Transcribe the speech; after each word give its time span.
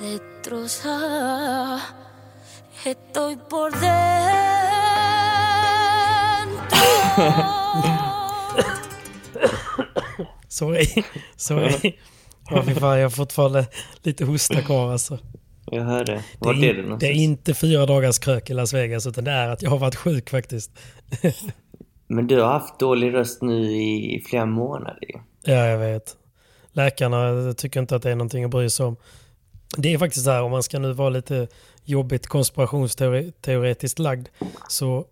Destrozada, 0.00 1.80
estoy 2.84 3.36
por 3.50 3.70
dentro. 3.70 3.90
Sorry. 10.48 10.86
Sorry. 11.36 11.98
Ja, 12.50 12.62
fy 12.62 12.74
fan, 12.74 12.96
jag 12.98 13.04
har 13.04 13.10
fortfarande 13.10 13.66
lite 14.02 14.24
hosta 14.24 14.62
kvar 14.62 14.92
alltså. 14.92 15.18
Jag 15.70 15.84
hör 15.84 16.04
det. 16.04 16.24
Det 16.40 16.48
är, 16.48 16.64
är, 16.64 16.78
in- 16.80 16.88
det 16.90 16.96
det 16.96 17.06
är 17.06 17.12
inte 17.12 17.54
fyra 17.54 17.86
dagars 17.86 18.18
krök 18.18 18.50
i 18.50 18.54
Las 18.54 18.74
Vegas 18.74 19.06
utan 19.06 19.24
det 19.24 19.30
är 19.30 19.48
att 19.48 19.62
jag 19.62 19.70
har 19.70 19.78
varit 19.78 19.96
sjuk 19.96 20.30
faktiskt. 20.30 20.70
Men 22.08 22.26
du 22.26 22.40
har 22.40 22.48
haft 22.52 22.78
dålig 22.78 23.14
röst 23.14 23.42
nu 23.42 23.62
i 23.72 24.24
flera 24.30 24.46
månader 24.46 25.04
ju. 25.08 25.18
Ja, 25.52 25.66
jag 25.66 25.78
vet. 25.78 26.16
Läkarna 26.72 27.52
tycker 27.56 27.80
inte 27.80 27.96
att 27.96 28.02
det 28.02 28.10
är 28.10 28.16
någonting 28.16 28.44
att 28.44 28.50
bry 28.50 28.70
sig 28.70 28.86
om. 28.86 28.96
Det 29.76 29.94
är 29.94 29.98
faktiskt 29.98 30.24
så 30.24 30.30
här, 30.30 30.42
om 30.42 30.50
man 30.50 30.62
ska 30.62 30.78
nu 30.78 30.92
vara 30.92 31.10
lite 31.10 31.48
jobbigt 31.84 32.26
konspirationsteoretiskt 32.26 33.98
lagd, 33.98 34.28
så 34.68 35.06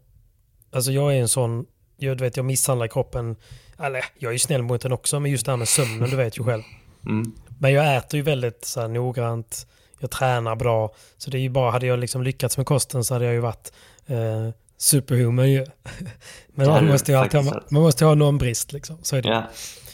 alltså 0.70 0.92
jag 0.92 1.14
är 1.14 1.20
en 1.20 1.28
sån, 1.28 1.66
jag, 1.96 2.18
du 2.18 2.24
vet, 2.24 2.36
jag 2.36 2.46
misshandlar 2.46 2.88
kroppen, 2.88 3.36
eller 3.78 4.04
jag 4.18 4.28
är 4.28 4.32
ju 4.32 4.38
snäll 4.38 4.62
mot 4.62 4.80
den 4.80 4.92
också, 4.92 5.20
men 5.20 5.30
just 5.30 5.46
det 5.46 5.52
här 5.52 5.56
med 5.56 5.68
sömnen, 5.68 6.10
du 6.10 6.16
vet 6.16 6.38
ju 6.38 6.44
själv. 6.44 6.62
Mm. 7.06 7.32
Men 7.58 7.72
jag 7.72 7.96
äter 7.96 8.16
ju 8.16 8.22
väldigt 8.22 8.64
så 8.64 8.80
här, 8.80 8.88
noggrant, 8.88 9.66
jag 9.98 10.10
tränar 10.10 10.56
bra, 10.56 10.94
så 11.16 11.30
det 11.30 11.38
är 11.38 11.40
ju 11.40 11.50
bara, 11.50 11.70
hade 11.70 11.86
jag 11.86 11.98
liksom 11.98 12.22
lyckats 12.22 12.56
med 12.56 12.66
kosten 12.66 13.04
så 13.04 13.14
hade 13.14 13.24
jag 13.24 13.34
ju 13.34 13.40
varit 13.40 13.72
eh, 14.06 14.48
superhuman 14.78 15.50
ju. 15.50 15.66
Men 16.54 16.68
man 16.68 16.86
måste 16.86 17.12
ju 17.12 17.18
alltid 17.18 17.40
ha, 17.40 17.62
man 17.68 17.82
måste 17.82 18.04
ha 18.04 18.14
någon 18.14 18.38
brist 18.38 18.72
liksom, 18.72 18.98
så 19.02 19.16
är 19.16 19.22
det. 19.22 19.28
Ja. 19.28 19.44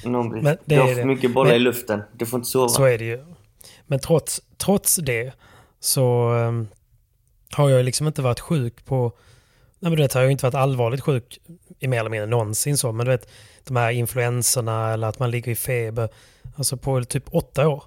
Någon 0.05 0.29
blir... 0.29 0.43
Men 0.43 0.57
det 0.65 0.75
du 0.75 0.81
har 0.81 0.95
för 0.95 1.05
mycket 1.05 1.35
bollar 1.35 1.55
i 1.55 1.59
luften. 1.59 2.03
Du 2.13 2.27
får 2.27 2.39
inte 2.39 2.51
sova. 2.51 2.69
Så 2.69 2.85
är 2.85 2.99
det 2.99 3.05
ju. 3.05 3.34
Men 3.87 3.99
trots, 3.99 4.41
trots 4.57 4.97
det 4.97 5.33
så 5.81 6.29
ehm, 6.29 6.69
har 7.53 7.71
jag 7.71 7.85
liksom 7.85 8.07
inte 8.07 8.23
varit 8.23 8.41
sjuk 8.41 8.85
på... 8.85 9.13
Nej 9.79 9.91
men 9.91 9.97
du 9.97 10.03
vet, 10.03 10.15
jag 10.15 10.21
har 10.21 10.27
ju 10.27 10.33
inte 10.33 10.47
varit 10.47 10.55
allvarligt 10.55 11.01
sjuk 11.01 11.39
i 11.79 11.89
mer 11.89 12.01
eller 12.01 12.11
mindre 12.11 12.27
någonsin 12.27 12.79
så. 12.79 12.93
Men 12.93 13.07
du 13.07 13.13
vet, 13.13 13.29
de 13.65 13.77
här 13.77 13.91
influenserna 13.91 14.93
eller 14.93 15.07
att 15.09 15.19
man 15.19 15.31
ligger 15.31 15.53
i 15.53 15.57
feber. 15.57 16.09
Alltså 16.57 16.77
på 16.77 17.05
typ 17.05 17.25
åtta 17.35 17.69
år. 17.69 17.85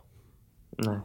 Nej. 0.78 1.00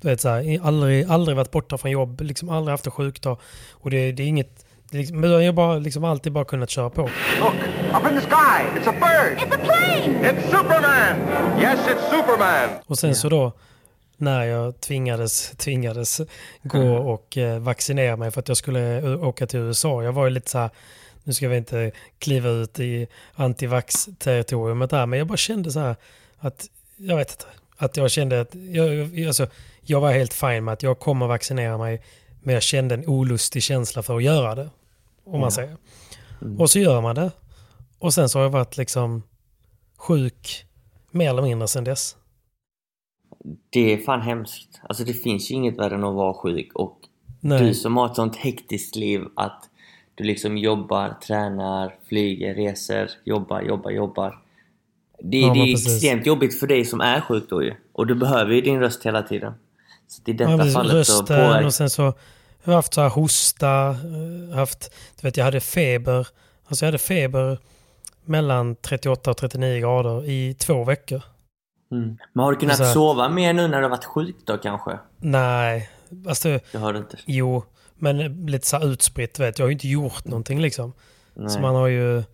Du 0.00 0.08
vet 0.08 0.20
så 0.20 0.28
här, 0.28 0.60
aldrig, 0.62 1.10
aldrig 1.10 1.36
varit 1.36 1.50
borta 1.50 1.78
från 1.78 1.90
jobb, 1.90 2.20
liksom 2.20 2.48
aldrig 2.48 2.72
haft 2.72 2.86
en 2.86 2.92
sjukdag. 2.92 3.38
Och 3.72 3.90
det, 3.90 4.12
det 4.12 4.22
är 4.22 4.26
inget... 4.26 4.66
Det 4.90 4.96
är 4.96 4.98
liksom, 4.98 5.20
men 5.20 5.30
jag 5.30 5.44
har 5.44 5.52
bara, 5.52 5.78
liksom 5.78 6.04
alltid 6.04 6.32
bara 6.32 6.44
kunnat 6.44 6.70
köra 6.70 6.90
på. 6.90 7.02
Look, 7.02 7.54
up 7.94 8.12
in 8.12 8.20
the 8.20 8.26
sky. 8.26 8.78
It's 8.78 8.88
a 8.88 8.94
bird. 9.00 9.38
It's 9.38 9.54
a 9.54 9.58
plane. 9.64 10.30
It's 10.30 10.42
Superman. 10.50 11.16
Yes, 11.60 11.78
it's 11.88 12.10
Superman. 12.10 12.68
Och 12.86 12.98
sen 12.98 13.14
så 13.14 13.28
då 13.28 13.52
när 14.16 14.44
jag 14.44 14.80
tvingades, 14.80 15.50
tvingades 15.56 16.20
gå 16.62 16.78
Mm. 16.78 16.92
och 16.92 17.36
eh, 17.38 17.58
vaccinera 17.58 18.16
mig 18.16 18.30
för 18.30 18.40
att 18.40 18.48
jag 18.48 18.56
skulle 18.56 19.02
åka 19.16 19.46
till 19.46 19.60
USA. 19.60 20.02
Jag 20.02 20.12
var 20.12 20.24
ju 20.24 20.30
lite 20.30 20.50
så 20.50 20.58
här, 20.58 20.70
nu 21.24 21.32
ska 21.32 21.48
vi 21.48 21.56
inte 21.56 21.92
kliva 22.18 22.48
ut 22.48 22.80
i 22.80 23.06
antivax-territoriumet 23.34 24.90
där, 24.90 25.06
men 25.06 25.18
jag 25.18 25.28
bara 25.28 25.36
kände 25.36 25.70
så 25.72 25.80
här 25.80 25.96
att, 26.38 26.66
jag 26.96 27.16
vet 27.16 27.30
inte, 27.30 27.44
att 27.76 27.96
jag 27.96 28.10
kände 28.10 28.40
att, 28.40 28.54
jag, 28.54 29.20
alltså, 29.26 29.46
jag 29.82 30.00
var 30.00 30.12
helt 30.12 30.32
fin 30.34 30.64
med 30.64 30.72
att 30.72 30.82
jag 30.82 30.98
kommer 30.98 31.26
vaccinera 31.26 31.78
mig, 31.78 32.02
men 32.42 32.54
jag 32.54 32.62
kände 32.62 32.94
en 32.94 33.06
olustig 33.08 33.62
känsla 33.62 34.02
för 34.02 34.16
att 34.16 34.22
göra 34.22 34.54
det. 34.54 34.70
Om 35.24 35.32
man 35.40 35.42
Ja. 35.42 35.50
säger. 35.50 35.76
Mm. 36.42 36.60
Och 36.60 36.70
så 36.70 36.78
gör 36.78 37.00
man 37.00 37.14
det. 37.14 37.30
Och 37.98 38.14
sen 38.14 38.28
så 38.28 38.38
har 38.38 38.42
jag 38.44 38.50
varit 38.50 38.76
liksom 38.76 39.22
sjuk 39.96 40.66
mer 41.10 41.30
eller 41.30 41.42
mindre 41.42 41.68
sen 41.68 41.84
dess. 41.84 42.16
Det 43.70 43.92
är 43.92 43.96
fan 43.98 44.20
hemskt. 44.20 44.80
Alltså 44.82 45.04
det 45.04 45.12
finns 45.12 45.50
ju 45.50 45.54
inget 45.54 45.78
värre 45.78 45.94
än 45.94 46.04
att 46.04 46.14
vara 46.14 46.34
sjuk 46.34 46.72
och 46.74 46.98
Nej. 47.40 47.62
du 47.62 47.74
som 47.74 47.96
har 47.96 48.06
ett 48.06 48.16
sånt 48.16 48.36
hektiskt 48.36 48.96
liv 48.96 49.24
att 49.36 49.68
du 50.14 50.24
liksom 50.24 50.58
jobbar, 50.58 51.16
tränar, 51.26 51.94
flyger, 52.08 52.54
reser, 52.54 53.10
jobbar, 53.24 53.62
jobbar, 53.62 53.90
jobbar. 53.90 54.38
Det, 55.22 55.38
Ja, 55.38 55.54
det 55.54 55.60
är 55.60 55.72
extremt 55.72 56.26
jobbigt 56.26 56.60
för 56.60 56.66
dig 56.66 56.84
som 56.84 57.00
är 57.00 57.20
sjuk 57.20 57.44
då 57.48 57.62
ju. 57.62 57.74
Och 57.92 58.06
du 58.06 58.14
behöver 58.14 58.54
ju 58.54 58.60
din 58.60 58.80
röst 58.80 59.06
hela 59.06 59.22
tiden. 59.22 59.52
Så 60.08 60.22
i 60.26 60.32
detta 60.32 60.50
Ja, 60.50 60.58
precis. 60.58 60.74
fallet 60.74 60.90
så 60.90 60.96
rösten 60.96 61.26
påverkar... 61.26 61.66
och 61.66 61.74
sen 61.74 61.90
så 61.90 62.02
har 62.02 62.14
jag 62.64 62.74
haft 62.74 62.94
så 62.94 63.00
här 63.00 63.08
hosta, 63.08 63.88
eh, 63.88 64.56
haft, 64.56 64.92
du 65.20 65.26
vet 65.26 65.36
jag 65.36 65.44
hade 65.44 65.60
feber, 65.60 66.28
alltså 66.66 66.84
jag 66.84 66.88
hade 66.88 66.98
feber 66.98 67.58
mellan 68.24 68.76
38 68.76 69.30
och 69.30 69.36
39 69.36 69.80
grader 69.80 70.30
i 70.30 70.54
två 70.54 70.84
veckor. 70.84 71.22
Mm. 71.92 72.16
Men 72.32 72.44
har 72.44 72.52
du 72.52 72.58
kunnat 72.58 72.76
Så 72.76 72.84
här- 72.84 72.92
sova 72.92 73.28
mer 73.28 73.52
nu 73.52 73.68
när 73.68 73.76
du 73.78 73.82
har 73.84 73.90
varit 73.90 74.04
sjuk 74.04 74.36
då 74.44 74.58
kanske? 74.58 74.98
Nej, 75.18 75.90
alltså 76.28 76.58
Det 76.72 76.78
har 76.78 76.94
inte. 76.94 77.16
jo, 77.26 77.64
men 77.98 78.46
lite 78.46 78.66
så 78.66 78.82
utspritt 78.82 79.38
vet 79.38 79.58
jag 79.58 79.64
har 79.66 79.68
ju 79.68 79.72
inte 79.74 79.88
gjort 79.88 80.24
någonting 80.24 80.60
liksom. 80.60 80.92
Nej. 81.34 81.50
Så 81.50 81.60
man 81.60 81.74
har 81.74 81.86
ju, 81.86 82.14
man 82.14 82.24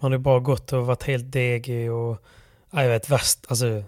har 0.00 0.10
ju 0.10 0.18
bara 0.18 0.40
gått 0.40 0.72
och 0.72 0.86
varit 0.86 1.02
helt 1.02 1.32
degig 1.32 1.92
och, 1.92 2.22
ja, 2.70 2.82
jag 2.82 2.90
vet 2.90 3.10
värst, 3.10 3.38
alltså 3.48 3.82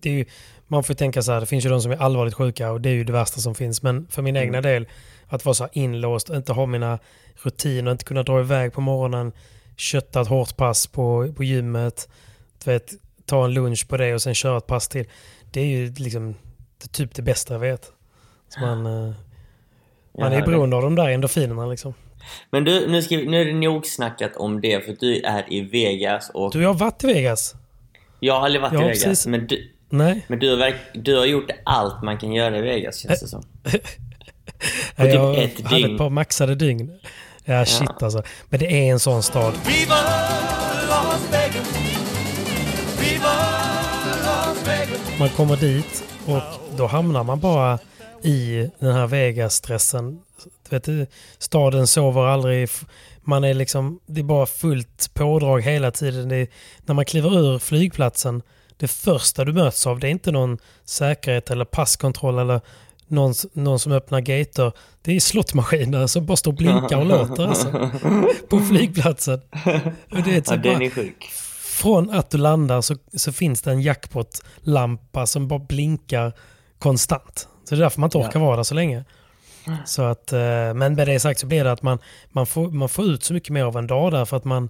det 0.00 0.10
är 0.10 0.14
ju, 0.14 0.24
man 0.66 0.82
får 0.84 0.94
ju 0.94 0.96
tänka 0.98 1.22
så 1.22 1.32
här, 1.32 1.40
det 1.40 1.46
finns 1.46 1.64
ju 1.64 1.68
de 1.70 1.80
som 1.80 1.92
är 1.92 1.96
allvarligt 1.96 2.34
sjuka 2.34 2.70
och 2.72 2.80
det 2.80 2.88
är 2.88 2.94
ju 2.94 3.04
det 3.04 3.12
värsta 3.12 3.40
som 3.40 3.54
finns. 3.54 3.82
Men 3.82 4.06
för 4.10 4.22
min 4.22 4.36
egna 4.36 4.60
del, 4.60 4.88
att 5.28 5.44
vara 5.44 5.54
så 5.54 5.68
inlåst, 5.72 6.30
inte 6.30 6.52
ha 6.52 6.66
mina 6.66 6.98
rutiner, 7.42 7.92
inte 7.92 8.04
kunna 8.04 8.22
dra 8.22 8.40
iväg 8.40 8.72
på 8.72 8.80
morgonen, 8.80 9.32
kötta 9.76 10.20
ett 10.20 10.28
hårt 10.28 10.56
pass 10.56 10.86
på, 10.86 11.32
på 11.36 11.44
gymmet, 11.44 12.08
du 12.64 12.70
vet, 12.70 12.92
ta 13.32 13.44
en 13.44 13.54
lunch 13.54 13.88
på 13.88 13.96
det 13.96 14.14
och 14.14 14.22
sen 14.22 14.34
köra 14.34 14.56
ett 14.58 14.66
pass 14.66 14.88
till. 14.88 15.04
Det 15.50 15.60
är 15.60 15.64
ju 15.66 15.92
liksom 15.92 16.34
det 16.82 16.92
typ 16.92 17.14
det 17.14 17.22
bästa 17.22 17.54
jag 17.54 17.58
vet. 17.60 17.92
Så 18.48 18.60
man, 18.60 18.86
eh, 18.86 18.92
man 18.92 19.14
Jag 20.12 20.26
är 20.26 20.34
ju 20.34 20.40
det. 20.40 20.46
beroende 20.46 20.76
av 20.76 20.82
de 20.82 20.94
där 20.94 21.08
endorfinerna 21.08 21.66
liksom. 21.66 21.94
Men 22.50 22.64
du, 22.64 22.88
nu, 22.88 23.02
ska 23.02 23.16
vi, 23.16 23.26
nu 23.26 23.40
är 23.40 23.44
det 23.44 23.52
nog 23.52 23.86
snackat 23.86 24.36
om 24.36 24.60
det 24.60 24.84
för 24.84 24.96
du 25.00 25.20
är 25.20 25.44
i 25.52 25.60
Vegas 25.60 26.30
och 26.34 26.52
Du, 26.52 26.62
jag 26.62 26.68
har 26.68 26.74
varit 26.74 27.04
i 27.04 27.06
Vegas. 27.06 27.54
jag 28.20 28.34
har 28.34 28.40
aldrig 28.44 28.62
varit 28.62 28.72
Ja, 28.72 28.80
i 28.80 28.84
Vegas. 28.84 29.04
precis. 29.04 29.26
Men, 29.26 29.46
du, 29.46 29.70
Nej. 29.88 30.24
men 30.28 30.38
du, 30.38 30.56
har 30.56 30.74
du 30.94 31.16
har 31.18 31.26
gjort 31.26 31.50
allt 31.64 32.02
man 32.02 32.18
kan 32.18 32.32
göra 32.32 32.58
i 32.58 32.62
Vegas 32.62 32.98
känns 32.98 33.20
det 33.20 33.28
som. 33.28 33.42
På 33.62 33.70
typ 33.70 35.14
jag 35.14 35.38
ett 35.38 35.60
hade 35.60 35.76
dygn. 35.76 35.92
ett 35.92 35.98
par 35.98 36.10
maxade 36.10 36.54
dygn. 36.54 36.98
Ja, 37.44 37.64
shit 37.64 37.88
Ja. 38.00 38.04
alltså. 38.04 38.22
Men 38.48 38.60
det 38.60 38.66
är 38.88 38.92
en 38.92 39.00
sån 39.00 39.22
stad. 39.22 39.54
Viva 39.66 39.94
Man 45.22 45.30
kommer 45.30 45.56
dit 45.56 46.04
och 46.26 46.42
då 46.76 46.86
hamnar 46.86 47.24
man 47.24 47.40
bara 47.40 47.78
i 48.22 48.70
den 48.78 48.94
här 48.94 49.06
Vegas-stressen. 49.06 50.20
Du 50.44 50.76
vet, 50.76 50.84
du, 50.84 51.06
staden 51.38 51.86
sover 51.86 52.22
aldrig. 52.22 52.68
Man 53.20 53.44
är 53.44 53.54
liksom, 53.54 54.00
det 54.06 54.20
är 54.20 54.24
bara 54.24 54.46
fullt 54.46 55.14
pådrag 55.14 55.62
hela 55.62 55.90
tiden. 55.90 56.30
Är, 56.30 56.48
när 56.86 56.94
man 56.94 57.04
kliver 57.04 57.38
ur 57.38 57.58
flygplatsen, 57.58 58.42
det 58.76 58.88
första 58.88 59.44
du 59.44 59.52
möts 59.52 59.86
av, 59.86 59.98
det 60.00 60.08
är 60.08 60.10
inte 60.10 60.32
någon 60.32 60.58
säkerhet 60.84 61.50
eller 61.50 61.64
passkontroll 61.64 62.38
eller 62.38 62.60
någon, 63.06 63.34
någon 63.52 63.78
som 63.78 63.92
öppnar 63.92 64.20
gater. 64.20 64.72
Det 65.02 65.16
är 65.16 65.20
slottmaskiner 65.20 66.06
som 66.06 66.26
bara 66.26 66.36
står 66.36 66.50
och 66.50 66.56
blinkar 66.56 66.98
och 66.98 67.06
låter 67.06 67.46
alltså, 67.46 67.90
på 68.48 68.60
flygplatsen. 68.60 69.40
Och 70.10 70.22
det 70.24 70.30
är 70.30 70.34
Ja, 70.34 70.40
typ 70.40 70.62
den 70.62 70.62
bara, 70.62 70.84
är 70.84 70.90
sjuk. 70.90 71.30
Från 71.82 72.10
att 72.10 72.30
du 72.30 72.38
landar 72.38 72.80
så, 72.80 72.96
så 73.14 73.32
finns 73.32 73.62
det 73.62 73.70
en 73.70 73.82
jackpot-lampa 73.82 75.26
som 75.26 75.48
bara 75.48 75.58
blinkar 75.58 76.32
konstant. 76.78 77.48
Så 77.64 77.74
det 77.74 77.78
är 77.78 77.82
därför 77.82 78.00
man 78.00 78.06
inte 78.06 78.18
orkar 78.18 78.40
vara 78.40 78.56
där 78.56 78.62
så 78.62 78.74
länge. 78.74 79.04
Så 79.84 80.02
att, 80.02 80.32
eh, 80.32 80.74
men 80.74 80.94
med 80.94 81.06
det 81.08 81.20
sagt 81.20 81.40
så 81.40 81.46
blir 81.46 81.64
det 81.64 81.72
att 81.72 81.82
man, 81.82 81.98
man, 82.28 82.46
får, 82.46 82.70
man 82.70 82.88
får 82.88 83.04
ut 83.04 83.24
så 83.24 83.34
mycket 83.34 83.50
mer 83.50 83.64
av 83.64 83.76
en 83.76 83.86
dag 83.86 84.12
där 84.12 84.24
för 84.24 84.36
att 84.36 84.44
man, 84.44 84.68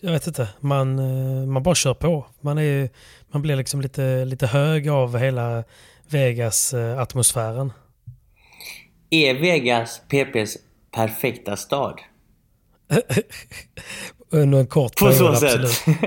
jag 0.00 0.12
vet 0.12 0.26
inte, 0.26 0.48
man, 0.60 0.98
eh, 0.98 1.46
man 1.46 1.62
bara 1.62 1.74
kör 1.74 1.94
på. 1.94 2.26
Man, 2.40 2.58
är, 2.58 2.90
man 3.28 3.42
blir 3.42 3.56
liksom 3.56 3.80
lite, 3.80 4.24
lite 4.24 4.46
hög 4.46 4.88
av 4.88 5.18
hela 5.18 5.64
Vegas-atmosfären. 6.08 7.72
Är 9.10 9.34
Vegas 9.34 10.00
PPs 10.08 10.56
perfekta 10.90 11.56
stad? 11.56 12.00
Under 14.30 14.58
en 14.58 14.66
kort 14.66 14.96
På 14.96 15.12
så 15.12 15.18
period, 15.18 15.38
sätt. 15.38 15.54
absolut. 15.54 15.98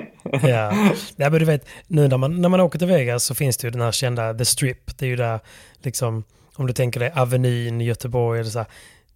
ja. 0.50 0.74
ja, 1.16 1.30
men 1.30 1.40
du 1.40 1.46
vet, 1.46 1.66
nu 1.88 2.08
när 2.08 2.18
man, 2.18 2.42
när 2.42 2.50
man 2.50 2.60
åker 2.60 2.80
till 2.80 2.88
Vegas 2.88 3.24
så 3.24 3.36
finns 3.36 3.58
det 3.58 3.68
ju 3.68 3.72
den 3.72 3.82
här 3.82 3.92
kända 3.92 4.34
The 4.34 4.46
Strip. 4.46 4.98
Det 4.98 5.06
är 5.06 5.10
ju 5.10 5.16
där, 5.16 5.40
liksom, 5.82 6.24
om 6.56 6.68
du 6.68 6.74
tänker 6.74 7.00
dig 7.00 7.12
Avenyn 7.16 7.82
i 7.82 7.84
Göteborg. 7.84 8.40
Eller 8.40 8.50
så 8.50 8.60
här, 8.60 8.68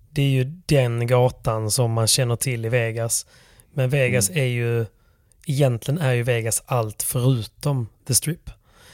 det 0.10 0.22
är 0.22 0.30
ju 0.30 0.44
den 0.66 1.08
gatan 1.08 1.72
som 1.72 1.92
man 1.92 2.08
känner 2.08 2.36
till 2.36 2.66
i 2.66 2.70
Vegas. 2.70 3.26
Men 3.74 3.90
Vegas 3.90 4.30
är 4.30 4.44
ju, 4.44 4.86
egentligen 5.48 6.02
är 6.02 6.14
ju 6.14 6.24
Vegas 6.24 6.64
allt 6.66 7.04
förutom 7.04 7.88
The 8.08 8.14
Strip. 8.14 8.50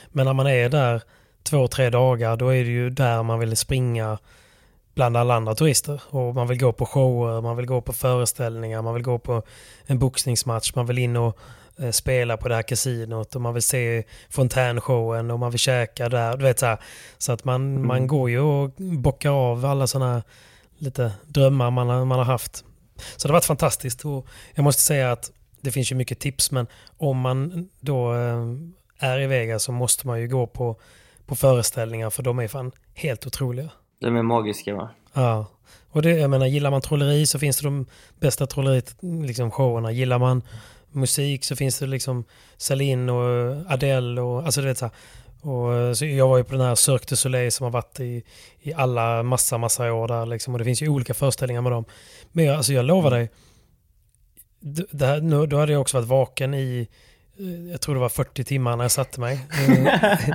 Men 0.10 0.26
när 0.26 0.34
man 0.34 0.48
är 0.48 0.70
där 0.70 1.02
två, 1.44 1.68
tre 1.68 1.90
dagar, 1.90 2.38
då 2.38 2.50
är 2.50 2.64
det 2.64 2.70
ju 2.70 2.90
där 2.90 3.24
man 3.24 3.40
vill 3.40 3.58
springa 3.58 4.18
bland 5.00 5.18
alla 5.18 5.36
andra 5.36 5.56
turister. 5.56 6.02
Och 6.10 6.36
man 6.36 6.48
vill 6.48 6.60
gå 6.60 6.72
på 6.74 6.86
shower, 6.86 7.42
man 7.42 7.58
vill 7.58 7.66
gå 7.66 7.82
på 7.82 7.94
föreställningar, 7.94 8.82
man 8.82 8.94
vill 8.94 9.04
gå 9.04 9.20
på 9.20 9.44
en 9.86 10.00
boxningsmatch, 10.00 10.76
man 10.76 10.86
vill 10.86 10.98
in 10.98 11.16
och 11.18 11.38
eh, 11.80 11.92
spela 11.92 12.38
på 12.38 12.48
det 12.50 12.56
här 12.56 12.62
kasinot 12.62 13.36
och 13.36 13.42
man 13.42 13.54
vill 13.54 13.64
se 13.64 14.04
fontänshowen 14.30 15.32
och 15.32 15.40
man 15.40 15.52
vill 15.52 15.60
käka 15.60 16.10
där. 16.10 16.38
Du 16.38 16.44
vet 16.44 16.60
så 16.60 16.66
här. 16.66 16.78
Så 17.18 17.32
att 17.32 17.46
man, 17.46 17.86
man 17.88 18.08
går 18.08 18.30
ju 18.30 18.40
och 18.40 18.70
bockar 18.78 19.30
av 19.52 19.66
alla 19.66 19.88
sådana 19.88 20.24
lite 20.78 21.12
drömmar 21.28 21.72
man, 21.72 21.90
har- 21.90 22.06
man 22.06 22.18
har 22.18 22.26
haft. 22.26 22.56
Så 23.18 23.28
det 23.28 23.32
har 23.32 23.34
varit 23.34 23.46
fantastiskt 23.46 24.06
och 24.06 24.28
jag 24.56 24.64
måste 24.64 24.82
säga 24.82 25.12
att 25.12 25.32
det 25.62 25.72
finns 25.72 25.92
ju 25.92 25.96
mycket 25.96 26.20
tips 26.20 26.52
men 26.52 26.68
om 26.98 27.18
man 27.20 27.70
då 27.80 28.14
eh, 28.14 28.46
är 29.00 29.20
i 29.20 29.28
Vegas 29.28 29.64
så 29.64 29.72
måste 29.72 30.08
man 30.08 30.22
ju 30.22 30.28
gå 30.28 30.48
på, 30.48 30.76
på 31.26 31.36
föreställningar 31.36 32.10
för 32.10 32.24
de 32.24 32.40
är 32.40 32.48
fan 32.48 32.72
helt 32.94 33.28
otroliga. 33.28 33.70
De 34.00 34.16
är 34.16 34.24
magiska 34.24 34.76
va? 34.76 34.90
Ja, 35.14 35.46
och 35.92 36.02
det, 36.02 36.10
jag 36.12 36.30
menar, 36.30 36.46
gillar 36.46 36.72
man 36.72 36.82
trolleri 36.82 37.26
så 37.26 37.40
finns 37.40 37.58
det 37.58 37.68
de 37.68 37.86
bästa 38.20 38.48
trollerit, 38.48 38.96
liksom 39.02 39.52
showerna. 39.52 39.92
Gillar 39.92 40.20
man 40.20 40.42
musik 40.92 41.44
så 41.44 41.56
finns 41.56 41.80
det 41.80 41.86
liksom 41.86 42.24
Celine 42.58 43.10
och 43.10 43.56
Adele 43.72 44.22
och 44.22 44.44
alltså 44.44 44.62
du 44.62 44.68
vet 44.68 44.78
så 44.78 44.86
här. 44.86 44.94
Och, 45.42 45.74
eh, 45.74 45.94
så 45.94 46.06
jag 46.06 46.28
var 46.28 46.38
ju 46.38 46.44
på 46.44 46.52
den 46.52 46.62
här 46.62 46.76
Cirque 46.76 47.06
du 47.10 47.16
Soleil 47.16 47.52
som 47.52 47.64
har 47.64 47.72
varit 47.72 48.00
i, 48.00 48.24
i 48.62 48.74
alla 48.74 49.24
massa, 49.24 49.58
massa 49.58 49.94
år 49.94 50.08
där 50.08 50.26
liksom. 50.26 50.54
Och 50.54 50.60
det 50.60 50.66
finns 50.66 50.82
ju 50.82 50.90
olika 50.90 51.14
föreställningar 51.14 51.62
med 51.62 51.72
dem. 51.72 51.86
Men 52.32 52.46
jag, 52.46 52.56
alltså 52.56 52.74
jag 52.74 52.86
lovar 52.86 53.12
dig, 53.12 53.30
det 54.92 55.06
här, 55.06 55.22
nu, 55.22 55.46
då 55.46 55.58
hade 55.58 55.72
jag 55.72 55.82
också 55.82 55.98
varit 55.98 56.08
vaken 56.08 56.54
i, 56.54 56.88
eh, 57.40 57.72
jag 57.72 57.82
tror 57.82 57.96
det 57.96 58.02
var 58.02 58.10
40 58.10 58.44
timmar 58.44 58.76
när 58.76 58.84
jag 58.84 58.92
satte 58.92 59.20
mig. 59.20 59.40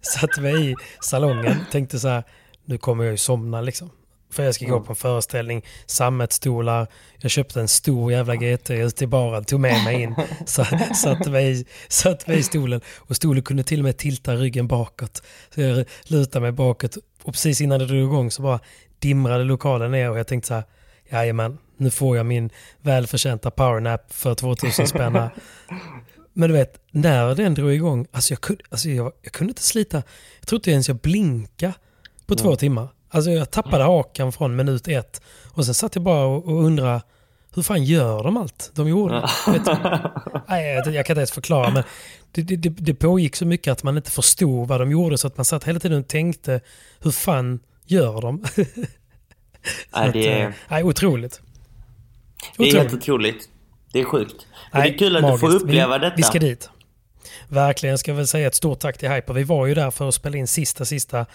Satte 0.00 0.40
mig 0.40 0.70
i 0.70 0.74
salongen, 1.00 1.56
tänkte 1.72 1.98
så 1.98 2.08
här, 2.08 2.24
nu 2.70 2.78
kommer 2.78 3.04
jag 3.04 3.10
ju 3.10 3.16
somna 3.16 3.60
liksom. 3.60 3.90
För 4.32 4.42
jag 4.42 4.54
ska 4.54 4.66
gå 4.66 4.80
på 4.80 4.92
en 4.92 4.96
föreställning, 4.96 5.64
sammetsstolar, 5.86 6.86
jag 7.18 7.30
köpte 7.30 7.60
en 7.60 7.68
stor 7.68 8.12
jävla 8.12 8.36
GT 8.36 8.70
ute 8.70 9.04
i 9.04 9.06
baren, 9.06 9.44
tog 9.44 9.60
med 9.60 9.84
mig 9.84 10.02
in, 10.02 10.14
sa- 10.46 10.94
satte 10.94 11.30
mig, 11.30 11.66
mig 12.26 12.38
i 12.38 12.42
stolen. 12.42 12.80
Och 12.96 13.16
stolen 13.16 13.42
kunde 13.42 13.62
till 13.62 13.80
och 13.80 13.84
med 13.84 13.96
tilta 13.96 14.36
ryggen 14.36 14.66
bakåt. 14.66 15.22
Så 15.54 15.60
jag 15.60 15.84
lutade 16.04 16.42
mig 16.42 16.52
bakåt. 16.52 16.96
Och 17.22 17.32
precis 17.32 17.60
innan 17.60 17.78
det 17.78 17.86
drog 17.86 18.02
igång 18.02 18.30
så 18.30 18.42
bara 18.42 18.60
dimrade 18.98 19.44
lokalen 19.44 19.90
ner 19.90 20.10
och 20.10 20.18
jag 20.18 20.26
tänkte 20.26 20.48
så 20.48 20.54
här, 20.54 20.64
jajamän, 21.08 21.58
nu 21.76 21.90
får 21.90 22.16
jag 22.16 22.26
min 22.26 22.50
välförtjänta 22.80 23.50
powernap 23.50 24.12
för 24.12 24.34
2000 24.34 24.86
spänn 24.86 25.14
här. 25.14 25.30
Men 26.32 26.48
du 26.48 26.56
vet, 26.56 26.80
när 26.90 27.34
den 27.34 27.54
drog 27.54 27.72
igång, 27.72 28.06
alltså 28.12 28.32
jag 28.32 28.40
kunde, 28.40 28.62
alltså 28.68 28.88
jag, 28.88 29.12
jag 29.22 29.32
kunde 29.32 29.50
inte 29.50 29.62
slita, 29.62 30.02
jag 30.40 30.46
tror 30.48 30.58
inte 30.58 30.70
ens 30.70 30.88
jag 30.88 30.96
blinka 30.96 31.74
på 32.30 32.42
två 32.42 32.56
timmar. 32.56 32.88
Alltså 33.08 33.30
jag 33.30 33.50
tappade 33.50 33.84
hakan 33.84 34.32
från 34.32 34.56
minut 34.56 34.88
ett. 34.88 35.22
Och 35.52 35.64
sen 35.64 35.74
satt 35.74 35.94
jag 35.94 36.04
bara 36.04 36.24
och, 36.24 36.48
och 36.48 36.64
undrade, 36.64 37.02
hur 37.54 37.62
fan 37.62 37.84
gör 37.84 38.22
de 38.24 38.36
allt 38.36 38.70
de 38.74 38.88
gjorde? 38.88 39.28
Vet? 39.46 39.66
Nej, 40.48 40.74
jag, 40.74 40.86
jag 40.94 41.06
kan 41.06 41.14
inte 41.14 41.20
ens 41.20 41.32
förklara, 41.32 41.70
men 41.70 41.82
det, 42.32 42.42
det, 42.42 42.56
det, 42.56 42.68
det 42.68 42.94
pågick 42.94 43.36
så 43.36 43.46
mycket 43.46 43.72
att 43.72 43.82
man 43.82 43.96
inte 43.96 44.10
förstod 44.10 44.68
vad 44.68 44.80
de 44.80 44.90
gjorde, 44.90 45.18
så 45.18 45.26
att 45.26 45.36
man 45.36 45.44
satt 45.44 45.64
hela 45.64 45.80
tiden 45.80 46.00
och 46.00 46.08
tänkte, 46.08 46.60
hur 47.00 47.10
fan 47.10 47.60
gör 47.86 48.20
de? 48.20 48.44
Nej, 49.94 50.10
det 50.12 50.28
eh, 50.32 50.46
är, 50.46 50.54
nej, 50.68 50.82
otroligt. 50.84 51.40
det 52.56 52.62
är 52.62 52.68
Otroligt. 52.68 52.74
helt 52.74 52.94
otroligt. 52.94 53.48
Det 53.92 54.00
är 54.00 54.04
sjukt. 54.04 54.46
Men 54.72 54.80
det 54.80 54.86
Nej, 54.86 54.94
är 54.94 54.98
kul 54.98 55.16
att 55.16 55.22
du 55.32 55.38
får 55.38 55.46
magiskt. 55.48 55.64
uppleva 55.64 55.98
vi, 55.98 56.04
detta. 56.04 56.16
Vi 56.16 56.22
ska 56.22 56.38
dit. 56.38 56.70
Verkligen, 57.48 57.90
jag 57.90 58.00
ska 58.00 58.12
väl 58.14 58.26
säga 58.26 58.46
ett 58.46 58.54
stort 58.54 58.80
tack 58.80 58.98
till 58.98 59.10
Hyper. 59.10 59.34
Vi 59.34 59.42
var 59.44 59.66
ju 59.66 59.74
där 59.74 59.90
för 59.90 60.08
att 60.08 60.14
spela 60.14 60.36
in 60.38 60.46
sista, 60.46 60.84
sista 60.84 61.26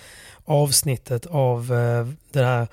avsnittet 0.46 1.26
av 1.26 1.74
eh, 1.74 2.08
det 2.32 2.44
här 2.46 2.68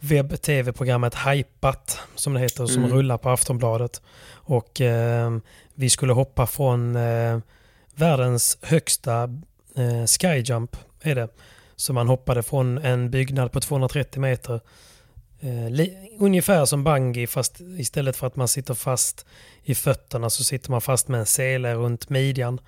webb-tv-programmet 0.00 1.14
Hypat, 1.14 1.98
som 2.14 2.34
det 2.34 2.40
heter, 2.40 2.66
som 2.66 2.84
Mm. 2.84 2.96
rullar 2.96 3.18
på 3.18 3.30
Aftonbladet. 3.30 4.02
Och 4.30 4.80
eh, 4.80 5.30
vi 5.74 5.90
skulle 5.90 6.12
hoppa 6.12 6.46
från 6.46 6.96
eh, 6.96 7.38
världens 7.94 8.58
högsta 8.62 9.22
eh, 9.76 10.06
skyjump, 10.06 10.76
är 11.02 11.14
det. 11.14 11.28
Så 11.76 11.92
man 11.92 12.08
hoppade 12.08 12.42
från 12.42 12.78
en 12.78 13.10
byggnad 13.10 13.52
på 13.52 13.60
230 13.60 14.20
meter 14.20 14.60
Eh, 15.40 15.70
li- 15.70 16.16
ungefär 16.18 16.64
som 16.64 16.84
bungee 16.84 17.26
fast 17.26 17.60
istället 17.60 18.16
för 18.16 18.26
att 18.26 18.36
man 18.36 18.48
sitter 18.48 18.74
fast 18.74 19.26
i 19.62 19.74
fötterna 19.74 20.30
så 20.30 20.44
sitter 20.44 20.70
man 20.70 20.80
fast 20.80 21.08
med 21.08 21.20
en 21.20 21.26
sele 21.26 21.74
runt 21.74 22.08
midjan. 22.08 22.60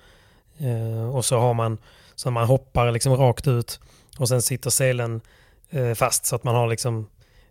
Eh, 0.57 1.15
och 1.15 1.25
så 1.25 1.37
har 1.39 1.53
man 1.53 1.77
så 2.15 2.31
man 2.31 2.47
hoppar 2.47 2.91
liksom 2.91 3.13
rakt 3.15 3.47
ut 3.47 3.79
och 4.19 4.27
sen 4.27 4.41
sitter 4.41 4.69
selen 4.69 5.21
eh, 5.69 5.93
fast 5.93 6.25
så 6.25 6.35
att 6.35 6.43
man 6.43 6.55
har 6.55 6.67
liksom 6.67 7.07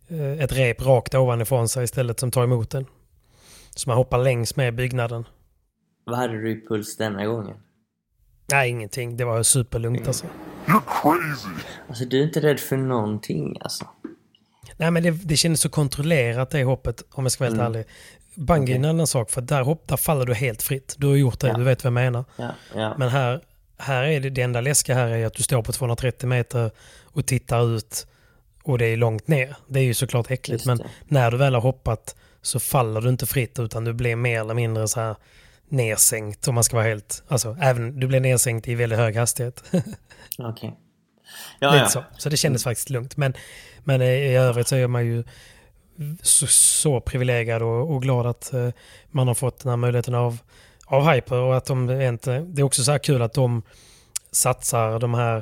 eh, 0.09 0.33
ett 0.41 0.53
rep 0.53 0.83
rakt 0.87 1.15
ovanifrån 1.15 1.69
sig 1.69 1.85
istället 1.85 2.21
som 2.21 2.31
tar 2.31 2.45
emot 2.45 2.71
den. 2.71 2.87
Så 3.77 3.89
man 3.91 3.97
hoppar 3.97 4.19
längs 4.19 4.57
med 4.57 4.75
byggnaden. 4.75 5.25
Vad 6.05 6.17
hade 6.19 6.33
du 6.43 6.51
i 6.51 6.67
puls 6.69 6.97
denna 6.97 7.27
gången? 7.27 7.57
Nej, 8.53 8.71
ingenting. 8.71 9.17
Det 9.17 9.25
var 9.25 9.43
superlugnt 9.43 10.07
alltså. 10.07 10.27
Alltså 11.89 12.05
du 12.05 12.19
är 12.21 12.25
inte 12.25 12.41
rädd 12.41 12.61
för 12.61 12.77
någonting 12.77 13.57
alltså. 13.61 13.87
Nej, 14.81 14.91
men 14.91 15.03
det, 15.03 15.11
det 15.11 15.37
kändes 15.37 15.61
så 15.61 15.69
kontrollerat 15.69 16.51
det 16.51 16.65
hoppet, 16.65 17.03
om 17.11 17.25
jag 17.25 17.33
ska 17.33 17.45
vara 17.45 17.51
helt 17.55 17.77
ärlig. 17.77 17.87
Bungee 18.35 18.75
är 18.75 18.79
en 18.79 18.85
annan 18.85 19.07
sak, 19.07 19.31
för 19.31 19.41
där, 19.41 19.63
hopp, 19.63 19.89
där 19.89 19.97
faller 19.97 20.27
du 20.27 20.35
helt 20.35 20.63
fritt. 20.63 20.95
Du 20.99 21.07
har 21.07 21.17
gjort 21.17 21.41
det, 21.41 21.47
Ja. 21.49 21.55
du 21.55 21.65
vet 21.65 21.85
vad 21.85 21.89
jag 21.89 21.93
menar. 21.93 22.25
Ja, 22.37 22.51
ja. 22.75 22.95
Men 22.99 23.09
här, 23.09 23.41
här 23.79 24.05
är 24.05 24.21
det, 24.21 24.31
det 24.31 24.43
enda 24.43 24.61
läskiga 24.61 24.97
här 24.97 25.09
är 25.09 25.27
att 25.27 25.35
du 25.35 25.43
står 25.43 25.63
på 25.63 25.73
230 25.73 26.29
meter 26.29 26.71
och 27.03 27.27
tittar 27.27 27.77
ut 27.77 28.07
och 28.63 28.79
det 28.79 28.87
är 28.87 28.97
långt 28.97 29.29
ner. 29.29 29.57
Det 29.69 29.81
är 29.81 29.85
ju 29.85 29.95
såklart 29.95 30.31
äckligt, 30.31 30.67
men 30.67 30.83
när 31.09 31.31
du 31.31 31.37
väl 31.37 31.55
har 31.55 31.61
hoppat 31.61 32.17
så 32.43 32.61
faller 32.61 33.01
du 33.01 33.09
inte 33.09 33.27
fritt 33.27 33.59
utan 33.59 33.85
du 33.85 33.93
blir 33.93 34.17
mer 34.17 34.41
eller 34.41 34.55
mindre 34.55 34.89
så 34.89 35.01
här 35.01 35.17
nersänkt 35.69 36.49
om 36.49 36.55
man 36.55 36.65
ska 36.65 36.77
vara 36.77 36.87
helt, 36.87 37.23
alltså 37.29 37.57
även 37.61 38.01
du 38.01 38.07
blir 38.07 38.21
nersänkt 38.21 38.69
i 38.69 38.75
väldigt 38.75 38.99
hög 38.99 39.17
hastighet. 39.17 39.65
Okej. 40.39 40.79
Ja, 41.59 41.77
ja. 41.77 41.89
så. 41.89 42.05
så 42.19 42.29
det 42.29 42.37
kändes 42.37 42.65
faktiskt 42.65 42.91
lugnt. 42.91 43.17
Men, 43.17 43.35
men 43.85 44.03
i 44.03 44.37
övrigt 44.37 44.69
så 44.69 44.77
är 44.77 44.87
man 44.87 45.07
ju 45.07 45.25
så, 46.23 46.47
så 46.47 47.01
privilegierad 47.01 47.63
och, 47.63 47.95
och 47.95 48.03
glad 48.03 48.27
att 48.27 48.53
eh, 48.53 48.69
man 49.11 49.29
har 49.29 49.35
fått 49.35 49.61
den 49.61 49.71
här 49.71 49.77
möjligheten 49.77 50.15
av, 50.15 50.39
av 50.87 51.11
Hyper 51.11 51.37
och 51.37 51.57
att 51.57 51.65
de 51.65 51.91
inte, 51.91 52.39
det 52.39 52.63
är 52.63 52.65
också 52.65 52.85
så 52.85 52.91
här 52.91 52.99
kul 52.99 53.23
att 53.23 53.35
de 53.35 53.63
satsar 54.33 54.99
de 54.99 55.15
här 55.15 55.37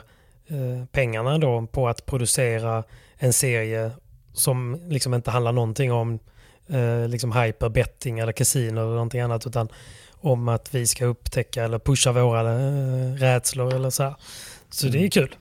eh, 0.46 0.84
pengarna 0.92 1.38
då 1.38 1.66
på 1.66 1.88
att 1.88 2.06
producera 2.06 2.84
en 3.16 3.32
serie 3.32 3.90
som 4.32 4.80
liksom 4.88 5.14
inte 5.14 5.30
handlar 5.30 5.52
någonting 5.52 5.92
om 5.92 6.18
eh, 6.68 7.08
liksom 7.08 7.32
hyper, 7.32 7.68
betting 7.68 8.18
eller 8.18 8.32
casino 8.32 8.80
eller 8.80 8.90
någonting 8.90 9.20
annat. 9.20 9.46
Utan 9.46 9.68
om 10.20 10.48
att 10.48 10.74
vi 10.74 10.86
ska 10.86 11.04
upptäcka 11.04 11.64
eller 11.64 11.78
pusha 11.78 12.12
våra 12.12 12.52
eh, 12.52 13.12
rädslor 13.12 13.74
eller 13.74 13.90
så 13.90 14.02
här. 14.02 14.14
Så 14.70 14.86
det 14.88 15.04
är 15.04 15.10
kul. 15.10 15.36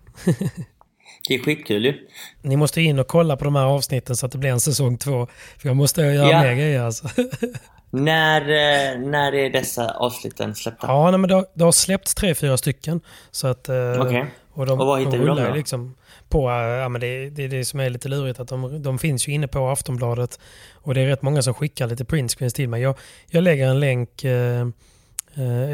Det 1.28 1.34
är 1.36 1.40
skitkul 1.44 1.86
ju. 1.86 1.94
Ni 2.42 2.56
måste 2.56 2.82
in 2.82 3.00
och 3.00 3.08
kolla 3.08 3.38
på 3.38 3.44
de 3.46 3.56
här 3.56 3.66
avsnitten 3.66 4.16
så 4.16 4.26
att 4.26 4.32
det 4.32 4.38
blir 4.38 4.50
en 4.50 4.60
säsong 4.60 4.98
två. 4.98 5.28
För 5.58 5.70
jag 5.70 5.76
måste 5.76 6.02
göra 6.02 6.30
Ja. 6.32 6.42
mer 6.42 6.54
grejer 6.56 6.82
alltså. 6.82 7.08
När, 7.90 8.42
eh, 8.42 9.00
när 9.00 9.34
är 9.36 9.50
dessa 9.50 9.92
avsnitten 9.92 10.56
släppta? 10.56 10.88
Ja, 10.88 11.12
nej, 11.12 11.20
men 11.20 11.28
det 11.28 11.36
har, 11.36 11.46
det 11.54 11.64
har 11.64 11.72
släppts 11.72 12.16
tre, 12.16 12.36
fyra 12.36 12.58
stycken. 12.58 13.02
Så 13.32 13.48
att, 13.48 13.70
eh, 13.70 13.76
Okej. 14.02 14.26
Och, 14.54 14.66
de, 14.66 14.80
Och 14.80 14.88
var 14.88 14.98
hittar 14.98 15.12
de 15.12 15.18
vi 15.20 15.26
dem 15.26 15.38
då? 15.38 15.54
liksom 15.54 15.96
på, 16.30 16.50
eh, 16.50 16.56
ja, 16.56 16.90
men 16.90 17.02
det, 17.02 17.30
det 17.30 17.44
är 17.44 17.48
det 17.50 17.66
som 17.66 17.80
är 17.80 17.90
lite 17.90 18.08
lurigt. 18.10 18.40
Att 18.40 18.48
de, 18.48 18.82
de 18.84 19.00
finns 19.00 19.28
ju 19.28 19.32
inne 19.34 19.48
på 19.48 19.68
Aftonbladet. 19.70 20.40
Och 20.74 20.94
det 20.94 21.02
är 21.02 21.06
rätt 21.08 21.22
många 21.22 21.42
som 21.42 21.54
skickar 21.54 21.88
lite 21.88 22.06
printscreens 22.06 22.54
till 22.54 22.70
mig. 22.70 22.82
Jag, 22.82 22.96
jag 23.30 23.44
lägger 23.44 23.68
en 23.68 23.80
länk 23.80 24.24
eh, 24.24 24.68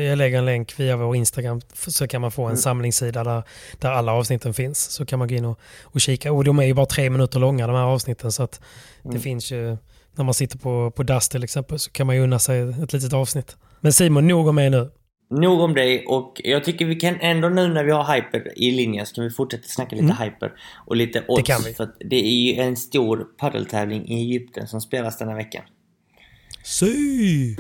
jag 0.02 0.18
lägger 0.18 0.38
en 0.38 0.46
länk 0.46 0.80
via 0.80 0.98
vår 0.98 1.16
Instagram 1.16 1.62
så 1.74 2.08
kan 2.08 2.22
man 2.22 2.32
få 2.32 2.42
en 2.42 2.48
Mm. 2.48 2.58
samlingssida 2.58 3.24
där, 3.24 3.44
där 3.80 3.92
alla 3.92 4.12
avsnitten 4.14 4.54
finns. 4.54 4.80
Så 4.80 5.06
kan 5.06 5.20
man 5.20 5.28
gå 5.28 5.36
in 5.36 5.46
och, 5.46 5.60
och 5.84 6.02
kika. 6.02 6.32
Och 6.34 6.44
de 6.44 6.60
är 6.60 6.64
ju 6.64 6.74
bara 6.74 6.86
tre 6.86 7.10
minuter 7.10 7.40
långa 7.40 7.68
de 7.68 7.76
här 7.76 7.84
avsnitten. 7.84 8.32
Så 8.32 8.44
att 8.44 8.62
det 9.04 9.10
Mm. 9.10 9.22
finns 9.22 9.52
ju, 9.52 9.78
när 10.16 10.24
man 10.24 10.34
sitter 10.34 10.58
på, 10.58 10.92
på 10.92 11.04
Dust 11.04 11.32
till 11.32 11.44
exempel 11.44 11.80
så 11.80 11.92
kan 11.92 12.08
man 12.08 12.16
ju 12.16 12.22
unna 12.24 12.40
sig 12.40 12.62
ett 12.84 12.94
litet 12.94 13.14
avsnitt. 13.14 13.58
Men 13.82 13.94
Simon, 13.94 14.28
nog 14.28 14.48
om 14.48 14.56
mig 14.56 14.70
nu. 14.70 14.92
Nog 15.30 15.60
om 15.60 15.74
dig 15.74 16.06
och 16.06 16.42
jag 16.44 16.64
tycker 16.64 16.86
vi 16.86 16.96
kan 16.96 17.16
ändå 17.22 17.50
nu 17.50 17.68
när 17.68 17.84
vi 17.84 17.92
har 17.92 18.16
hyper 18.16 18.60
i 18.60 18.72
linjen 18.72 19.06
så 19.06 19.16
kan 19.16 19.24
vi 19.24 19.30
fortsätta 19.30 19.64
snacka 19.68 19.96
lite 19.96 20.18
hyper 20.24 20.52
och 20.86 20.96
lite 20.96 21.24
odds. 21.28 21.48
kan 21.48 21.62
vi. 21.66 21.74
För 21.74 21.84
att 21.84 21.96
det 22.10 22.16
är 22.26 22.30
ju 22.54 22.62
en 22.62 22.76
stor 22.78 23.28
paddeltävling 23.40 24.08
i 24.08 24.14
Egypten 24.16 24.68
som 24.68 24.82
spelas 24.82 25.18
denna 25.18 25.36
veckan. 25.36 25.64
Sy! 26.64 27.56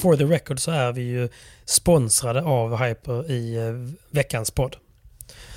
For 0.00 0.16
the 0.16 0.24
record 0.24 0.60
så 0.60 0.70
är 0.70 0.92
vi 0.92 1.02
ju 1.02 1.28
sponsrade 1.64 2.42
av 2.42 2.76
Hyper 2.76 3.30
i 3.30 3.56
eh, 3.56 3.94
veckans 4.10 4.50
podd. 4.50 4.76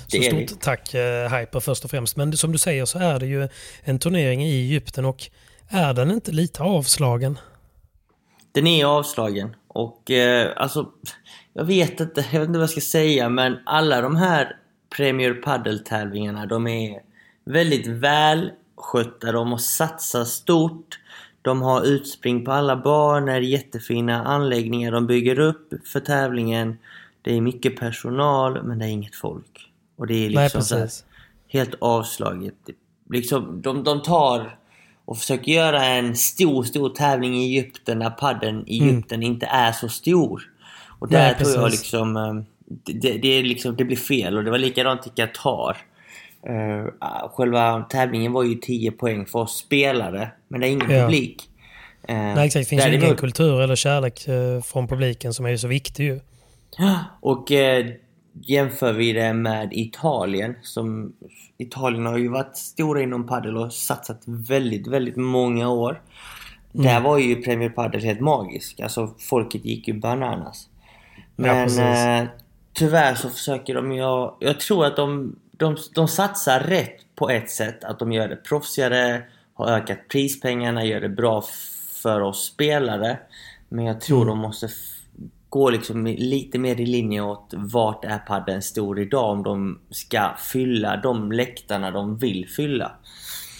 Så 0.06 0.22
stort 0.22 0.60
tack 0.60 0.94
eh, 0.94 1.38
Hyper 1.38 1.60
först 1.60 1.84
och 1.84 1.90
främst. 1.90 2.16
Men 2.16 2.36
som 2.36 2.52
du 2.52 2.58
säger 2.58 2.84
så 2.84 2.98
är 2.98 3.18
det 3.18 3.26
ju 3.26 3.48
en 3.82 3.98
turnering 3.98 4.44
i 4.44 4.50
Egypten 4.50 5.04
och 5.04 5.30
är 5.68 5.94
den 5.94 6.10
inte 6.10 6.32
lite 6.32 6.62
avslagen? 6.62 7.38
Den 8.52 8.66
är 8.66 8.84
avslagen 8.84 9.56
och 9.68 10.10
eh, 10.10 10.52
alltså 10.56 10.88
jag 11.52 11.64
vet 11.64 12.00
inte, 12.00 12.24
jag 12.32 12.40
vet 12.40 12.48
inte 12.48 12.58
vad 12.58 12.62
jag 12.62 12.70
ska 12.70 12.80
säga 12.80 13.28
men 13.28 13.58
alla 13.66 14.00
de 14.00 14.16
här 14.16 14.56
Premier 14.96 15.34
Padel-tävlingarna 15.34 16.46
de 16.46 16.66
är 16.66 17.00
väldigt 17.44 17.86
välskötta, 17.86 19.32
de 19.32 19.50
har 19.50 19.58
satsat 19.58 20.28
stort. 20.28 20.98
De 21.44 21.62
har 21.62 21.82
utspring 21.86 22.44
på 22.44 22.52
alla 22.52 22.76
banor, 22.76 23.38
jättefina 23.38 24.24
anläggningar 24.24 24.92
de 24.92 25.06
bygger 25.06 25.38
upp 25.38 25.74
för 25.84 26.00
tävlingen. 26.00 26.78
Det 27.22 27.36
är 27.36 27.40
mycket 27.40 27.76
personal 27.76 28.62
men 28.62 28.78
det 28.78 28.84
är 28.84 28.88
inget 28.88 29.14
folk. 29.14 29.70
Och 29.96 30.06
det 30.06 30.14
är 30.14 30.30
Nej, 30.30 30.44
liksom 30.54 30.78
precis. 30.78 31.04
helt 31.48 31.74
avslaget. 31.78 32.54
Liksom, 33.10 33.62
de, 33.62 33.84
de 33.84 34.02
tar 34.02 34.58
och 35.04 35.18
försöker 35.18 35.52
göra 35.52 35.84
en 35.84 36.16
stor, 36.16 36.62
stor 36.64 36.88
tävling 36.88 37.34
i 37.34 37.44
Egypten 37.44 37.98
när 37.98 38.10
padden 38.10 38.64
i 38.66 38.82
Egypten 38.82 39.22
inte 39.22 39.46
är 39.46 39.72
så 39.72 39.88
stor. 39.88 40.50
Och 40.98 41.08
där 41.08 41.18
Mm. 41.18 41.34
Nej, 41.38 41.44
tror 41.44 41.62
jag 41.62 41.70
liksom, 41.70 42.16
eh, 42.16 42.34
det, 42.94 43.18
det, 43.18 43.42
liksom, 43.42 43.76
det 43.76 43.84
blir 43.84 43.96
fel 43.96 44.36
och 44.36 44.44
det 44.44 44.50
var 44.50 44.58
likadant 44.58 45.06
i 45.06 45.10
Qatar. 45.10 45.76
Uh, 46.50 46.88
själva 47.28 47.82
tävlingen 47.82 48.32
var 48.32 48.42
ju 48.42 48.54
10 48.54 48.90
poäng 48.90 49.26
för 49.26 49.38
oss 49.38 49.56
spelare, 49.56 50.30
men 50.48 50.60
det 50.60 50.68
är 50.68 50.70
ingen 50.70 50.90
Ja. 50.90 51.02
publik. 51.02 51.50
Eh, 52.08 52.16
Nej 52.16 52.46
exakt, 52.46 52.64
det 52.64 52.68
finns 52.68 52.86
ju 52.86 52.94
ingen 52.94 53.16
kultur 53.16 53.60
eller 53.60 53.76
kärlek 53.76 54.28
eh, 54.28 54.60
från 54.62 54.88
publiken 54.88 55.34
som 55.34 55.46
är 55.46 55.50
ju 55.50 55.58
så 55.58 55.68
viktig 55.68 56.04
ju. 56.04 56.20
Och 57.20 57.52
eh, 57.52 57.86
jämför 58.42 58.92
vi 58.92 59.12
det 59.12 59.32
med 59.32 59.72
Italien 59.72 60.54
som 60.62 61.12
Italien 61.58 62.06
har 62.06 62.18
ju 62.18 62.28
varit 62.28 62.56
stora 62.56 63.02
inom 63.02 63.26
padel 63.26 63.56
och 63.56 63.72
satsat 63.72 64.22
väldigt, 64.26 64.86
väldigt 64.86 65.16
många 65.16 65.68
år. 65.68 66.02
Mm. 66.74 66.86
Där 66.86 67.00
var 67.00 67.18
ju 67.18 67.42
Premier 67.42 67.68
Padel 67.68 68.04
helt 68.04 68.20
magisk. 68.20 68.80
Alltså 68.80 69.14
folket 69.18 69.64
gick 69.64 69.88
ju 69.88 69.94
bananas. 69.94 70.68
Men 71.36 71.78
eh, 71.78 72.28
tyvärr 72.72 73.14
så 73.14 73.30
försöker 73.30 73.74
de 73.74 73.92
ju... 73.92 74.30
Jag 74.40 74.60
tror 74.60 74.86
att 74.86 74.96
de, 74.96 75.36
de, 75.64 75.76
de 75.94 76.08
satsar 76.08 76.60
rätt 76.60 76.96
på 77.14 77.30
ett 77.30 77.50
sätt. 77.50 77.84
Att 77.84 77.98
de 77.98 78.12
gör 78.12 78.28
det 78.28 78.36
proffsigare, 78.36 79.22
har 79.54 79.66
ökat 79.66 79.98
prispengarna, 80.08 80.84
gör 80.84 81.00
det 81.00 81.08
bra 81.08 81.44
för 82.02 82.20
oss 82.20 82.46
spelare. 82.46 83.18
Men 83.68 83.84
jag 83.84 84.00
tror 84.00 84.16
Mm. 84.22 84.28
de 84.28 84.38
måste 84.38 84.68
gå 85.48 85.70
liksom 85.70 86.06
lite 86.06 86.58
mer 86.58 86.80
i 86.80 86.86
linje 86.86 87.20
åt 87.20 87.50
vart 87.56 88.04
är 88.04 88.18
padden 88.18 88.62
stor 88.62 89.00
idag 89.00 89.30
om 89.30 89.42
de 89.42 89.78
ska 89.90 90.34
fylla 90.38 90.96
de 90.96 91.32
läktarna 91.32 91.90
de 91.90 92.16
vill 92.18 92.48
fylla. 92.48 92.92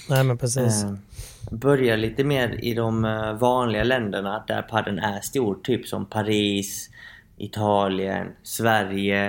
Nej 0.09 0.25
men 0.25 0.39
precis. 0.39 0.85
Eh, 0.85 0.95
börja 1.51 1.97
lite 1.97 2.25
mer 2.25 2.59
i 2.65 2.75
de 2.75 3.05
eh, 3.05 3.33
vanliga 3.33 3.85
länderna 3.85 4.45
där 4.49 4.63
padden 4.63 4.99
är 4.99 5.21
stor. 5.21 5.55
Typ 5.63 5.87
som 5.89 6.07
Paris, 6.07 6.91
Italien, 7.37 8.27
Sverige. 8.43 9.29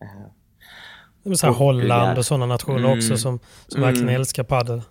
eh, 0.00 0.26
så 1.34 1.46
här. 1.46 1.52
Holland 1.54 2.18
och 2.18 2.26
sådana 2.26 2.46
nationer 2.46 2.78
Mm. 2.78 2.98
också 2.98 3.16
som, 3.16 3.38
som 3.68 3.80
verkligen 3.80 4.08
Mm. 4.08 4.20
älskar 4.20 4.42
padel. 4.42 4.82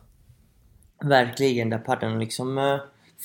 verkligen 1.04 1.70
där 1.70 1.77
padden 1.77 2.20
liksom 2.20 2.58
eh, 2.58 2.77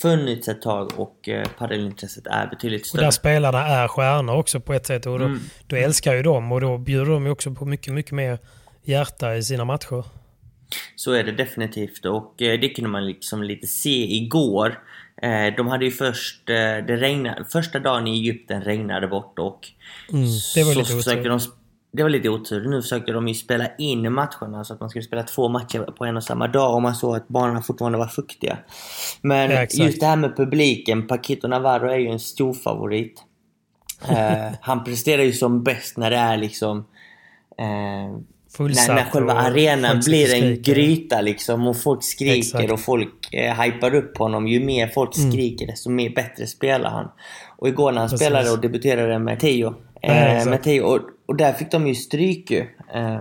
funnits 0.02 0.48
ett 0.48 0.62
tag 0.62 0.92
och 0.96 1.28
eh, 1.28 1.46
paddelintresset 1.58 2.26
är 2.26 2.46
betydligt 2.46 2.80
Och 2.80 2.86
större. 2.86 3.02
där 3.02 3.10
spelarna 3.10 3.66
är 3.66 3.88
stjärnor 3.88 4.34
också 4.36 4.60
på 4.60 4.72
ett 4.74 4.86
sätt. 4.86 5.06
Och 5.06 5.18
då, 5.18 5.24
Mm. 5.24 5.40
då 5.66 5.76
älskar 5.76 6.14
ju 6.14 6.22
de 6.22 6.52
och 6.52 6.60
då 6.60 6.78
bjuder 6.78 7.12
de 7.12 7.24
ju 7.26 7.30
också 7.30 7.50
på 7.50 7.64
mycket, 7.64 7.92
mycket 7.94 8.12
mer 8.12 8.38
hjärta 8.82 9.36
i 9.36 9.42
sina 9.42 9.64
matcher. 9.64 10.04
Så 10.96 11.12
är 11.12 11.24
det 11.24 11.32
definitivt 11.32 12.04
och 12.04 12.42
eh, 12.42 12.60
det 12.60 12.68
kunde 12.68 12.90
man 12.90 13.06
liksom 13.06 13.42
lite 13.42 13.66
se 13.66 14.14
igår. 14.16 14.78
De 15.56 15.66
hade 15.68 15.84
ju 15.84 15.90
först, 15.90 16.46
det 16.46 16.96
regnade, 16.96 17.44
första 17.44 17.78
dagen 17.78 18.06
i 18.06 18.10
Egypten 18.10 18.62
regnade 18.62 19.08
bort 19.08 19.38
och 19.38 19.68
Mm, 20.12 20.28
så 20.28 20.84
försökte 20.84 21.28
de, 21.28 21.40
det 21.92 22.02
var 22.02 22.10
lite 22.10 22.28
otur. 22.28 22.68
Nu 22.68 22.82
försökte 22.82 23.12
de 23.12 23.28
ju 23.28 23.34
spela 23.34 23.66
in 23.78 24.12
matcherna 24.12 24.64
så 24.64 24.74
att 24.74 24.80
man 24.80 24.90
skulle 24.90 25.02
spela 25.04 25.22
två 25.22 25.48
matcher 25.48 25.78
på 25.98 26.04
en 26.04 26.16
och 26.16 26.24
samma 26.24 26.48
dag 26.48 26.74
och 26.74 26.82
man 26.82 26.94
såg 26.94 27.16
att 27.16 27.28
banorna 27.28 27.62
fortfarande 27.62 27.98
var 27.98 28.06
fuktiga. 28.06 28.58
Men 29.22 29.50
Ja, 29.50 29.66
just 29.72 30.00
det 30.00 30.06
här 30.06 30.16
med 30.16 30.36
publiken, 30.36 31.06
Paquito 31.06 31.48
Navarro 31.48 31.90
är 31.90 31.98
ju 31.98 32.08
en 32.08 32.20
stor 32.20 32.52
favorit. 32.54 33.22
Eh, 34.08 34.52
han 34.60 34.84
presterar 34.84 35.22
ju 35.22 35.32
som 35.32 35.62
bäst 35.62 35.96
när 35.96 36.10
det 36.10 36.16
är 36.16 36.36
liksom 36.36 36.84
Fullsatt 38.56 38.88
när, 38.88 38.94
när 38.94 39.04
själva 39.04 39.32
arenan 39.32 40.00
blir 40.06 40.34
en 40.34 40.40
skriker. 40.56 40.74
gryta 40.74 41.20
liksom 41.20 41.66
och 41.66 41.76
folk 41.82 42.02
skriker 42.04 42.38
Exakt. 42.38 42.72
och 42.72 42.80
folk 42.80 43.34
eh, 43.34 43.60
hypar 43.62 43.94
upp 43.94 44.18
honom. 44.18 44.48
Ju 44.48 44.64
mer 44.64 44.88
folk 44.88 45.16
Mm. 45.18 45.32
skriker 45.32 45.66
desto 45.66 45.90
mer 45.90 46.10
bättre 46.10 46.46
spelar 46.46 46.90
han. 46.90 47.08
Och 47.58 47.68
igår 47.68 47.92
när 47.92 48.00
han 48.00 48.10
Precis. 48.10 48.26
spelade 48.26 48.50
och 48.50 48.60
debuterade 48.60 49.18
med 49.18 49.40
Teo. 49.40 49.74
Eh, 50.02 50.32
exakt. 50.36 50.50
med 50.50 50.62
Teo 50.62 50.84
och, 50.84 51.00
och 51.30 51.36
där 51.36 51.52
fick 51.52 51.70
de 51.70 51.86
ju 51.86 51.94
stryk 51.94 52.50
ju. 52.50 52.66
Eh, 52.94 53.20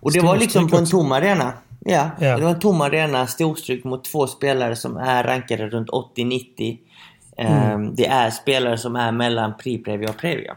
och 0.00 0.12
det 0.12 0.20
var 0.20 0.36
liksom 0.36 0.68
på 0.70 0.76
en 0.76 0.86
tom 0.86 1.12
arena. 1.12 1.52
Ja, 1.80 2.10
Ja. 2.20 2.36
det 2.36 2.42
var 2.44 2.50
en 2.50 2.58
tom 2.58 2.80
arena, 2.80 3.26
storstryk 3.26 3.84
mot 3.84 4.04
två 4.04 4.26
spelare 4.26 4.76
som 4.76 4.96
är 4.96 5.24
rankade 5.24 5.66
runt 5.68 5.88
80-90. 5.90 6.78
Eh, 7.36 7.72
Mm. 7.72 7.94
Det 7.94 8.06
är 8.06 8.30
spelare 8.30 8.78
som 8.78 8.96
är 8.96 9.12
mellan 9.12 9.52
Pre-Previa 9.64 10.08
och 10.08 10.16
Previa. 10.16 10.56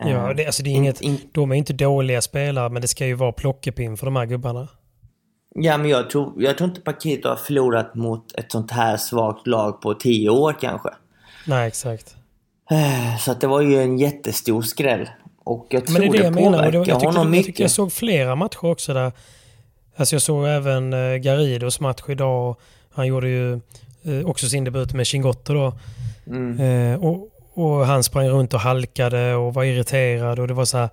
Eh, 0.00 0.10
Ja, 0.10 0.34
det, 0.34 0.46
alltså 0.46 0.62
det 0.62 0.70
är 0.70 0.72
in- 0.72 0.76
inget, 0.82 1.00
in- 1.00 1.20
de 1.32 1.50
är 1.52 1.54
inte 1.56 1.72
dåliga 1.72 2.22
spelare 2.22 2.68
men 2.70 2.82
det 2.82 2.88
ska 2.88 3.06
ju 3.06 3.14
vara 3.14 3.32
plockepinn 3.32 3.96
för 3.96 4.06
de 4.06 4.16
här 4.16 4.26
gubbarna. 4.26 4.68
Ja, 5.54 5.78
men 5.78 5.88
jag 5.90 6.10
tror, 6.10 6.42
jag 6.42 6.58
tror 6.58 6.68
inte 6.70 6.80
Paquito 6.80 7.28
har 7.28 7.36
förlorat 7.36 7.94
mot 7.94 8.32
ett 8.38 8.52
sånt 8.52 8.70
här 8.70 8.96
svagt 8.96 9.46
lag 9.46 9.80
på 9.80 9.94
10 9.94 10.30
år 10.30 10.56
kanske. 10.60 10.88
Nej, 11.46 11.68
exakt. 11.68 12.16
Så 13.20 13.32
att 13.32 13.40
det 13.40 13.46
var 13.46 13.60
ju 13.60 13.82
en 13.82 13.98
jättestor 13.98 14.62
skräll. 14.62 15.08
Och 15.44 15.66
jag 15.70 15.86
tror 15.86 15.98
Men 15.98 16.02
det 16.02 16.06
är 16.06 16.12
det 16.12 16.18
det, 16.18 16.24
jag 16.24 16.34
menar. 16.34 16.50
Påverkar 16.50 16.78
jag, 16.78 16.86
tyckte, 16.86 17.06
honom 17.06 17.34
jag 17.34 17.44
tyckte 17.44 17.62
jag 17.62 17.66
mycket. 17.66 17.72
såg 17.72 17.92
flera 17.92 18.34
matcher 18.36 18.64
också 18.64 18.94
där. 18.94 19.12
Alltså 19.96 20.14
jag 20.14 20.22
såg 20.22 20.46
även 20.46 20.92
eh, 20.92 21.16
Garidos 21.16 21.80
match 21.80 22.02
idag. 22.08 22.56
Han 22.90 23.06
gjorde 23.06 23.28
ju 23.28 23.52
eh, 24.02 24.26
också 24.26 24.48
sin 24.48 24.64
debut 24.64 24.92
med 24.92 25.06
Chingotto 25.06 25.54
då. 25.54 25.72
Mm. 26.26 26.60
Eh, 26.60 27.04
och, 27.04 27.28
och 27.54 27.86
han 27.86 28.04
sprang 28.04 28.28
runt 28.28 28.54
och 28.54 28.60
halkade 28.60 29.34
och 29.34 29.54
var 29.54 29.64
irriterad 29.64 30.38
och 30.38 30.48
det 30.48 30.54
var 30.54 30.64
så 30.64 30.78
här. 30.78 30.88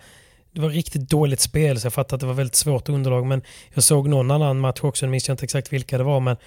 Det 0.52 0.62
var 0.62 0.70
riktigt 0.70 1.10
dåligt 1.10 1.40
spel 1.40 1.80
så 1.80 1.86
jag 1.86 1.94
fattar 1.94 2.16
att 2.18 2.22
det 2.22 2.28
var 2.28 2.34
väldigt 2.34 2.56
svårt 2.56 2.90
underlag. 2.90 3.26
Men 3.26 3.42
jag 3.74 3.84
såg 3.84 4.10
någon 4.10 4.32
annan 4.32 4.60
match 4.60 4.80
också, 4.82 5.06
nu 5.06 5.10
minns 5.12 5.28
jag 5.28 5.34
inte 5.34 5.44
exakt 5.44 5.74
vilka 5.74 5.98
det 5.98 6.04
var. 6.04 6.20
Men 6.20 6.38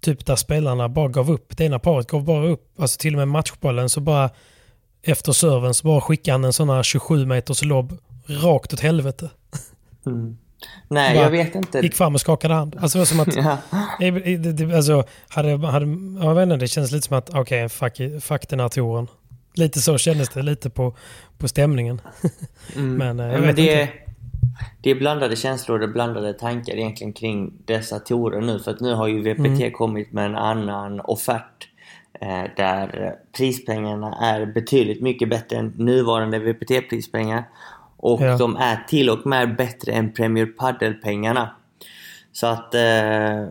typ 0.00 0.26
där 0.26 0.36
spelarna 0.36 0.88
bara 0.88 1.08
gav 1.08 1.30
upp. 1.30 1.56
Det 1.56 1.64
ena 1.64 1.78
paret 1.78 2.06
gav 2.06 2.24
bara 2.24 2.46
upp. 2.46 2.80
Alltså 2.80 2.98
till 2.98 3.14
och 3.14 3.18
med 3.18 3.28
matchbollen 3.28 3.88
så 3.88 4.00
bara 4.00 4.30
efter 5.06 5.32
serven 5.32 5.74
så 5.74 5.86
bara 5.86 6.00
skickade 6.00 6.32
han 6.34 6.44
en 6.44 6.52
sån 6.52 6.68
här 6.68 6.82
27 6.82 7.26
meters 7.26 7.62
lobb 7.64 7.98
rakt 8.26 8.72
åt 8.72 8.80
helvete. 8.80 9.30
Mm. 10.06 10.36
Nej, 10.88 11.14
Bara 11.14 11.24
jag 11.24 11.30
vet 11.30 11.54
inte. 11.54 11.78
Gick 11.78 11.94
fram 11.94 12.14
och 12.14 12.20
skakade 12.20 12.54
hand. 12.54 12.76
Alltså 12.80 12.98
det 12.98 13.00
var 13.00 13.06
som 13.06 13.20
att... 13.20 13.36
Ja. 13.36 14.76
Alltså, 14.76 15.04
hade, 15.28 15.66
hade, 15.66 15.86
jag 16.26 16.34
vet 16.34 16.42
inte, 16.42 16.56
det 16.56 16.68
känns 16.68 16.92
lite 16.92 17.06
som 17.06 17.18
att 17.18 17.30
okej, 17.34 17.68
fuck, 17.68 17.96
fuck 18.20 18.48
den 18.48 18.60
här 18.60 18.68
touren. 18.68 19.06
Lite 19.54 19.80
så 19.80 19.98
kändes 19.98 20.28
det, 20.28 20.42
lite 20.42 20.70
på, 20.70 20.96
på 21.38 21.48
stämningen. 21.48 22.00
Men 22.76 23.20
eh, 23.20 23.26
jag 23.26 23.34
Ja, 23.34 23.38
men 23.38 23.46
vet 23.46 23.56
det, 23.56 23.62
inte. 23.82 23.92
det 24.82 24.90
är 24.90 24.94
blandade 24.94 25.36
känslor 25.36 25.82
och 25.82 25.92
blandade 25.92 26.32
tankar 26.34 26.74
egentligen 26.74 27.12
kring 27.12 27.52
dessa 27.64 27.98
torer 27.98 28.40
nu. 28.40 28.58
För 28.58 28.70
att 28.70 28.80
nu 28.80 28.94
har 28.94 29.06
ju 29.08 29.22
VPT 29.22 29.38
Mm. 29.38 29.72
kommit 29.72 30.12
med 30.12 30.26
en 30.26 30.36
annan 30.36 31.00
offert. 31.00 31.68
Eh, 32.20 32.44
där 32.56 33.14
prispengarna 33.36 34.16
är 34.22 34.46
betydligt 34.46 35.02
mycket 35.02 35.28
bättre 35.28 35.56
än 35.56 35.72
nuvarande 35.76 36.38
VPT-prispengar. 36.38 37.44
Och 37.96 38.20
Ja. 38.22 38.36
de 38.36 38.56
är 38.56 38.84
till 38.88 39.10
och 39.10 39.26
med 39.26 39.56
bättre 39.56 39.92
än 39.92 40.12
Premier 40.12 40.46
Padel-pengarna. 40.46 41.50
Så 42.32 42.46
att 42.46 42.74
eh, 42.74 43.46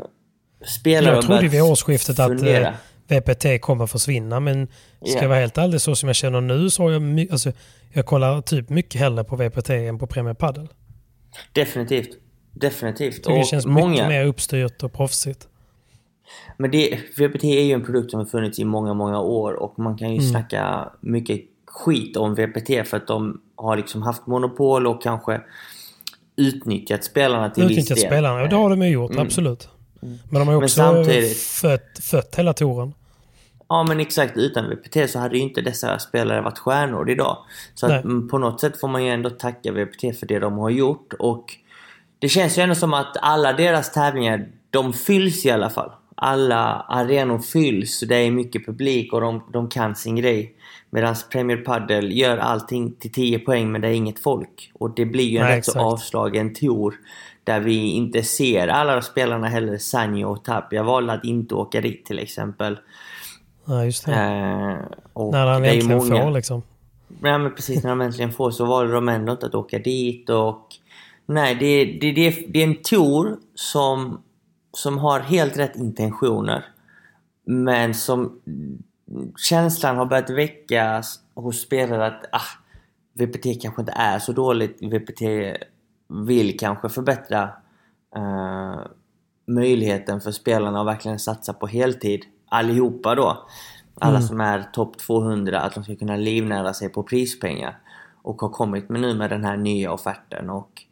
spelare 0.66 1.16
Jag 1.16 1.26
trodde 1.26 1.48
vid 1.48 1.62
årsskiftet 1.62 2.20
att 2.20 2.28
fundera. 2.28 2.68
eh, 2.68 2.74
VPT 3.08 3.62
kommer 3.62 3.88
försvinna, 3.88 4.40
men 4.40 4.68
ska 4.68 5.16
Ja. 5.16 5.22
jag 5.22 5.30
vara 5.30 5.40
helt 5.40 5.58
ärlig 5.58 5.82
så 5.82 5.96
som 5.96 6.10
jag 6.10 6.16
känner 6.16 6.42
nu 6.42 6.70
så 6.70 6.84
har 6.84 6.92
jag, 6.92 7.02
my- 7.02 7.28
alltså, 7.32 7.52
jag 7.94 8.06
kollar 8.06 8.42
typ 8.42 8.70
mycket 8.70 9.02
hellre 9.02 9.24
på 9.24 9.36
VPT 9.36 9.70
än 9.70 10.00
på 10.00 10.08
Premier 10.08 10.34
Padel. 10.34 10.68
Definitivt. 11.54 12.10
Definitivt. 12.52 13.24
Det 13.24 13.34
Och 13.40 13.46
känns 13.46 13.66
många, 13.66 13.88
mycket 13.90 14.08
mer 14.08 14.26
uppstyrt 14.26 14.84
och 14.84 14.94
proffsigt. 14.94 15.48
Men 16.58 16.72
det, 16.72 17.00
VPT 17.18 17.44
är 17.44 17.64
ju 17.64 17.72
en 17.72 17.84
produkt 17.86 18.12
som 18.12 18.20
har 18.20 18.26
funnits 18.28 18.60
i 18.60 18.66
många, 18.66 18.94
många 18.94 19.20
år 19.20 19.54
och 19.54 19.80
man 19.80 19.98
kan 19.98 20.10
ju 20.10 20.18
Mm. 20.20 20.32
snacka 20.32 20.90
mycket 21.02 21.42
skit 21.68 22.18
om 22.18 22.36
VPT 22.36 22.84
för 22.88 22.98
att 22.98 23.08
de 23.08 23.42
har 23.56 23.78
liksom 23.78 24.02
haft 24.02 24.28
monopol 24.28 24.88
och 24.88 25.02
kanske 25.04 25.42
utnyttjat 26.36 27.04
spelarna 27.04 27.50
till 27.50 27.64
viss 27.64 27.72
Utnyttjat 27.72 27.98
del. 27.98 28.08
spelarna, 28.08 28.42
och 28.44 28.50
det 28.50 28.56
har 28.56 28.70
de 28.70 28.82
ju 28.82 28.90
gjort, 28.90 29.12
Mm. 29.12 29.26
absolut. 29.26 29.70
Men 30.00 30.40
de 30.40 30.48
har 30.48 30.54
ju 30.54 30.58
också 30.64 30.76
samtidigt- 30.76 31.38
fött, 31.38 32.00
fött 32.12 32.36
hela 32.36 32.54
touren. 32.54 32.94
Ja 33.70 33.84
men 33.84 34.00
exakt, 34.00 34.38
utan 34.38 34.70
VPT 34.70 35.08
så 35.12 35.20
hade 35.20 35.38
ju 35.38 35.42
inte 35.44 35.62
dessa 35.62 36.00
spelare 36.00 36.42
varit 36.42 36.58
stjärnor 36.60 37.10
idag. 37.10 37.38
Så 37.76 37.86
att, 37.86 38.04
mm, 38.04 38.28
på 38.30 38.38
något 38.38 38.62
sätt 38.62 38.80
får 38.80 38.88
man 38.88 39.04
ju 39.06 39.10
ändå 39.12 39.30
tacka 39.30 39.72
VPT 39.72 40.14
för 40.20 40.26
det 40.26 40.40
de 40.40 40.58
har 40.58 40.70
gjort 40.70 41.14
och 41.20 41.46
det 42.20 42.30
känns 42.30 42.58
ju 42.58 42.62
ändå 42.62 42.76
som 42.76 42.94
att 42.94 43.18
alla 43.22 43.54
deras 43.54 43.92
tävlingar, 43.92 44.48
de 44.70 44.94
fylls 44.94 45.46
i 45.46 45.52
alla 45.52 45.70
fall. 45.70 45.92
Alla 46.16 46.64
arenor 46.90 47.40
fylls, 47.40 48.00
det 48.00 48.16
är 48.16 48.32
mycket 48.32 48.66
publik 48.66 49.14
och 49.14 49.22
de, 49.22 49.44
de 49.54 49.70
kan 49.70 49.96
sin 49.96 50.16
grej. 50.16 50.54
Medan 50.90 51.16
Premier 51.32 51.58
Padel 51.58 52.18
gör 52.18 52.38
allting 52.38 52.92
till 53.00 53.12
10 53.12 53.40
poäng 53.40 53.72
men 53.72 53.82
det 53.82 53.88
är 53.88 53.92
inget 53.92 54.20
folk. 54.20 54.72
Och 54.74 54.96
det 54.96 55.06
blir 55.06 55.26
ju 55.26 55.38
en 55.38 55.44
Nej, 55.44 55.58
rätt 55.58 55.66
så 55.66 55.72
exakt. 55.72 55.84
avslagen 55.86 56.54
tour. 56.54 56.96
Där 57.44 57.60
vi 57.60 57.90
inte 57.92 58.24
ser 58.24 58.68
alla 58.68 59.02
spelarna 59.02 59.48
heller, 59.48 59.78
Sanjo 59.78 60.28
och 60.30 60.44
Tapp. 60.44 60.74
Jag 60.74 60.84
valde 60.84 61.14
att 61.14 61.26
inte 61.26 61.56
åka 61.56 61.82
dit 61.82 62.06
till 62.06 62.20
exempel. 62.20 62.80
Ja, 63.66 63.86
just 63.86 64.06
det. 64.06 64.14
Eh, 64.14 64.98
och 65.14 65.32
När 65.32 65.46
han 65.48 65.64
äntligen 65.66 65.98
många- 65.98 66.24
får 66.24 66.32
liksom. 66.32 66.62
Nej 67.22 67.40
men 67.40 67.56
precis, 67.56 67.84
när 67.84 67.90
de 67.90 68.02
äntligen 68.02 68.32
får 68.32 68.52
så 68.52 68.66
valde 68.66 68.94
de 68.94 69.10
ändå 69.10 69.32
inte 69.32 69.46
att 69.46 69.56
åka 69.56 69.80
dit 69.80 70.30
och... 70.30 70.62
Nej, 71.28 71.56
det, 71.56 71.86
det, 71.86 72.12
det, 72.12 72.46
det 72.50 72.60
är 72.60 72.68
en 72.68 72.76
tour 72.84 73.38
som, 73.56 74.22
som 74.76 74.98
har 74.98 75.20
helt 75.20 75.58
rätt 75.58 75.76
intentioner. 75.76 76.66
Men 77.46 77.94
som... 77.94 78.42
Känslan 79.38 79.98
har 79.98 80.06
börjat 80.06 80.30
väckas 80.30 81.20
hos 81.34 81.62
spelare 81.62 82.08
att 82.08 82.26
ah, 82.32 82.64
VPT 83.14 83.62
kanske 83.62 83.82
inte 83.82 83.94
är 83.96 84.20
så 84.20 84.32
dåligt. 84.32 84.78
VPT 84.82 85.22
vill 86.28 86.60
kanske 86.60 86.90
förbättra 86.90 87.44
eh, 88.16 88.80
möjligheten 89.48 90.22
för 90.22 90.32
spelarna 90.32 90.82
att 90.82 90.88
verkligen 90.88 91.20
satsa 91.20 91.54
på 91.54 91.68
heltid. 91.68 92.22
Allihopa 92.50 93.16
då. 93.16 93.48
Alla 94.00 94.18
Mm. 94.18 94.28
som 94.28 94.42
är 94.42 94.64
topp 94.74 94.98
200, 94.98 95.62
att 95.62 95.74
de 95.76 95.84
ska 95.84 95.96
kunna 95.96 96.16
livnära 96.16 96.74
sig 96.74 96.90
på 96.90 97.04
prispengar. 97.04 97.80
Och 98.22 98.42
har 98.42 98.50
kommit 98.50 98.90
med 98.90 99.02
nu 99.02 99.14
med 99.14 99.30
den 99.30 99.46
här 99.46 99.58
nya 99.58 99.92
offerten. 99.92 100.50
Och 100.50 100.84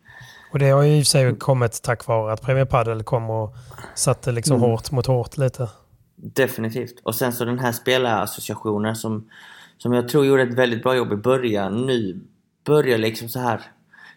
Och 0.53 0.59
det 0.59 0.69
har 0.69 0.81
ju 0.83 0.97
i 0.97 1.01
och 1.01 1.05
för 1.05 1.09
sig 1.09 1.35
kommit 1.35 1.81
tack 1.83 2.07
vare 2.07 2.33
att 2.33 2.41
Premier 2.41 2.65
Padel 2.65 3.03
kom 3.03 3.29
och 3.29 3.55
satte 3.95 4.31
liksom 4.31 4.57
Mm. 4.57 4.69
hårt 4.69 4.91
mot 4.91 5.05
hårt 5.05 5.37
lite. 5.37 5.69
Definitivt. 6.15 6.99
Och 7.03 7.15
sen 7.15 7.33
så 7.33 7.45
den 7.45 7.59
här 7.59 7.71
spelarassociationen 7.71 8.95
som, 8.95 9.29
som 9.77 9.93
jag 9.93 10.09
tror 10.09 10.25
gjorde 10.25 10.43
ett 10.43 10.53
väldigt 10.53 10.83
bra 10.83 10.95
jobb 10.95 11.13
i 11.13 11.15
början. 11.15 11.81
Nu 11.85 12.19
börjar 12.65 12.97
liksom 12.97 13.29
så 13.29 13.39
här. 13.39 13.61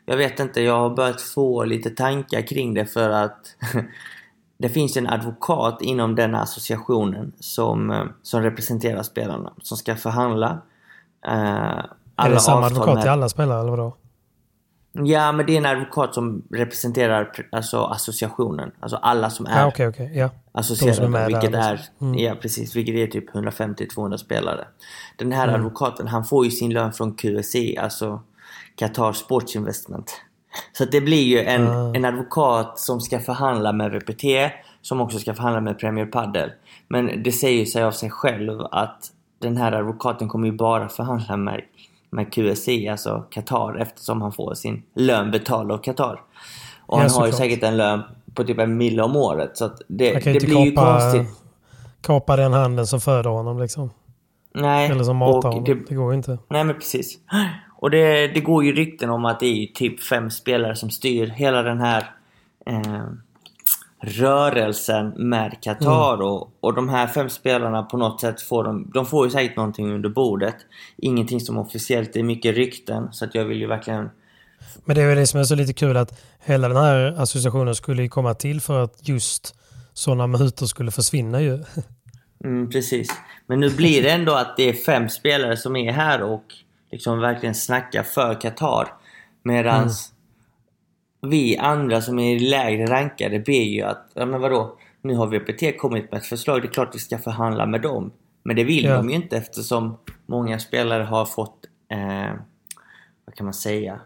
Jag 0.06 0.16
vet 0.16 0.40
inte, 0.40 0.60
jag 0.60 0.78
har 0.78 0.90
börjat 0.90 1.20
få 1.20 1.64
lite 1.64 1.90
tankar 1.90 2.40
kring 2.46 2.74
det 2.74 2.86
för 2.86 3.10
att 3.10 3.38
det 4.58 4.68
finns 4.68 4.96
en 4.96 5.06
advokat 5.06 5.82
inom 5.82 6.14
den 6.14 6.34
associationen 6.34 7.32
som, 7.40 7.90
eh, 7.90 8.04
som 8.22 8.42
representerar 8.42 9.02
spelarna. 9.02 9.52
Som 9.62 9.76
ska 9.76 9.96
förhandla 9.96 10.58
eh, 11.26 11.84
är 12.16 12.30
det 12.30 12.40
samma 12.40 12.66
advokat 12.66 12.94
med- 12.94 13.02
till 13.02 13.10
alla 13.10 13.28
spelare 13.28 13.60
eller 13.60 13.70
vadå? 13.70 13.96
Ja, 15.04 15.32
men 15.32 15.46
det 15.46 15.52
är 15.52 15.56
en 15.58 15.66
advokat 15.66 16.14
som 16.14 16.42
representerar 16.50 17.24
pr- 17.24 17.44
alltså, 17.52 17.84
associationen. 17.84 18.70
Alltså 18.80 18.96
alla 18.96 19.30
som 19.30 19.46
är 19.46 19.60
Ja, 19.60 19.66
okej, 19.66 19.88
okej. 19.88 20.12
Ja. 20.18 20.30
De 20.52 20.62
som 20.62 20.88
är 20.88 20.92
associerade, 20.92 21.26
vilket 21.26 21.54
är, 21.54 21.72
liksom. 21.72 21.94
Mm. 22.08 22.18
ja 22.18 22.34
precis, 22.42 22.76
vilket 22.76 22.94
är 22.94 23.06
typ 23.06 23.30
150-200 23.34 24.16
spelare. 24.16 24.64
Den 25.16 25.32
här 25.32 25.48
Mm. 25.48 25.54
advokaten, 25.60 26.08
han 26.08 26.24
får 26.24 26.44
ju 26.44 26.50
sin 26.50 26.72
lön 26.72 26.92
från 26.92 27.14
QSI, 27.14 27.78
alltså 27.78 28.20
Qatar 28.76 29.12
Sports 29.12 29.56
Investment. 29.56 30.20
Så 30.72 30.84
det 30.84 31.00
blir 31.00 31.22
ju 31.22 31.40
en, 31.40 31.68
Ah. 31.68 31.92
en 31.94 32.04
advokat 32.04 32.78
som 32.78 33.00
ska 33.00 33.20
förhandla 33.20 33.72
med 33.72 33.90
VPT, 33.92 34.24
som 34.82 35.00
också 35.00 35.18
ska 35.18 35.34
förhandla 35.34 35.60
med 35.60 35.78
Premier 35.78 36.06
Padel. 36.06 36.50
Men 36.88 37.22
det 37.22 37.32
säger 37.32 37.64
sig 37.66 37.82
av 37.82 37.90
sig 37.92 38.10
själv 38.10 38.60
att 38.70 39.10
den 39.38 39.56
här 39.56 39.72
advokaten 39.72 40.28
kommer 40.28 40.46
ju 40.46 40.52
bara 40.52 40.88
förhandla 40.88 41.36
med, 41.36 41.60
med 42.10 42.32
QSI, 42.32 42.88
alltså 42.88 43.24
Qatar, 43.30 43.76
eftersom 43.76 44.22
han 44.22 44.32
får 44.32 44.54
sin 44.54 44.82
lön 44.94 45.30
betald 45.30 45.72
av 45.72 45.78
Qatar. 45.78 46.20
Och 46.86 46.98
Ja, 46.98 47.02
han 47.02 47.10
har 47.10 47.26
ju 47.26 47.32
såklart. 47.32 47.34
säkert 47.34 47.62
en 47.62 47.76
lön 47.76 48.02
på 48.34 48.44
typ 48.44 48.58
en 48.58 48.76
mille 48.76 49.02
om 49.02 49.16
året. 49.16 49.56
Så 49.56 49.68
det, 49.88 50.12
det 50.12 50.20
blir 50.24 50.34
inte 50.34 50.46
ju 50.46 50.70
kapa, 50.72 51.00
konstigt. 51.00 51.36
kapa 52.00 52.36
den 52.36 52.52
handen 52.52 52.86
som 52.86 53.00
föder 53.00 53.30
honom 53.30 53.58
liksom. 53.60 53.90
Nej, 54.54 54.90
Eller 54.90 55.04
som 55.04 55.16
matar 55.16 55.48
honom. 55.48 55.64
det, 55.64 55.74
Det 55.74 55.94
går 55.94 56.12
ju 56.12 56.16
inte. 56.16 56.38
nej 56.48 56.64
men 56.64 56.74
precis. 56.74 57.18
Och 57.78 57.90
det, 57.90 58.28
det 58.28 58.40
går 58.40 58.64
ju 58.64 58.72
rykten 58.72 59.10
om 59.10 59.24
att 59.24 59.40
det 59.40 59.46
är 59.46 59.66
typ 59.66 60.00
fem 60.02 60.30
spelare 60.30 60.76
som 60.76 60.90
styr 60.90 61.26
hela 61.26 61.62
den 61.62 61.80
här 61.80 62.10
eh, 62.66 63.04
rörelsen 64.02 65.08
med 65.16 65.62
Qatar. 65.62 66.14
Mm. 66.14 66.26
Och, 66.26 66.50
och 66.60 66.74
de 66.74 66.88
här 66.88 67.06
fem 67.06 67.30
spelarna 67.30 67.82
på 67.82 67.96
något 67.96 68.20
sätt 68.20 68.42
får 68.42 68.64
de, 68.64 68.90
de 68.94 69.06
får 69.06 69.26
ju 69.26 69.30
säkert 69.30 69.56
någonting 69.56 69.92
under 69.92 70.08
bordet. 70.08 70.56
Ingenting 70.96 71.40
som 71.40 71.58
officiellt, 71.58 72.12
det 72.12 72.18
är 72.18 72.24
mycket 72.24 72.54
rykten. 72.54 73.08
Så 73.12 73.24
att 73.24 73.34
jag 73.34 73.44
vill 73.44 73.58
ju 73.58 73.66
verkligen 73.66 74.10
Men 74.84 74.96
det 74.96 75.02
är 75.02 75.08
ju 75.08 75.14
det 75.14 75.26
som 75.26 75.40
är 75.40 75.44
så 75.44 75.54
lite 75.54 75.72
kul 75.72 75.96
att 75.96 76.22
hela 76.44 76.68
den 76.68 76.76
här 76.76 77.14
associationen 77.18 77.74
skulle 77.74 78.02
ju 78.02 78.08
komma 78.08 78.34
till 78.34 78.60
för 78.60 78.84
att 78.84 79.08
just 79.08 79.54
sådana 79.92 80.26
mutor 80.26 80.66
skulle 80.66 80.90
försvinna 80.90 81.40
ju. 81.40 81.64
Mm, 82.44 82.70
precis. 82.70 83.08
Men 83.46 83.60
nu 83.60 83.70
blir 83.70 84.02
det 84.02 84.10
ändå 84.10 84.32
att 84.32 84.56
det 84.56 84.68
är 84.68 84.72
fem 84.72 85.08
spelare 85.08 85.56
som 85.56 85.76
är 85.76 85.92
här 85.92 86.22
och 86.22 86.44
liksom 86.92 87.20
verkligen 87.20 87.54
snackar 87.54 88.02
för 88.02 88.40
Qatar. 88.40 88.88
Medan 89.42 89.90
vi 91.30 91.56
andra 91.58 92.00
som 92.02 92.18
är 92.18 92.38
lägre 92.40 92.86
rankade 92.86 93.38
ber 93.38 93.52
ju 93.52 93.82
att, 93.82 94.10
ja 94.14 94.26
men 94.26 94.40
vadå? 94.40 94.76
Nu 95.02 95.14
har 95.14 95.26
VPT 95.26 95.78
kommit 95.78 96.10
med 96.12 96.18
ett 96.18 96.26
förslag, 96.26 96.62
det 96.62 96.68
är 96.68 96.72
klart 96.72 96.94
vi 96.94 96.98
ska 96.98 97.18
förhandla 97.18 97.66
med 97.66 97.80
dem. 97.82 98.10
Men 98.42 98.56
det 98.56 98.64
vill 98.64 98.84
Ja. 98.84 98.96
de 98.96 99.08
ju 99.10 99.14
inte 99.16 99.36
eftersom 99.36 99.96
många 100.26 100.58
spelare 100.58 101.02
har 101.02 101.24
fått, 101.24 101.58
eh, 101.92 102.34
vad 103.24 103.34
kan 103.34 103.44
man 103.44 103.54
säga? 103.54 104.00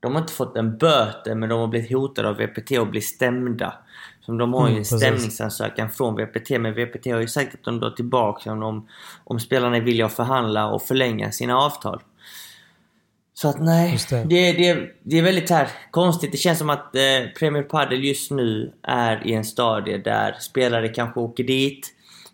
De 0.00 0.12
har 0.12 0.20
inte 0.20 0.32
fått 0.32 0.56
en 0.56 0.78
böter 0.78 1.34
men 1.34 1.48
de 1.48 1.60
har 1.60 1.66
blivit 1.66 1.92
hotade 1.92 2.28
av 2.28 2.36
VPT 2.36 2.78
och 2.78 2.86
blir 2.86 3.00
stämda. 3.00 3.74
Så 4.20 4.32
de 4.32 4.52
har 4.54 4.60
ju 4.60 4.66
Mm, 4.66 4.76
en 4.78 4.82
precis. 4.82 4.98
stämningsansökan 5.00 5.90
från 5.90 6.16
VPT 6.16 6.58
men 6.58 6.74
VPT 6.74 7.06
har 7.12 7.20
ju 7.20 7.26
sagt 7.28 7.54
att 7.54 7.64
de 7.64 7.80
drar 7.80 7.90
tillbaka 7.90 8.52
om, 8.52 8.88
om 9.24 9.40
spelarna 9.40 9.80
villiga 9.80 10.06
att 10.06 10.12
förhandla 10.12 10.66
och 10.70 10.82
förlänga 10.82 11.32
sina 11.32 11.56
avtal. 11.58 12.00
Så 13.42 13.48
att 13.48 13.60
nej, 13.60 13.98
det. 14.10 14.24
det. 14.24 14.52
Det, 14.52 14.90
det, 15.02 15.18
är 15.18 15.22
väldigt 15.22 15.50
här 15.50 15.68
konstigt. 15.90 16.32
Det 16.32 16.38
känns 16.38 16.58
som 16.58 16.70
att 16.70 16.96
eh, 16.96 17.02
Premier 17.38 17.62
Padel 17.62 18.04
just 18.04 18.30
nu 18.30 18.72
är 18.82 19.26
i 19.26 19.32
en 19.32 19.44
stadie 19.44 19.98
där 19.98 20.36
spelare 20.40 20.88
kanske 20.88 21.20
åker 21.20 21.44
dit. 21.44 21.86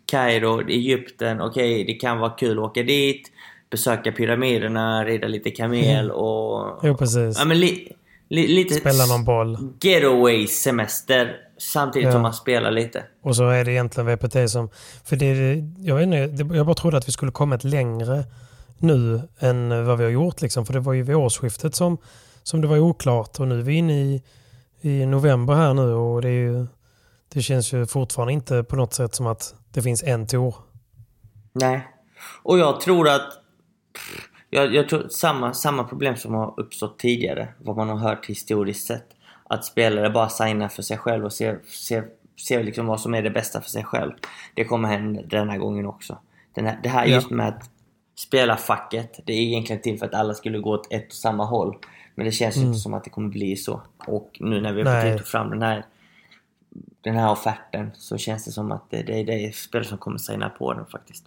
Kairo, 0.06 0.68
Egypten, 0.68 1.40
okej 1.40 1.84
det 1.84 1.94
kan 1.94 2.18
vara 2.18 2.30
kul 2.30 2.58
att 2.58 2.64
åka 2.64 2.82
dit. 2.82 3.22
Besöka 3.70 4.12
pyramiderna, 4.12 5.04
rida 5.04 5.28
lite 5.28 5.50
kamel 5.50 6.10
och... 6.10 6.80
Jo, 6.82 6.96
precis. 6.96 7.38
Ja, 7.38 7.44
men 7.44 7.60
li, 7.60 7.92
li, 8.28 8.46
lite 8.46 8.74
Spela 8.74 9.06
någon 9.06 9.24
boll. 9.24 9.58
getaway 9.82 10.46
semester 10.46 11.36
samtidigt 11.58 12.06
Ja. 12.06 12.12
som 12.12 12.22
man 12.22 12.34
spelar 12.34 12.70
lite. 12.70 13.02
Och 13.22 13.36
så 13.36 13.48
är 13.48 13.64
det 13.64 13.72
egentligen 13.72 14.06
VPT 14.16 14.50
som... 14.50 14.70
För 15.04 15.16
det, 15.16 15.54
jag, 15.78 15.94
vet 15.94 16.04
inte, 16.04 16.54
jag 16.56 16.66
bara 16.66 16.74
trodde 16.74 16.96
att 16.96 17.08
vi 17.08 17.12
skulle 17.12 17.32
kommit 17.32 17.64
längre 17.64 18.24
nu 18.80 19.22
än 19.38 19.86
vad 19.86 19.98
vi 19.98 20.04
har 20.04 20.10
gjort. 20.10 20.42
Liksom. 20.42 20.66
För 20.66 20.72
det 20.72 20.80
var 20.80 20.92
ju 20.92 21.02
vid 21.02 21.16
årsskiftet 21.16 21.74
som, 21.74 21.98
som 22.42 22.60
det 22.60 22.68
var 22.68 22.78
oklart 22.78 23.40
och 23.40 23.48
nu 23.48 23.58
är 23.58 23.62
vi 23.62 23.74
inne 23.74 23.92
i 23.92 24.22
i 24.80 25.06
november 25.06 25.54
här 25.54 25.74
nu 25.74 25.92
och 25.92 26.22
det, 26.22 26.28
är 26.28 26.32
ju, 26.32 26.66
det 27.28 27.42
känns 27.42 27.72
ju 27.72 27.86
fortfarande 27.86 28.32
inte 28.32 28.64
på 28.64 28.76
något 28.76 28.94
sätt 28.94 29.14
som 29.14 29.26
att 29.26 29.54
det 29.72 29.82
finns 29.82 30.02
en 30.02 30.26
tour. 30.26 30.54
Nej. 31.52 31.88
Och 32.42 32.58
jag 32.58 32.80
tror 32.80 33.08
att... 33.08 33.32
Jag, 34.50 34.74
jag 34.74 34.88
tror 34.88 35.08
samma, 35.08 35.54
samma 35.54 35.84
problem 35.84 36.16
som 36.16 36.34
har 36.34 36.54
uppstått 36.60 36.98
tidigare, 36.98 37.48
vad 37.58 37.76
man 37.76 37.88
har 37.88 37.96
hört 37.96 38.26
historiskt 38.26 38.86
sett. 38.86 39.06
Att 39.44 39.64
spelare 39.64 40.10
bara 40.10 40.28
signar 40.28 40.68
för 40.68 40.82
sig 40.82 40.98
själv 40.98 41.24
och 41.24 41.32
ser, 41.32 41.60
ser, 41.66 42.04
ser 42.46 42.64
liksom 42.64 42.86
vad 42.86 43.00
som 43.00 43.14
är 43.14 43.22
det 43.22 43.30
bästa 43.30 43.60
för 43.60 43.70
sig 43.70 43.84
själv. 43.84 44.12
Det 44.54 44.64
kommer 44.64 44.88
hända 44.88 45.22
den 45.22 45.48
här 45.48 45.58
gången 45.58 45.86
också. 45.86 46.18
Den 46.54 46.66
här, 46.66 46.80
det 46.82 46.88
här 46.88 47.06
just 47.06 47.30
med 47.30 47.48
att 47.48 47.70
spela 48.18 48.56
facket, 48.56 49.20
det 49.26 49.32
är 49.32 49.36
egentligen 49.40 49.82
till 49.82 49.98
för 49.98 50.06
att 50.06 50.14
alla 50.14 50.34
skulle 50.34 50.58
gå 50.58 50.70
åt 50.72 50.92
ett 50.92 51.06
och 51.06 51.12
samma 51.12 51.44
håll. 51.44 51.76
Men 52.14 52.26
det 52.26 52.32
känns 52.32 52.56
Mm. 52.56 52.68
inte 52.68 52.80
som 52.80 52.94
att 52.94 53.04
det 53.04 53.10
kommer 53.10 53.28
bli 53.28 53.56
så. 53.56 53.80
Och 54.06 54.36
nu 54.40 54.60
när 54.60 54.72
vi 54.72 54.82
har 54.82 55.10
fått 55.10 55.18
ta 55.18 55.24
fram 55.24 55.50
den 55.50 55.62
här 55.62 55.84
den 57.00 57.16
här 57.16 57.30
offerten 57.32 57.90
så 57.94 58.16
känns 58.18 58.44
det 58.44 58.50
som 58.52 58.72
att 58.72 58.90
det, 58.90 59.02
det, 59.02 59.22
det 59.22 59.32
är 59.46 59.52
spelare 59.52 59.88
som 59.88 59.98
kommer 59.98 60.18
signa 60.18 60.48
på 60.48 60.72
den 60.74 60.86
faktiskt. 60.86 61.24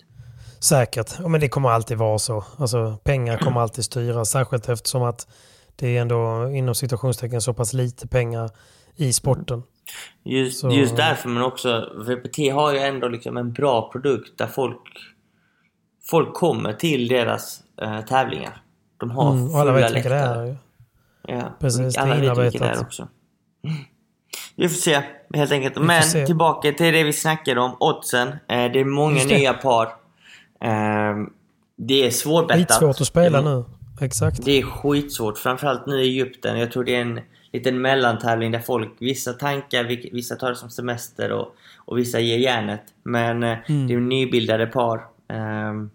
Säkert, 0.59 1.13
ja, 1.19 1.27
men 1.27 1.41
det 1.41 1.49
kommer 1.49 1.69
alltid 1.69 1.97
vara 1.97 2.19
så. 2.19 2.43
Alltså, 2.57 2.97
pengar 3.03 3.37
kommer 3.37 3.61
alltid 3.61 3.83
styra, 3.85 4.25
särskilt 4.25 4.69
eftersom 4.69 5.03
att 5.03 5.27
det 5.75 5.97
är 5.97 6.01
ändå 6.01 6.49
inom 6.53 6.75
situationstecken 6.75 7.41
så 7.41 7.53
pass 7.53 7.73
lite 7.73 8.07
pengar 8.07 8.49
i 8.95 9.13
sporten. 9.13 9.63
Just, 10.23 10.59
Så- 10.59 10.69
just 10.71 10.95
därför, 10.95 11.29
men 11.29 11.43
också 11.43 11.89
VPT 12.07 12.49
har 12.53 12.73
ju 12.73 12.79
ändå 12.79 13.07
liksom 13.07 13.37
en 13.37 13.53
bra 13.53 13.89
produkt 13.91 14.37
där 14.37 14.47
folk 14.47 14.81
folk 16.11 16.33
kommer 16.33 16.73
till 16.73 17.07
deras 17.07 17.59
eh, 17.81 18.01
tävlingar. 18.01 18.61
De 18.97 19.11
har 19.11 19.31
Mm, 19.33 19.55
alla 19.55 19.71
vet 19.71 19.95
vilka 19.95 20.09
det 20.09 20.15
är. 20.15 20.45
ju. 20.45 20.55
Ja, 21.27 21.41
Precis, 21.59 21.97
alla 21.97 22.15
vet 22.15 22.21
vilka 22.23 22.33
det 22.41 22.47
är 22.47 22.55
inarbetat. 22.55 22.81
också. 22.85 23.07
Vi 24.55 24.69
får 24.69 24.75
se, 24.75 25.01
helt 25.33 25.51
enkelt. 25.51 25.77
Men 25.81 26.25
tillbaka 26.25 26.71
till 26.71 26.93
det 26.93 27.03
vi 27.03 27.13
snackade 27.13 27.59
om, 27.61 27.75
oddsen. 27.79 28.27
Eh, 28.27 28.35
det 28.47 28.79
är 28.79 28.85
många 28.85 29.15
Just 29.15 29.29
det. 29.29 29.37
nya 29.37 29.53
par. 29.53 29.85
Eh, 30.61 31.15
det 31.77 32.05
är 32.07 32.11
svårbettat. 32.11 32.59
Skitsvårt 32.69 33.01
att 33.01 33.07
spela 33.07 33.41
nu. 33.41 33.63
Exakt. 34.01 34.45
det 34.45 34.51
är 34.59 34.63
skitsvårt, 34.63 35.37
framförallt 35.37 35.85
nu 35.85 35.95
i 36.03 36.07
Egypten. 36.07 36.59
Jag 36.59 36.71
tror 36.71 36.83
det 36.83 36.95
är 36.95 37.01
en 37.01 37.19
liten 37.53 37.81
mellantävling 37.81 38.51
där 38.51 38.59
folk, 38.59 38.89
vissa 38.99 39.33
tankar, 39.33 39.83
vissa 40.13 40.35
tar 40.35 40.49
det 40.49 40.55
som 40.55 40.69
semester 40.69 41.31
och, 41.31 41.55
och 41.77 41.97
vissa 41.97 42.19
ger 42.19 42.37
järnet. 42.37 42.81
Men 43.03 43.43
eh, 43.43 43.57
Mm. 43.69 43.87
det 43.87 43.93
är 43.93 43.97
nybildade 43.99 44.65
par. 44.67 45.05
Ehm, 45.29 45.89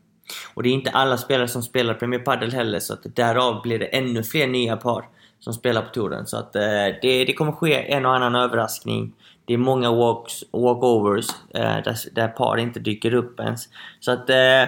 och 0.55 0.62
det 0.62 0.69
är 0.69 0.73
inte 0.73 0.91
alla 0.91 1.17
spelare 1.19 1.49
som 1.49 1.62
spelar 1.62 1.95
Premier 1.95 2.21
Padel 2.21 2.53
heller, 2.53 2.81
så 2.81 2.93
att 2.93 3.01
därav 3.17 3.62
blir 3.62 3.79
det 3.79 3.87
ännu 3.87 4.23
fler 4.23 4.47
nya 4.47 4.77
par 4.77 5.05
som 5.41 5.55
spelar 5.55 5.83
på 5.83 5.89
touren. 5.89 6.27
Så 6.27 6.37
att 6.37 6.57
eh, 6.57 6.62
det, 7.03 7.25
det 7.25 7.33
kommer 7.33 7.53
ske 7.53 7.93
en 7.93 8.07
och 8.07 8.15
annan 8.15 8.35
överraskning. 8.35 9.12
Det 9.45 9.55
är 9.55 9.59
många 9.59 9.91
walks, 9.93 10.45
walkovers 10.53 11.27
eh, 11.55 11.61
där, 11.62 12.15
där 12.15 12.29
par 12.29 12.57
inte 12.57 12.81
dyker 12.81 13.15
upp 13.15 13.41
ens. 13.41 13.69
Så 14.01 14.11
att 14.12 14.31
eh, 14.31 14.65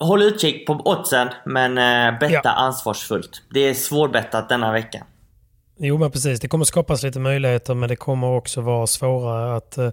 Håll 0.00 0.22
utkik 0.22 0.66
på 0.66 0.72
oddsen, 0.84 1.28
men 1.44 1.78
eh, 1.78 2.18
betta 2.18 2.40
Ja. 2.44 2.50
ansvarsfullt. 2.50 3.42
Det 3.50 3.60
är 3.60 3.74
svårbettat 3.74 4.48
denna 4.48 4.72
vecka. 4.72 5.04
Jo 5.78 5.98
men 5.98 6.10
precis, 6.10 6.40
det 6.40 6.48
kommer 6.48 6.64
skapas 6.64 7.02
lite 7.02 7.18
möjligheter 7.20 7.74
men 7.74 7.88
det 7.88 7.96
kommer 7.96 8.26
också 8.36 8.60
vara 8.60 8.86
svårare 8.86 9.56
att 9.56 9.78
eh, 9.78 9.90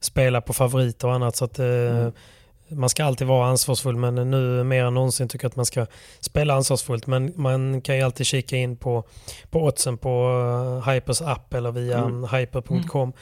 spela 0.00 0.40
på 0.40 0.52
favoriter 0.52 1.08
och 1.08 1.14
annat. 1.14 1.36
Så 1.36 1.44
att, 1.44 1.58
eh, 1.58 2.08
Man 2.70 2.88
ska 2.88 3.04
alltid 3.04 3.26
vara 3.26 3.48
ansvarsfull 3.48 3.96
men 3.96 4.30
nu 4.30 4.64
mer 4.64 4.84
än 4.84 4.94
någonsin 4.94 5.28
tycker 5.28 5.44
jag 5.44 5.50
att 5.50 5.56
man 5.56 5.66
ska 5.66 5.86
spela 6.20 6.54
ansvarsfullt. 6.54 7.06
Men 7.06 7.32
man 7.36 7.80
kan 7.80 7.96
ju 7.96 8.02
alltid 8.02 8.26
kika 8.26 8.56
in 8.56 8.76
på, 8.76 9.04
på 9.50 9.64
oddsen 9.64 9.98
på 9.98 10.30
eh, 10.84 10.90
Hypers 10.92 11.22
app 11.22 11.54
eller 11.54 11.72
via 11.72 12.06
hyper.com. 12.38 13.12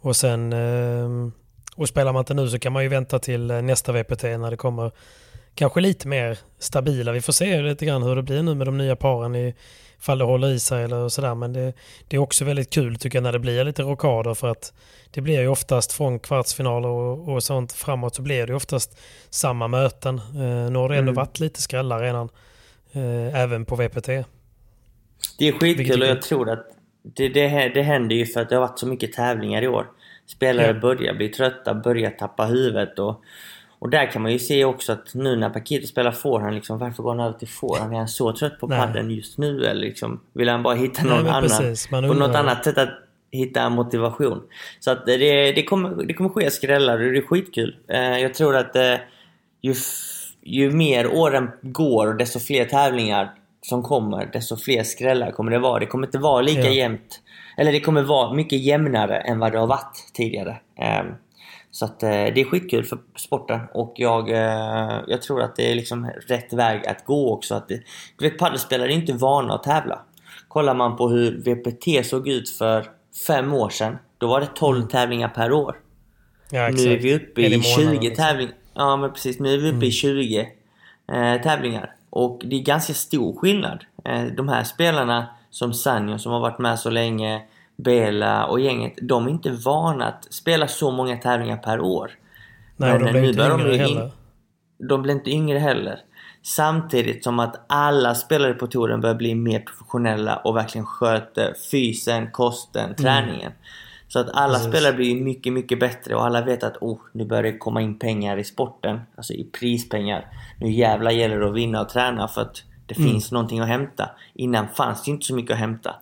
Och 0.00 0.16
sen 0.16 0.52
eh, 0.52 1.32
och 1.76 1.88
spelar 1.88 2.12
man 2.12 2.20
inte 2.20 2.34
nu 2.34 2.48
så 2.48 2.58
kan 2.58 2.72
man 2.72 2.82
ju 2.82 2.88
vänta 2.88 3.18
till 3.18 3.50
eh, 3.50 3.62
nästa 3.62 3.92
VPT 3.92 4.22
när 4.22 4.50
det 4.50 4.56
kommer 4.56 4.90
kanske 5.54 5.80
lite 5.80 6.08
mer 6.08 6.38
stabila. 6.58 7.12
Vi 7.12 7.20
får 7.20 7.32
se 7.32 7.62
lite 7.62 7.86
grann 7.86 8.02
hur 8.02 8.16
det 8.16 8.22
blir 8.22 8.42
nu 8.42 8.54
med 8.54 8.66
de 8.66 8.78
nya 8.78 8.96
paren 8.96 9.34
i 9.34 9.54
ifall 10.04 10.18
det 10.18 10.24
håller 10.24 10.48
i 10.48 10.58
sig 10.60 10.84
eller 10.84 11.08
sådär. 11.08 11.34
Men 11.34 11.52
det, 11.52 11.72
det 12.08 12.16
är 12.16 12.20
också 12.20 12.44
väldigt 12.44 12.70
kul 12.70 12.96
tycker 12.96 13.16
jag 13.18 13.22
när 13.22 13.32
det 13.32 13.38
blir 13.38 13.64
lite 13.64 13.82
rockader 13.82 14.34
för 14.34 14.48
att 14.48 14.72
det 15.10 15.20
blir 15.20 15.40
ju 15.40 15.48
oftast 15.48 15.92
från 15.92 16.18
kvartsfinaler 16.18 16.88
och, 16.88 17.28
och 17.34 17.42
sånt 17.42 17.72
framåt 17.72 18.14
så 18.14 18.22
blir 18.22 18.46
det 18.46 18.54
oftast 18.54 18.98
samma 19.30 19.68
möten. 19.68 20.18
Eh, 20.18 20.70
nu 20.70 20.78
har 20.78 20.88
det 20.88 20.96
ändå 20.96 21.10
Mm. 21.10 21.14
varit 21.14 21.40
lite 21.40 21.62
skrällar 21.62 22.00
redan. 22.00 22.28
Eh, 22.92 23.40
även 23.42 23.64
på 23.64 23.76
VPT. 23.76 24.06
Det 25.38 25.48
är 25.48 25.52
skitkul 25.52 26.02
och 26.02 26.08
jag 26.08 26.22
tror 26.22 26.50
att 26.50 26.66
det, 27.02 27.28
det, 27.28 27.68
det 27.74 27.82
händer 27.82 28.16
ju 28.16 28.26
för 28.26 28.40
att 28.40 28.48
det 28.48 28.54
har 28.56 28.60
varit 28.60 28.78
så 28.78 28.86
mycket 28.86 29.12
tävlingar 29.12 29.62
i 29.62 29.68
år. 29.68 29.86
Spelare 30.26 30.66
Ja. 30.66 30.72
börjar 30.80 31.14
bli 31.14 31.28
trötta, 31.28 31.74
börjar 31.74 32.10
tappa 32.10 32.44
huvudet 32.46 32.98
och, 32.98 33.22
och 33.78 33.90
där 33.90 34.06
kan 34.12 34.22
man 34.22 34.32
ju 34.32 34.38
se 34.38 34.64
också 34.64 34.92
att 34.92 35.14
nu 35.14 35.36
när 35.36 35.50
Paquito 35.50 35.86
spelar 35.86 36.12
forehand, 36.12 36.54
liksom, 36.54 36.78
varför 36.78 37.02
går 37.02 37.10
han 37.10 37.20
över 37.20 37.38
till 37.38 37.48
forehand? 37.48 37.92
Är 37.92 37.98
han 37.98 38.08
så 38.08 38.32
trött 38.32 38.60
på 38.60 38.66
Nej. 38.66 38.78
padden 38.78 39.10
just 39.10 39.38
nu 39.38 39.64
eller 39.66 39.80
liksom, 39.80 40.20
vill 40.32 40.48
han 40.48 40.62
bara 40.62 40.74
hitta 40.74 41.02
Nej, 41.02 41.10
någon 41.10 41.24
men 41.24 41.32
annan, 41.32 41.42
precis, 41.48 41.86
på 41.88 42.00
något 42.00 42.34
annat 42.36 42.64
sätt 42.64 42.78
att 42.78 42.88
hitta 43.32 43.68
motivation? 43.68 44.42
Så 44.80 44.90
att 44.90 45.06
det, 45.06 45.16
det, 45.52 45.62
kommer, 45.62 46.04
det 46.04 46.14
kommer 46.14 46.30
ske 46.30 46.50
skrällar 46.50 46.98
och 47.06 47.12
det 47.12 47.18
är 47.18 47.22
skitkul. 47.22 47.76
Eh, 47.88 48.18
jag 48.18 48.34
tror 48.34 48.56
att 48.56 48.76
eh, 48.76 48.94
ju, 49.62 49.74
ju 50.42 50.70
mer 50.70 51.06
åren 51.14 51.50
går 51.62 52.06
och 52.06 52.16
desto 52.16 52.38
fler 52.40 52.64
tävlingar 52.64 53.32
som 53.62 53.82
kommer, 53.82 54.26
desto 54.32 54.56
fler 54.56 54.82
skrällar 54.82 55.30
kommer 55.30 55.50
det 55.52 55.58
vara. 55.58 55.78
Det 55.78 55.86
kommer 55.86 56.06
inte 56.06 56.18
vara 56.18 56.42
lika 56.42 56.60
Ja. 56.60 56.70
jämnt. 56.70 57.20
Eller 57.56 57.72
det 57.72 57.80
kommer 57.80 58.02
vara 58.02 58.34
mycket 58.34 58.58
jämnare 58.60 59.16
än 59.18 59.38
vad 59.38 59.52
det 59.52 59.58
har 59.58 59.66
varit 59.66 60.10
tidigare. 60.14 60.56
Så 61.74 61.84
att 61.84 62.02
eh, 62.02 62.08
det 62.08 62.40
är 62.40 62.44
skitkul 62.44 62.84
för 62.84 62.98
sporten 63.16 63.60
och 63.72 63.94
jag, 63.96 64.30
eh, 64.30 65.00
jag 65.06 65.22
tror 65.22 65.42
att 65.42 65.56
det 65.56 65.70
är 65.70 65.74
liksom 65.74 66.10
rätt 66.26 66.52
väg 66.52 66.86
att 66.86 67.04
gå 67.04 67.32
också. 67.32 67.54
Att 67.54 67.68
det, 67.68 67.82
du 68.18 68.28
vet 68.28 68.38
padelspelare 68.38 68.92
är 68.92 68.94
inte 68.94 69.12
vana 69.12 69.54
att 69.54 69.62
tävla. 69.62 69.98
Kollar 70.48 70.74
man 70.74 70.96
på 70.96 71.08
hur 71.08 71.38
VPT 71.38 72.06
såg 72.06 72.28
ut 72.28 72.50
för 72.50 72.86
fem 73.26 73.54
år 73.54 73.68
sedan, 73.68 73.98
då 74.18 74.26
var 74.26 74.40
det 74.40 74.48
12 74.54 74.88
tävlingar 74.88 75.28
per 75.28 75.52
år. 75.52 75.76
Ja, 76.50 76.68
Nu 76.68 76.92
är 76.92 76.98
vi 76.98 77.14
uppe 77.14 77.40
i 77.40 77.44
månaden, 77.44 77.62
20 77.62 78.08
liksom. 78.08 78.24
tävlingar. 78.24 78.54
Ja 78.74 78.96
men 78.96 79.12
precis, 79.12 79.40
nu 79.40 79.54
är 79.54 79.58
vi 79.58 79.70
uppe 79.70 79.86
i 79.86 79.90
20 79.90 80.48
eh, 81.12 81.42
tävlingar. 81.42 81.94
Och 82.10 82.42
det 82.44 82.56
är 82.56 82.62
ganska 82.62 82.94
stor 82.94 83.36
skillnad. 83.36 83.84
Eh, 84.04 84.24
de 84.24 84.48
här 84.48 84.64
spelarna 84.64 85.26
som 85.50 85.74
Sanjo 85.74 86.18
som 86.18 86.32
har 86.32 86.40
varit 86.40 86.58
med 86.58 86.78
så 86.78 86.90
länge, 86.90 87.42
Bela 87.76 88.46
och 88.46 88.60
gänget, 88.60 88.92
de 89.02 89.26
är 89.26 89.30
inte 89.30 89.50
vana 89.50 90.06
att 90.08 90.26
spela 90.32 90.68
så 90.68 90.90
många 90.90 91.16
tävlingar 91.16 91.56
per 91.56 91.80
år. 91.80 92.10
Nej, 92.76 92.92
och 92.92 92.98
de 92.98 93.04
Men 93.04 93.12
blir 93.12 93.22
nu 93.22 93.28
inte 93.28 93.48
de 93.48 93.60
yngre 93.60 93.74
in- 93.74 93.80
heller. 93.96 94.10
De 94.88 95.02
blir 95.02 95.14
inte 95.14 95.30
yngre 95.30 95.58
heller. 95.58 95.98
Samtidigt 96.42 97.24
som 97.24 97.38
att 97.38 97.64
alla 97.68 98.14
spelare 98.14 98.54
på 98.54 98.66
touren 98.66 99.00
börjar 99.00 99.14
bli 99.14 99.34
mer 99.34 99.60
professionella 99.60 100.36
och 100.36 100.56
verkligen 100.56 100.86
sköter 100.86 101.54
fysen, 101.70 102.30
kosten, 102.30 102.94
träningen. 102.94 103.52
Så 104.08 104.18
att 104.18 104.28
alla 104.28 104.44
Mm. 104.44 104.52
Precis. 104.54 104.68
spelare 104.72 104.92
blir 104.96 105.22
mycket, 105.24 105.52
mycket 105.52 105.80
bättre 105.80 106.14
och 106.14 106.24
alla 106.26 106.42
vet 106.42 106.62
att 106.62 106.76
oh, 106.80 106.98
nu 107.12 107.24
börjar 107.24 107.42
det 107.42 107.58
komma 107.58 107.82
in 107.82 107.98
pengar 107.98 108.36
i 108.36 108.44
sporten. 108.44 109.00
Alltså 109.16 109.32
i 109.32 109.44
prispengar. 109.44 110.26
Nu 110.60 110.70
jävlar 110.72 111.10
gäller 111.10 111.40
det 111.40 111.48
att 111.48 111.54
vinna 111.54 111.80
och 111.80 111.88
träna 111.88 112.28
för 112.28 112.42
att 112.42 112.62
det 112.86 112.98
Mm. 112.98 113.10
finns 113.10 113.32
någonting 113.32 113.60
att 113.60 113.68
hämta. 113.68 114.10
Innan 114.34 114.68
fanns 114.68 115.04
det 115.04 115.10
inte 115.10 115.26
så 115.26 115.34
mycket 115.34 115.52
att 115.52 115.58
hämta. 115.58 115.94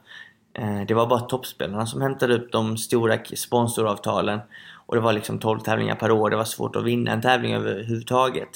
Eh, 0.55 0.81
Det 0.89 0.95
var 0.95 1.07
bara 1.07 1.21
toppspelarna 1.21 1.87
som 1.87 2.01
hämtade 2.03 2.35
upp 2.35 2.53
de 2.53 2.77
stora 2.79 3.19
sponsoravtalen. 3.37 4.41
Och 4.87 4.95
det 4.95 5.01
var 5.01 5.13
liksom 5.13 5.39
12 5.39 5.61
tävlingar 5.61 5.95
per 5.95 6.11
år. 6.11 6.31
Det 6.31 6.37
var 6.37 6.45
svårt 6.45 6.77
att 6.77 6.85
vinna 6.85 7.13
en 7.13 7.23
tävling 7.23 7.55
överhuvudtaget. 7.55 8.49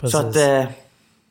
Precis. 0.00 0.20
Så 0.20 0.26
att 0.28 0.36
eh, 0.36 0.64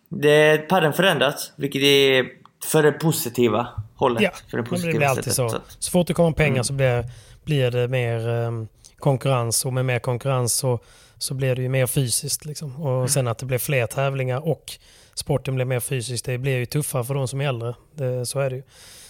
det, 0.10 0.58
padden 0.70 0.94
förändras, 0.94 1.52
vilket 1.56 1.82
är 1.82 2.26
för 2.66 2.84
det 2.84 2.92
positiva 2.92 3.68
hållet. 3.96 4.24
Ja, 4.24 4.30
för 4.52 4.58
det 4.58 4.64
positiva 4.64 4.92
det 4.92 4.98
blir 4.98 5.08
alltid 5.08 5.24
sättet. 5.34 5.52
så. 5.52 5.76
Så 5.80 5.92
fort 5.92 6.08
det 6.08 6.14
kommer 6.14 6.32
pengar 6.32 6.64
så 6.64 6.74
blir, 6.74 7.06
blir 7.44 7.72
det 7.72 7.88
mer 7.88 8.28
ehm, 8.30 8.68
konkurrens 9.00 9.66
och 9.66 9.74
med 9.74 9.86
mer 9.86 10.00
konkurrens 10.00 10.54
så, 10.54 10.80
så 11.18 11.34
blir 11.34 11.56
det 11.56 11.62
ju 11.62 11.70
mer 11.70 11.88
fysiskt. 11.88 12.46
Liksom. 12.46 12.82
Och 12.86 13.10
sen 13.10 13.28
att 13.28 13.38
det 13.38 13.46
blir 13.46 13.58
fler 13.58 13.88
tävlingar 13.88 14.48
och 14.48 14.72
sporten 15.14 15.56
blir 15.56 15.66
mer 15.66 15.80
fysisk, 15.80 16.26
det 16.26 16.38
blir 16.38 16.58
ju 16.58 16.66
tuffare 16.66 17.04
för 17.04 17.14
de 17.14 17.28
som 17.28 17.42
är 17.42 17.48
äldre. 17.48 17.76
Det, 17.96 18.26
så 18.26 18.40
är 18.40 18.50
det 18.50 18.56
ju. 18.56 18.64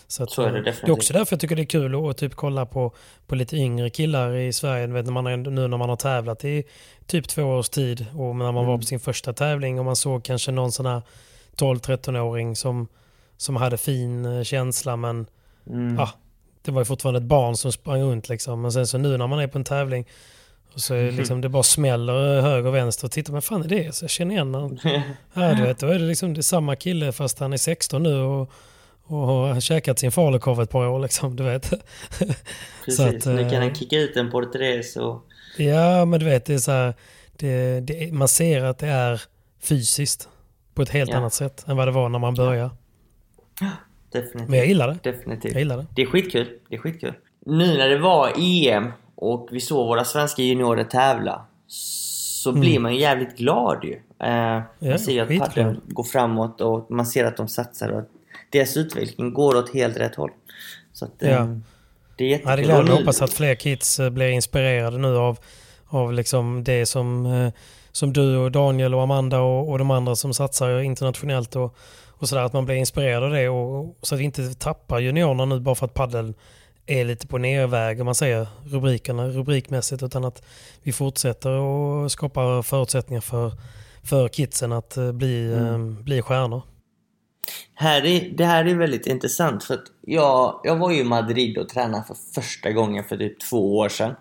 Så, 0.08 0.24
att, 0.24 0.32
Så 0.32 0.42
är 0.42 0.52
det 0.52 0.58
eh, 0.58 0.64
definitivt. 0.64 0.86
det 0.86 0.92
är 0.92 0.94
också 0.94 1.14
därför 1.14 1.34
jag 1.36 1.40
tycker 1.42 1.56
det 1.56 1.62
är 1.62 1.66
kul 1.66 1.96
att, 1.96 2.02
att 2.04 2.18
typ 2.18 2.36
kolla 2.36 2.66
på, 2.66 2.94
på 3.28 3.36
lite 3.36 3.56
yngre 3.58 3.90
killar 3.90 4.36
i 4.36 4.54
Sverige. 4.54 4.88
Vet, 4.88 5.06
när 5.06 5.12
man, 5.14 5.26
har- 5.26 5.38
nu 5.38 5.68
när 5.68 5.78
man 5.78 5.90
har 5.90 5.96
tävlat 5.96 6.46
i 6.46 6.64
typ 7.08 7.28
två 7.28 7.44
års 7.44 7.70
tid 7.70 8.06
och 8.14 8.36
när 8.36 8.46
man 8.52 8.56
Mm. 8.58 8.66
var 8.66 8.78
på 8.78 8.84
sin 8.84 9.00
första 9.00 9.34
tävling 9.34 9.80
och 9.80 9.86
man 9.86 9.96
såg 9.96 10.24
kanske 10.24 10.52
någon 10.52 10.72
sån 10.72 10.86
här 10.86 11.02
12-13-åring 11.58 12.56
som, 12.56 12.88
som 13.38 13.56
hade 13.56 13.78
fin 13.78 14.26
eh, 14.26 14.44
känsla 14.44 14.96
men 14.96 15.26
Mm. 15.70 15.96
ja, 15.96 16.10
det 16.62 16.72
var 16.72 16.82
ju 16.82 16.86
fortfarande 16.86 17.18
ett 17.18 17.24
barn 17.24 17.58
som 17.58 17.72
sprang 17.72 18.02
runt 18.02 18.30
liksom. 18.30 18.62
Men 18.62 18.72
sen 18.72 18.88
så 18.88 18.98
nu 18.98 19.18
när 19.18 19.28
man 19.28 19.40
är 19.40 19.48
på 19.48 19.58
en 19.58 19.64
tävling 19.64 20.06
och 20.74 20.80
så 20.82 20.94
är 20.94 21.04
det 21.04 21.12
liksom, 21.12 21.42
det 21.42 21.50
bara 21.50 21.64
smäller 21.64 22.42
höger 22.42 22.68
och 22.70 22.76
vänster 22.76 23.08
och 23.08 23.12
tittar, 23.12 23.34
men 23.34 23.42
fan 23.42 23.64
är 23.64 23.68
det? 23.68 23.96
Så 23.96 24.04
jag 24.04 24.10
känner 24.10 24.32
igen 24.36 24.54
honom. 24.54 24.78
Ja, 25.34 25.54
du 25.54 25.62
vet, 25.64 25.80
då 25.80 25.88
är 25.88 26.00
det 26.00 26.06
liksom 26.06 26.34
det 26.34 26.44
samma 26.44 26.76
kille 26.76 27.12
fast 27.12 27.40
han 27.40 27.54
är 27.54 27.58
16 27.58 28.04
nu 28.04 28.16
och, 28.22 28.52
och 29.08 29.18
har 29.18 29.60
käkat 29.60 30.00
sin 30.00 30.12
falukorv 30.12 30.62
ett 30.62 30.70
par 30.70 30.88
år 30.88 31.00
liksom, 31.00 31.36
du 31.36 31.44
vet. 31.44 31.70
Precis, 32.86 32.98
Så 32.98 33.04
att, 33.04 33.26
nu 33.36 33.44
kan 33.50 33.54
eh, 33.54 33.60
han 33.60 33.76
kicka 33.76 33.98
ut 33.98 34.18
en 34.18 34.32
porträtt 34.32 34.96
och... 34.96 35.22
Ja, 35.58 36.06
men 36.06 36.20
du 36.20 36.26
vet, 36.26 36.46
det 36.46 36.54
är 36.54 36.58
så 36.58 36.72
här, 36.72 36.94
det, 37.38 37.80
det, 37.80 38.14
man 38.14 38.28
ser 38.28 38.64
att 38.64 38.78
det 38.78 38.88
är 38.88 39.22
fysiskt 39.64 40.30
på 40.74 40.82
ett 40.82 40.90
helt 40.90 41.10
Ja. 41.12 41.18
annat 41.18 41.34
sätt 41.34 41.66
än 41.68 41.78
vad 41.78 41.88
det 41.88 41.92
var 41.92 42.10
när 42.10 42.20
man 42.20 42.34
började. 42.34 42.70
Definitivt. 44.12 44.50
Men 44.50 44.60
jag 44.60 44.68
gillar 44.68 44.88
det. 44.88 45.12
Definitivt. 45.12 45.52
Jag 45.52 45.60
gillar 45.60 45.78
det. 45.78 45.86
Det 45.96 46.02
är 46.02 46.06
skitkul. 46.06 46.48
Det 46.70 46.76
är 46.76 46.80
skitkul. 46.80 47.14
Nu 47.46 47.78
när 47.78 47.90
det 47.90 47.98
var 47.98 48.32
EM 48.38 48.92
och 49.16 49.48
vi 49.52 49.60
såg 49.60 49.88
våra 49.88 50.04
svenska 50.06 50.42
juniorer 50.42 50.84
tävla 50.84 51.46
så 51.68 52.50
Mm. 52.50 52.62
blir 52.62 52.80
man 52.80 52.94
ju 52.94 53.00
jävligt 53.02 53.38
glad 53.38 53.84
ju. 53.84 53.94
Eh, 53.94 54.30
Ja, 54.30 54.64
man 54.80 55.00
ser 55.00 55.12
ju 55.12 55.20
att 55.20 55.40
paddeln 55.50 55.82
går 55.88 56.04
framåt 56.04 56.62
och 56.62 56.92
man 56.92 57.06
ser 57.06 57.26
att 57.26 57.38
de 57.38 57.48
satsar 57.48 57.90
och 57.90 58.00
att 58.00 58.10
deras 58.56 58.78
utveckling 58.78 59.34
går 59.34 59.56
åt 59.58 59.74
helt 59.74 59.98
rätt 59.98 60.16
håll. 60.16 60.32
Så 60.94 61.06
att, 61.06 61.24
eh, 61.24 61.32
Ja. 61.32 61.48
det 62.18 62.24
är 62.24 62.30
Ja, 62.30 62.38
jättekul. 62.58 62.68
det 62.68 62.84
nu- 62.84 62.92
hoppas 63.00 63.22
att 63.22 63.34
fler 63.34 63.56
kids 63.56 64.00
eh, 64.00 64.10
blir 64.10 64.30
inspirerade 64.30 64.98
nu 64.98 65.18
av, 65.18 65.38
av 65.88 66.14
liksom 66.14 66.64
det 66.64 66.86
som, 66.86 67.26
eh, 67.26 67.52
som 67.92 68.14
du 68.14 68.38
och 68.38 68.52
Daniel 68.52 68.94
och 68.96 69.02
Amanda 69.02 69.40
och, 69.40 69.70
och 69.70 69.78
de 69.80 69.92
andra 69.92 70.16
som 70.16 70.34
satsar 70.34 70.80
internationellt 70.80 71.56
och, 71.56 71.76
och 72.20 72.30
sådär. 72.30 72.42
Att 72.44 72.54
man 72.54 72.66
blir 72.66 72.76
inspirerad 72.76 73.24
av 73.24 73.32
det 73.32 73.50
och, 73.50 73.98
så 74.02 74.16
att 74.16 74.22
vi 74.22 74.26
inte 74.26 74.54
tappar 74.54 75.00
juniorerna 75.00 75.46
nu 75.46 75.60
bara 75.60 75.76
för 75.76 75.86
att 75.86 75.94
paddeln 75.94 76.34
är 76.88 77.06
lite 77.06 77.28
på 77.28 77.38
nerväg 77.38 78.00
om 78.00 78.06
man 78.06 78.16
säger 78.16 78.48
rubrikerna 78.66 79.28
rubrikmässigt 79.28 80.04
utan 80.04 80.26
att 80.26 80.44
vi 80.84 80.92
fortsätter 80.92 81.50
och 81.50 82.12
skapar 82.12 82.62
förutsättningar 82.62 83.22
för, 83.22 83.52
för 84.04 84.28
kidsen 84.28 84.72
att 84.72 84.98
bli, 85.14 85.54
eh, 85.54 85.78
bli 85.78 86.22
stjärnor. 86.22 86.62
Här 87.76 88.06
är, 88.06 88.30
det 88.38 88.46
här 88.46 88.66
är 88.66 88.76
väldigt 88.76 89.08
intressant 89.08 89.64
för 89.64 89.74
att 89.74 89.84
jag, 90.02 90.60
jag 90.64 90.76
var 90.76 90.92
ju 90.92 91.00
i 91.00 91.04
Madrid 91.04 91.58
och 91.58 91.70
tränade 91.70 92.04
för 92.08 92.16
första 92.36 92.72
gången 92.72 93.04
för 93.04 93.18
typ 93.18 93.40
två 93.50 93.78
år 93.78 93.90
sedan. 93.90 94.16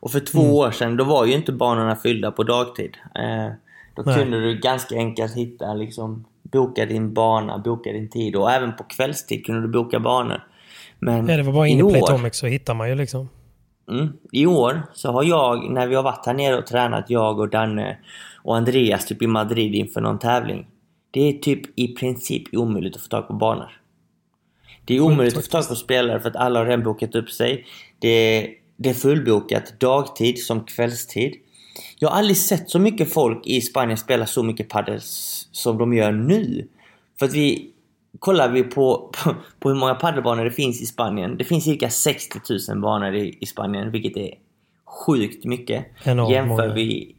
Och 0.00 0.10
för 0.12 0.20
två 0.20 0.40
Mm. 0.40 0.52
år 0.52 0.70
sedan 0.70 0.96
då 0.96 1.04
var 1.04 1.26
ju 1.26 1.32
inte 1.34 1.52
banorna 1.52 1.96
fyllda 1.96 2.30
på 2.30 2.42
dagtid. 2.42 2.96
Eh, 3.14 3.52
då 3.96 4.02
Nej. 4.06 4.14
kunde 4.18 4.40
du 4.40 4.58
ganska 4.58 4.94
enkelt 4.96 5.34
hitta 5.34 5.74
liksom 5.74 6.24
boka 6.42 6.86
din 6.86 7.14
bana, 7.14 7.58
boka 7.58 7.92
din 7.92 8.10
tid 8.10 8.36
och 8.36 8.50
även 8.50 8.76
på 8.76 8.84
kvällstid 8.84 9.46
kunde 9.46 9.60
du 9.62 9.68
boka 9.68 10.00
banor. 10.00 10.46
Men 10.98 11.28
Ja, 11.28 11.36
det 11.36 11.42
var 11.42 11.52
bara 11.52 11.68
i 11.68 11.70
in 11.70 11.88
i 11.88 11.92
Playtomic 11.92 12.36
så 12.36 12.46
hittar 12.46 12.74
man 12.74 12.88
ju 12.88 12.94
liksom. 12.94 13.28
Mm. 13.90 14.08
I 14.32 14.46
år 14.46 14.82
så 14.94 15.12
har 15.12 15.24
jag, 15.24 15.70
när 15.70 15.86
vi 15.86 15.94
har 15.94 16.02
varit 16.02 16.26
här 16.26 16.34
nere 16.34 16.56
och 16.58 16.66
tränat, 16.66 17.04
jag 17.10 17.38
och 17.40 17.48
Danne 17.48 17.98
och 18.42 18.56
Andreas 18.56 19.06
typ 19.06 19.22
i 19.22 19.26
Madrid 19.26 19.74
inför 19.74 20.00
någon 20.00 20.18
tävling. 20.18 20.66
Det 21.10 21.20
är 21.20 21.32
typ 21.32 21.78
i 21.78 21.88
princip 21.88 22.54
omöjligt 22.54 22.96
att 22.96 23.02
få 23.02 23.08
tag 23.08 23.28
på 23.28 23.32
banor. 23.32 23.80
Det 24.84 24.96
är 24.96 25.00
omöjligt 25.00 25.36
att 25.36 25.44
få 25.44 25.50
tag 25.50 25.68
på 25.68 25.74
spelare 25.74 26.20
för 26.20 26.30
att 26.30 26.36
alla 26.36 26.58
har 26.58 26.66
redan 26.66 26.82
bokat 26.82 27.14
upp 27.14 27.30
sig. 27.30 27.66
Det 27.98 28.08
är, 28.08 28.50
det 28.76 28.90
är 28.90 28.94
fullbokat 28.94 29.80
dagtid 29.80 30.38
som 30.44 30.64
kvällstid. 30.64 31.34
Jag 31.98 32.08
har 32.08 32.18
aldrig 32.18 32.36
sett 32.36 32.70
så 32.70 32.78
mycket 32.78 33.12
folk 33.12 33.46
i 33.46 33.60
Spanien 33.60 33.98
spela 33.98 34.26
så 34.26 34.42
mycket 34.42 34.68
padel 34.68 34.98
som 35.52 35.78
de 35.78 35.94
gör 35.94 36.12
nu. 36.12 36.68
För 37.18 37.26
att 37.26 37.34
vi... 37.34 37.72
Kollar 38.18 38.48
vi 38.48 38.62
på, 38.62 39.12
på, 39.12 39.34
på 39.60 39.68
hur 39.68 39.76
många 39.76 39.94
padelbanor 39.94 40.44
det 40.44 40.50
finns 40.50 40.82
i 40.82 40.86
Spanien. 40.86 41.36
Det 41.36 41.44
finns 41.44 41.64
cirka 41.64 41.90
60 41.90 42.38
000 42.70 42.80
banor 42.80 43.14
i, 43.14 43.38
i 43.40 43.46
Spanien, 43.46 43.90
vilket 43.90 44.16
är 44.16 44.34
sjukt 44.84 45.44
mycket. 45.44 45.86
Enormt 46.04 46.30
jämför, 46.30 46.56
många. 46.56 46.74
vi, 46.74 47.14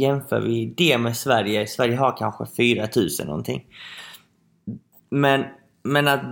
jämför 0.00 0.40
vi 0.40 0.74
det 0.76 0.98
med 0.98 1.16
Sverige. 1.16 1.66
Sverige 1.66 1.96
har 1.96 2.16
kanske 2.16 2.46
4 2.56 2.88
000 2.96 3.08
någonting. 3.26 3.64
Men, 5.10 5.44
men 5.82 6.08
att, 6.08 6.22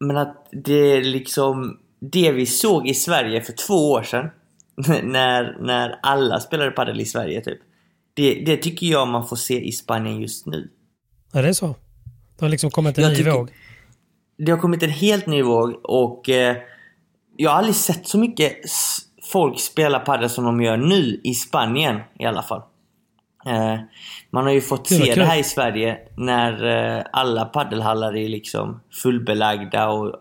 men 0.00 0.16
att 0.16 0.48
det 0.52 0.92
är 0.92 1.02
liksom 1.02 1.78
det 2.00 2.32
vi 2.32 2.46
såg 2.46 2.88
i 2.88 2.94
Sverige 2.94 3.40
för 3.42 3.52
två 3.52 3.90
år 3.90 4.02
sedan 4.02 4.30
när, 5.02 5.56
när 5.60 5.98
alla 6.02 6.40
spelade 6.40 6.70
padel 6.70 7.00
i 7.00 7.04
Sverige 7.04 7.40
typ. 7.40 7.58
Det, 8.14 8.34
det 8.46 8.56
tycker 8.56 8.86
jag 8.86 9.08
man 9.08 9.26
får 9.28 9.36
se 9.36 9.60
i 9.64 9.72
Spanien 9.72 10.20
just 10.20 10.46
nu. 10.46 10.70
Ja, 11.32 11.42
det 11.42 11.48
är 11.48 11.52
så. 11.52 11.66
Det 12.38 12.44
har 12.44 12.48
liksom 12.48 12.70
kommit 12.70 12.98
en 12.98 13.04
Jag 13.04 13.10
ny 13.10 13.16
tycker- 13.16 13.30
våg. 13.30 13.50
Det 14.38 14.50
har 14.52 14.58
kommit 14.58 14.82
en 14.82 14.90
helt 14.90 15.26
ny 15.26 15.42
våg 15.42 15.80
och 15.82 16.28
eh, 16.28 16.56
jag 17.36 17.50
har 17.50 17.58
aldrig 17.58 17.74
sett 17.74 18.08
så 18.08 18.18
mycket 18.18 18.52
folk 19.32 19.60
spela 19.60 19.98
padel 19.98 20.30
som 20.30 20.44
de 20.44 20.60
gör 20.62 20.76
nu 20.76 21.20
i 21.24 21.34
Spanien 21.34 22.00
i 22.18 22.24
alla 22.24 22.42
fall. 22.42 22.62
Eh, 23.46 23.78
man 24.30 24.44
har 24.44 24.52
ju 24.52 24.60
fått 24.60 24.86
se 24.88 25.14
det 25.14 25.24
här 25.24 25.38
i 25.38 25.44
Sverige 25.44 25.98
när 26.16 26.64
eh, 26.98 27.04
alla 27.12 27.44
paddelhallar 27.44 28.16
är 28.16 28.28
liksom 28.28 28.80
fullbelagda 29.02 29.88
och, 29.88 30.14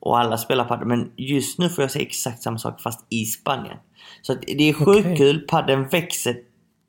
och 0.00 0.18
alla 0.18 0.38
spelar 0.38 0.64
padel. 0.64 0.86
Men 0.86 1.10
just 1.16 1.58
nu 1.58 1.68
får 1.68 1.84
jag 1.84 1.90
se 1.90 2.02
exakt 2.02 2.42
samma 2.42 2.58
sak 2.58 2.80
fast 2.80 3.06
i 3.08 3.24
Spanien. 3.24 3.76
Så 4.22 4.34
det 4.34 4.68
är 4.68 4.72
sjukt 4.72 4.88
Okej. 5.06 5.16
kul. 5.16 5.40
Paddeln 5.48 5.88
växer 5.88 6.30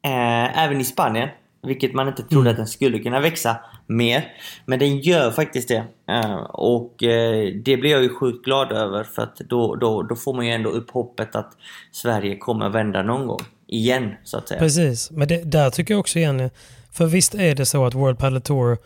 eh, 0.05 0.63
även 0.63 0.81
i 0.81 0.83
Spanien. 0.83 1.29
Vilket 1.61 1.93
man 1.93 2.07
inte 2.07 2.23
trodde 2.23 2.49
Mm. 2.49 2.51
att 2.51 2.57
den 2.57 2.67
skulle 2.67 2.99
kunna 2.99 3.19
växa 3.19 3.55
mer. 3.87 4.23
Men 4.65 4.79
den 4.79 4.99
gör 4.99 5.31
faktiskt 5.31 5.67
det. 5.67 5.83
Eh, 6.09 6.35
och 6.53 7.03
eh, 7.03 7.53
det 7.65 7.77
blir 7.77 7.91
jag 7.91 8.03
ju 8.03 8.09
sjukt 8.09 8.45
glad 8.45 8.71
över 8.71 9.03
för 9.03 9.21
att 9.21 9.35
då, 9.35 9.75
då, 9.75 10.03
då 10.03 10.15
får 10.15 10.33
man 10.33 10.45
ju 10.45 10.51
ändå 10.51 10.69
upp 10.69 10.91
hoppet 10.91 11.35
att 11.35 11.57
Sverige 11.91 12.37
kommer 12.37 12.69
vända 12.69 13.03
någon 13.03 13.27
gång. 13.27 13.39
Igen, 13.71 14.11
så 14.23 14.37
att 14.37 14.47
säga. 14.47 14.59
Precis, 14.59 15.11
men 15.11 15.27
det, 15.27 15.43
där 15.43 15.69
tycker 15.69 15.93
jag 15.93 15.99
också 15.99 16.19
igen, 16.19 16.49
för 16.91 17.05
visst 17.05 17.35
är 17.35 17.55
det 17.55 17.65
så 17.65 17.85
att 17.85 17.93
World 17.93 18.17
Padel 18.19 18.41
Tour 18.41 18.77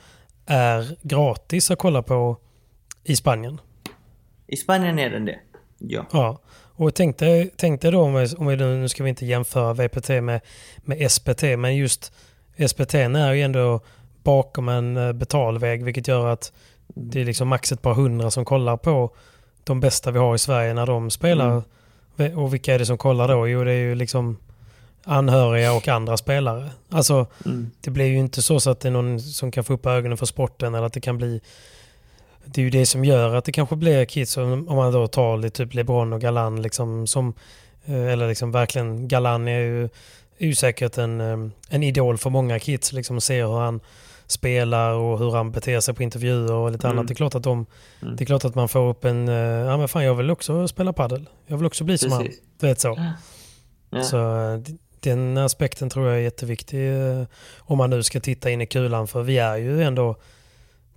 är 0.46 0.96
gratis 1.02 1.72
att 1.72 1.80
kolla 1.80 2.02
på 2.02 2.38
i 3.04 3.16
Spanien? 3.16 3.62
I 4.48 4.56
Spanien 4.58 5.00
är 5.00 5.10
den 5.10 5.26
det. 5.26 5.40
Ja. 5.78 6.06
Ja, 6.12 6.40
och 6.76 6.96
tänk 6.96 7.18
dig, 7.18 7.54
tänk 7.58 7.82
dig 7.82 7.92
då 7.92 8.02
om 8.02 8.14
vi, 8.14 8.28
om 8.38 8.48
vi 8.48 8.56
nu, 8.56 8.90
ska 8.90 9.04
vi 9.04 9.10
inte 9.10 9.26
jämföra 9.26 9.74
VPT 9.74 10.10
med, 10.10 10.42
med 10.78 11.12
SPT, 11.12 11.42
men 11.58 11.76
just 11.76 12.12
SPT 12.68 12.94
är 12.94 13.32
ju 13.34 13.42
ändå 13.42 13.80
bakom 14.24 14.70
en 14.70 14.98
eh, 14.98 15.14
betalväg, 15.14 15.84
vilket 15.84 16.08
gör 16.08 16.28
att 16.28 16.52
det 16.88 17.22
är 17.22 17.26
liksom 17.26 17.48
max 17.48 17.72
ett 17.72 17.82
par 17.82 17.94
hundra 17.94 18.32
som 18.32 18.46
kollar 18.46 18.78
på 18.78 19.16
de 19.64 19.80
bästa 19.80 20.12
vi 20.12 20.20
har 20.20 20.36
i 20.36 20.40
Sverige 20.40 20.74
när 20.74 20.86
de 20.86 21.10
spelar. 21.12 21.64
Ve- 22.16 22.34
Och 22.36 22.54
vilka 22.54 22.74
är 22.76 22.80
det 22.80 22.86
som 22.86 22.98
kollar 22.98 23.28
då? 23.28 23.48
Jo, 23.48 23.64
det 23.64 23.72
är 23.72 23.76
ju 23.78 23.96
liksom 23.96 24.38
anhöriga 25.04 25.74
och 25.74 25.88
andra 25.88 26.18
spelare. 26.18 26.70
Alltså, 26.90 27.26
Mm. 27.46 27.72
det 27.82 27.90
blir 27.92 28.06
ju 28.06 28.18
inte 28.20 28.42
så, 28.42 28.60
så 28.60 28.70
att 28.70 28.80
det 28.80 28.88
är 28.90 28.92
någon 28.92 29.20
som 29.20 29.52
kan 29.52 29.64
få 29.64 29.74
upp 29.74 29.86
ögonen 29.86 30.18
för 30.18 30.26
sporten 30.26 30.76
eller 30.76 30.86
att 30.88 30.94
det 30.94 31.02
kan 31.02 31.18
bli 31.18 31.42
det 32.46 32.62
är 32.62 32.64
ju 32.66 32.70
det 32.70 32.86
som 32.86 33.06
gör 33.06 33.36
att 33.36 33.46
det 33.46 33.52
kanske 33.52 33.76
blir 33.76 34.06
kids 34.06 34.38
om 34.38 34.66
man 34.66 34.92
då 34.94 35.08
tar 35.08 35.38
lite 35.38 35.66
typ 35.66 35.74
LeBron 35.74 36.14
och 36.14 36.22
Galan 36.22 36.62
liksom 36.62 37.08
som 37.08 37.34
eh, 37.86 38.08
eller 38.08 38.28
liksom 38.28 38.52
verkligen 38.52 39.08
Galan 39.08 39.48
är 39.48 39.60
ju, 39.60 39.84
är 40.38 40.46
ju 40.48 40.56
säkert 40.56 40.98
en, 40.98 41.22
eh, 41.22 41.38
en 41.70 41.84
idol 41.84 42.18
för 42.18 42.30
många 42.30 42.60
kids 42.60 42.94
liksom 42.94 43.22
ser 43.22 43.46
hur 43.48 43.60
han 43.60 43.80
spelar 44.28 44.92
och 44.92 45.20
hur 45.20 45.32
han 45.32 45.52
beter 45.52 45.80
sig 45.80 45.94
på 45.94 46.04
intervjuer 46.04 46.52
och 46.54 46.72
lite 46.72 46.88
Mm. 46.88 46.98
annat. 46.98 47.08
Det 47.08 47.14
är 47.14 47.16
klart 47.16 47.36
att 47.36 47.44
de, 47.44 47.66
Mm. 48.02 48.16
det 48.16 48.24
är 48.24 48.26
klart 48.26 48.46
att 48.46 48.56
man 48.56 48.70
får 48.70 48.90
upp 48.90 49.06
en, 49.06 49.28
eh, 49.28 49.36
ja 49.36 49.78
men 49.78 49.88
fan 49.88 50.04
jag 50.04 50.16
vill 50.16 50.32
också 50.32 50.68
spela 50.68 50.94
padel. 50.94 51.30
Jag 51.48 51.58
vill 51.58 51.66
också 51.66 51.84
bli 51.84 51.98
som 51.98 52.12
han. 52.12 52.24
Precis. 52.24 52.42
Du 52.60 52.68
vet 52.68 52.80
så. 52.80 52.98
Ja. 53.90 54.04
Så 54.04 54.18
den 55.04 55.38
aspekten 55.38 55.90
tror 55.90 56.08
jag 56.08 56.16
är 56.16 56.22
jätteviktig 56.22 56.94
eh, 56.94 57.24
om 57.60 57.78
man 57.78 57.90
nu 57.90 58.04
ska 58.04 58.20
titta 58.20 58.50
in 58.50 58.62
i 58.62 58.66
kulan 58.66 59.08
för 59.08 59.24
vi 59.24 59.38
är 59.38 59.58
ju 59.58 59.84
ändå 59.84 60.16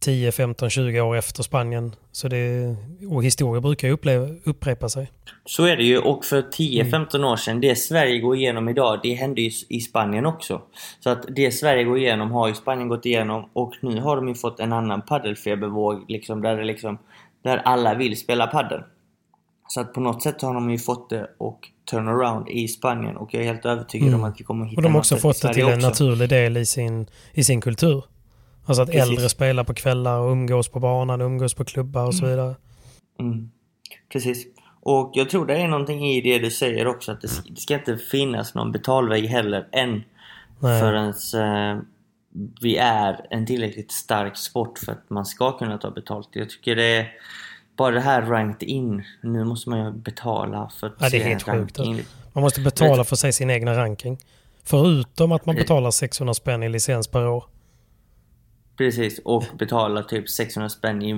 10, 0.00 0.32
15, 0.32 0.70
20 0.70 1.00
år 1.00 1.16
efter 1.16 1.42
Spanien. 1.42 1.94
Så 2.12 2.28
det, 2.28 2.76
och 3.10 3.24
historia 3.24 3.60
brukar 3.60 3.88
ju 3.88 3.94
uppleva, 3.94 4.26
upprepa 4.44 4.88
sig. 4.88 5.10
Så 5.44 5.64
är 5.64 5.76
det 5.76 5.82
ju 5.82 5.98
och 5.98 6.24
för 6.24 6.42
10-15 6.42 7.24
år 7.24 7.36
sedan, 7.36 7.60
det 7.60 7.76
Sverige 7.76 8.18
går 8.18 8.36
igenom 8.36 8.68
idag, 8.68 9.00
det 9.02 9.14
hände 9.14 9.40
ju 9.40 9.50
i 9.68 9.80
Spanien 9.80 10.26
också. 10.26 10.62
Så 11.00 11.10
att 11.10 11.24
det 11.36 11.50
Sverige 11.50 11.84
går 11.84 11.98
igenom 11.98 12.30
har 12.30 12.48
ju 12.48 12.54
Spanien 12.54 12.88
gått 12.88 13.06
igenom 13.06 13.50
och 13.52 13.74
nu 13.82 14.00
har 14.00 14.16
de 14.16 14.28
ju 14.28 14.34
fått 14.34 14.60
en 14.60 14.72
annan 14.72 15.02
paddelfebervåg 15.02 16.04
liksom 16.08 16.42
där 16.42 16.56
det 16.56 16.64
liksom 16.64 16.98
där 17.44 17.56
alla 17.56 17.94
vill 17.94 18.16
spela 18.16 18.46
paddel. 18.46 18.82
Så 19.68 19.80
att 19.80 19.92
på 19.92 20.00
något 20.00 20.22
sätt 20.22 20.42
har 20.42 20.54
de 20.54 20.70
ju 20.70 20.78
fått 20.78 21.10
det 21.10 21.30
och 21.38 21.68
turnaround 21.90 22.48
i 22.48 22.68
Spanien 22.68 23.16
och 23.16 23.34
jag 23.34 23.42
är 23.42 23.46
helt 23.46 23.64
övertygad 23.66 24.14
om 24.14 24.24
att 24.24 24.40
vi 24.40 24.44
kommer 24.44 24.64
att 24.64 24.70
hitta 24.72 24.80
Mm. 24.80 24.86
Och 24.86 24.90
de 24.90 24.92
har 24.94 24.98
också 25.00 25.16
fått 25.16 25.42
det 25.42 25.54
till 25.54 25.66
en 25.66 25.74
också. 25.74 25.86
naturlig 25.88 26.28
del 26.28 26.56
i 26.56 26.66
sin, 26.66 27.06
i 27.32 27.44
sin 27.44 27.60
kultur. 27.60 28.04
Alltså 28.64 28.82
att 28.82 28.88
Precis. 28.90 29.02
äldre 29.10 29.28
spelar 29.28 29.64
på 29.64 29.74
kvällar 29.74 30.18
och 30.18 30.30
umgås 30.32 30.68
på 30.68 30.80
banan, 30.80 31.20
umgås 31.20 31.54
på 31.54 31.64
klubbar 31.64 32.06
och 32.06 32.14
så 32.14 32.26
vidare. 32.26 32.54
Mm. 33.20 33.50
Precis. 34.12 34.46
Och 34.82 35.10
jag 35.14 35.30
tror 35.30 35.46
det 35.46 35.56
är 35.56 35.68
någonting 35.68 36.06
i 36.06 36.20
det 36.20 36.38
du 36.38 36.50
säger 36.50 36.86
också 36.86 37.12
att 37.12 37.20
det, 37.20 37.28
Mm. 37.28 37.42
ska- 37.42 37.50
det 37.54 37.60
ska 37.60 37.74
inte 37.92 38.04
finnas 38.10 38.54
någon 38.54 38.72
betalväg 38.72 39.24
heller 39.26 39.68
än 39.72 40.02
Nej. 40.60 40.80
förrän 40.80 41.08
eh, 41.08 41.82
vi 42.62 42.76
är 42.76 43.26
en 43.30 43.46
tillräckligt 43.46 43.92
stark 43.92 44.36
sport 44.36 44.78
för 44.78 44.92
att 44.92 45.10
man 45.10 45.26
ska 45.26 45.58
kunna 45.58 45.78
ta 45.78 45.90
betalt. 45.90 46.28
Jag 46.32 46.50
tycker 46.50 46.76
det 46.76 46.82
är 46.96 47.08
bara 47.76 47.90
det 47.90 48.00
här 48.00 48.22
ranked 48.22 48.68
in. 48.68 49.04
Nu 49.22 49.44
måste 49.44 49.70
man 49.70 49.78
ju 49.84 49.90
betala 49.92 50.70
för 50.80 50.86
att 50.86 50.92
Ja, 50.98 51.08
det 51.10 51.16
är 51.16 51.20
se 51.20 51.28
helt 51.28 51.42
sjukt. 51.42 51.78
Man 52.32 52.42
måste 52.42 52.60
betala 52.60 53.04
för 53.04 53.16
sig 53.16 53.32
sin 53.32 53.50
egna 53.50 53.76
ranking. 53.76 54.18
Förutom 54.64 55.32
att 55.32 55.46
man 55.46 55.54
betalar 55.56 55.90
600 55.90 56.34
spänn 56.34 56.62
i 56.62 56.68
licens 56.68 57.08
per 57.08 57.28
år. 57.28 57.44
Precis, 58.76 59.20
och 59.24 59.44
betala 59.58 60.02
typ 60.02 60.28
600 60.30 60.68
spänn 60.68 61.02
i 61.02 61.14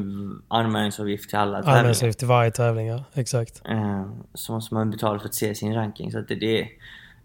anmälningsavgift 0.48 1.28
till 1.30 1.38
alla 1.38 1.56
tävlingar. 1.58 1.76
Anmälningsavgift 1.78 2.18
till 2.18 2.28
varje 2.28 2.50
tävling, 2.50 2.86
ja. 2.86 3.04
Exakt. 3.14 3.62
Eh, 3.64 4.06
Så 4.34 4.52
måste 4.52 4.74
man 4.74 4.90
betala 4.90 5.18
för 5.18 5.28
att 5.28 5.34
se 5.34 5.54
sin 5.54 5.74
ranking. 5.74 6.12
Så 6.12 6.18
att 6.18 6.28
det, 6.28 6.60
är... 6.60 6.68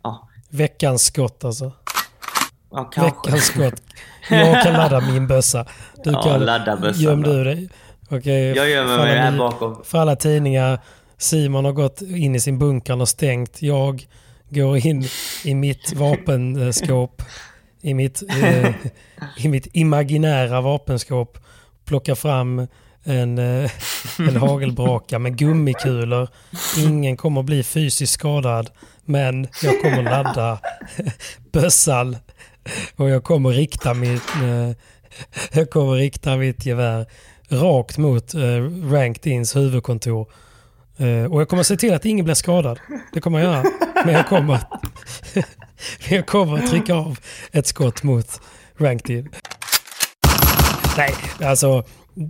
Ja, 0.04 0.28
Veckans 0.50 1.04
skott 1.04 1.44
alltså. 1.44 1.72
ja 2.72 2.84
kanske. 2.84 3.30
Veckans 3.30 3.44
skott. 3.46 3.84
Jag 4.30 4.64
kan 4.64 4.74
ladda 4.74 5.02
min 5.02 5.28
bössa. 5.28 5.66
Du 6.04 6.12
Ja, 6.12 6.22
kan... 6.24 6.40
ladda 6.46 6.78
bössan 6.78 7.04
Göm 7.04 7.22
du 7.24 7.44
dig. 7.44 7.70
Okej. 8.14 8.56
Jag 8.56 8.70
gömmer 8.70 8.98
mig 8.98 9.18
här 9.18 9.38
bakom. 9.38 9.84
För 9.84 9.98
alla 9.98 10.16
tidningar. 10.16 10.80
Simon 11.18 11.66
har 11.66 11.72
gått 11.72 12.02
in 12.02 12.36
i 12.36 12.40
sin 12.40 12.60
bunkern 12.60 13.02
och 13.02 13.10
stängt. 13.10 13.62
Jag 13.62 14.08
går 14.50 14.78
in 14.88 15.04
i 15.44 15.56
mitt 15.56 15.94
vapenskåp. 15.94 17.22
I 17.82 17.94
mitt, 17.94 18.24
eh, 18.30 18.72
I 19.38 19.48
mitt 19.48 19.68
imaginära 19.74 20.62
vapenskåp. 20.62 21.38
Plockar 21.86 22.16
fram 22.16 22.68
en, 23.04 23.38
eh, 23.38 23.72
en 24.20 24.36
hagelbraka 24.36 25.20
med 25.20 25.38
gummikulor. 25.38 26.28
Ingen 26.78 27.18
kommer 27.18 27.44
bli 27.44 27.64
fysiskt 27.64 28.14
skadad. 28.14 28.70
Men 29.06 29.48
jag 29.64 29.82
kommer 29.82 30.04
ladda 30.04 30.60
bössan. 31.52 32.18
Och 32.96 33.10
jag 33.10 33.24
kommer 33.24 33.50
rikta 33.50 33.94
mitt, 33.94 34.36
eh, 34.44 34.72
jag 35.52 35.70
kommer 35.70 35.94
rikta 35.94 36.38
mitt 36.38 36.66
gevär 36.66 37.06
rakt 37.54 37.98
mot 37.98 38.34
eh, 38.34 38.40
Rankedins 38.92 39.56
huvudkontor. 39.56 40.28
Eh, 40.98 41.34
och 41.34 41.42
jag 41.42 41.50
kommer 41.50 41.64
se 41.64 41.78
till 41.78 41.94
att 41.94 42.06
ingen 42.06 42.26
blir 42.26 42.36
skadad. 42.36 42.80
Det 43.14 43.22
kommer 43.22 43.40
jag 43.40 43.54
göra. 43.54 43.64
Men 44.06 44.14
jag 44.14 44.28
kommer, 44.28 44.60
men 45.34 45.44
jag 46.10 46.28
kommer 46.28 46.58
att 46.58 46.70
trycka 46.70 46.96
av 46.96 47.20
ett 47.52 47.68
skott 47.68 48.04
mot 48.04 48.42
RankedIn. 48.78 49.30
Nej, 50.98 51.16
alltså 51.42 51.84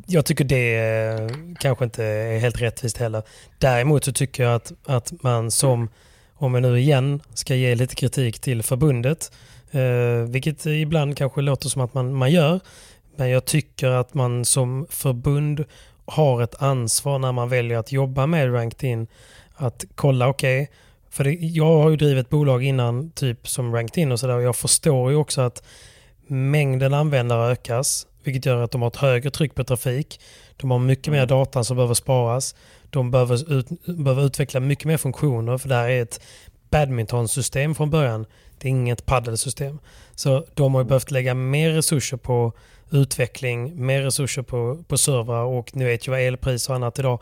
jag 0.06 0.26
tycker 0.26 0.44
det 0.44 0.78
eh, 0.78 1.30
kanske 1.60 1.86
inte 1.86 2.04
är 2.04 2.40
helt 2.40 2.62
rättvist 2.62 2.98
heller. 2.98 3.24
Däremot 3.58 4.04
så 4.04 4.12
tycker 4.12 4.44
jag 4.44 4.56
att, 4.56 4.72
att 4.86 5.24
man 5.24 5.52
som, 5.52 5.90
om 6.34 6.54
jag 6.54 6.62
nu 6.62 6.80
igen 6.80 7.22
ska 7.34 7.56
ge 7.56 7.76
lite 7.76 7.96
kritik 7.96 8.40
till 8.40 8.64
förbundet, 8.64 9.32
eh, 9.72 10.30
vilket 10.30 10.66
ibland 10.66 11.18
kanske 11.18 11.42
låter 11.42 11.70
som 11.70 11.82
att 11.82 11.94
man, 11.94 12.14
man 12.14 12.32
gör, 12.32 12.60
men 13.16 13.30
jag 13.30 13.46
tycker 13.46 13.88
att 13.88 14.14
man 14.14 14.46
som 14.46 14.88
förbund 14.90 15.66
har 16.06 16.42
ett 16.42 16.62
ansvar 16.62 17.20
när 17.20 17.32
man 17.32 17.50
väljer 17.50 17.78
att 17.78 17.92
jobba 17.92 18.26
med 18.28 18.54
Ranked 18.54 18.90
In. 18.90 19.08
Att 19.56 19.86
kolla, 19.96 20.28
okej, 20.28 20.72
för 21.10 21.24
det, 21.24 21.34
jag 21.34 21.78
har 21.82 21.90
ju 21.90 21.96
drivit 21.96 22.30
bolag 22.30 22.64
innan, 22.64 23.12
typ 23.12 23.48
som 23.48 23.76
Ranked 23.76 24.02
In 24.04 24.12
och 24.12 24.20
sådär, 24.20 24.40
jag 24.40 24.56
förstår 24.56 25.12
ju 25.12 25.18
också 25.18 25.42
att 25.42 25.64
mängden 26.28 26.94
användare 26.94 27.52
ökas, 27.52 28.08
vilket 28.24 28.46
gör 28.46 28.62
att 28.62 28.72
de 28.72 28.82
har 28.82 28.90
ett 28.90 28.96
högre 28.96 29.32
tryck 29.32 29.56
på 29.56 29.64
trafik. 29.64 30.20
De 30.58 30.72
har 30.72 30.80
mycket 30.80 31.14
mer 31.14 31.26
data 31.26 31.64
som 31.64 31.78
behöver 31.78 31.94
sparas. 31.94 32.56
De 32.90 33.12
behöver, 33.12 33.54
ut, 33.54 33.68
behöver 33.86 34.26
utveckla 34.26 34.60
mycket 34.60 34.86
mer 34.86 34.98
funktioner, 34.98 35.58
för 35.58 35.70
det 35.70 35.76
här 35.76 35.90
är 35.90 36.02
ett 36.02 36.22
badmintonsystem 36.74 37.76
från 37.76 37.90
början. 37.90 38.26
Det 38.58 38.68
är 38.68 38.70
inget 38.70 39.06
paddelsystem. 39.06 39.80
Så 40.16 40.46
de 40.54 40.74
har 40.74 40.82
ju 40.82 40.88
behövt 40.88 41.12
lägga 41.12 41.34
mer 41.34 41.72
resurser 41.72 42.18
på 42.18 42.54
utveckling, 42.92 43.86
mer 43.86 44.02
resurser 44.02 44.42
på, 44.42 44.84
på 44.88 44.98
servrar 44.98 45.44
och 45.44 45.76
nu 45.76 45.86
vet 45.86 46.08
jag 46.08 46.12
vad 46.12 46.22
elpris 46.22 46.70
och 46.70 46.76
annat 46.76 47.00
idag. 47.00 47.22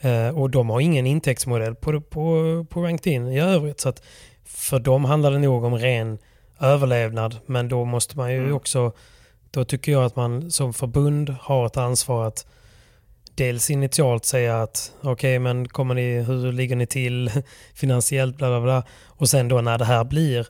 Eh, 0.00 0.28
och 0.28 0.50
de 0.50 0.70
har 0.70 0.80
ingen 0.80 1.06
intäktsmodell 1.06 1.74
på, 1.74 2.00
på, 2.00 2.66
på 2.70 2.82
Ranked 2.82 3.12
In 3.12 3.28
i 3.28 3.40
övrigt. 3.40 3.80
Så 3.80 3.88
att 3.88 4.02
för 4.44 4.78
dem 4.78 5.04
handlar 5.04 5.30
det 5.30 5.38
nog 5.38 5.64
om 5.64 5.74
ren 5.74 6.18
överlevnad. 6.60 7.36
Men 7.46 7.68
då 7.68 7.84
måste 7.84 8.16
man 8.16 8.32
ju 8.32 8.52
också, 8.52 8.92
då 9.50 9.64
tycker 9.64 9.92
jag 9.92 10.04
att 10.04 10.16
man 10.16 10.50
som 10.50 10.74
förbund 10.74 11.36
har 11.40 11.66
ett 11.66 11.76
ansvar 11.76 12.26
att 12.26 12.46
dels 13.38 13.70
initialt 13.70 14.24
säga 14.24 14.62
att 14.62 14.92
okej 15.02 15.38
men 15.38 15.68
kommer 15.68 15.94
ni, 15.94 16.20
hur 16.20 16.52
ligger 16.52 16.76
ni 16.76 16.86
till 16.86 17.30
finansiellt 17.74 18.36
bla 18.36 18.48
bla 18.48 18.60
bla. 18.60 18.82
Och 19.06 19.28
sen 19.28 19.48
då 19.48 19.60
när 19.60 19.78
det 19.78 19.84
här 19.84 20.04
blir 20.04 20.46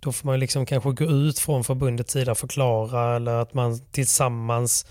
då 0.00 0.12
får 0.12 0.26
man 0.26 0.40
liksom 0.40 0.66
kanske 0.66 0.90
gå 0.90 1.04
ut 1.04 1.38
från 1.38 1.64
förbundets 1.64 2.12
sida 2.12 2.32
och 2.32 2.38
förklara 2.38 3.16
eller 3.16 3.32
att 3.32 3.54
man 3.54 3.80
tillsammans 3.90 4.86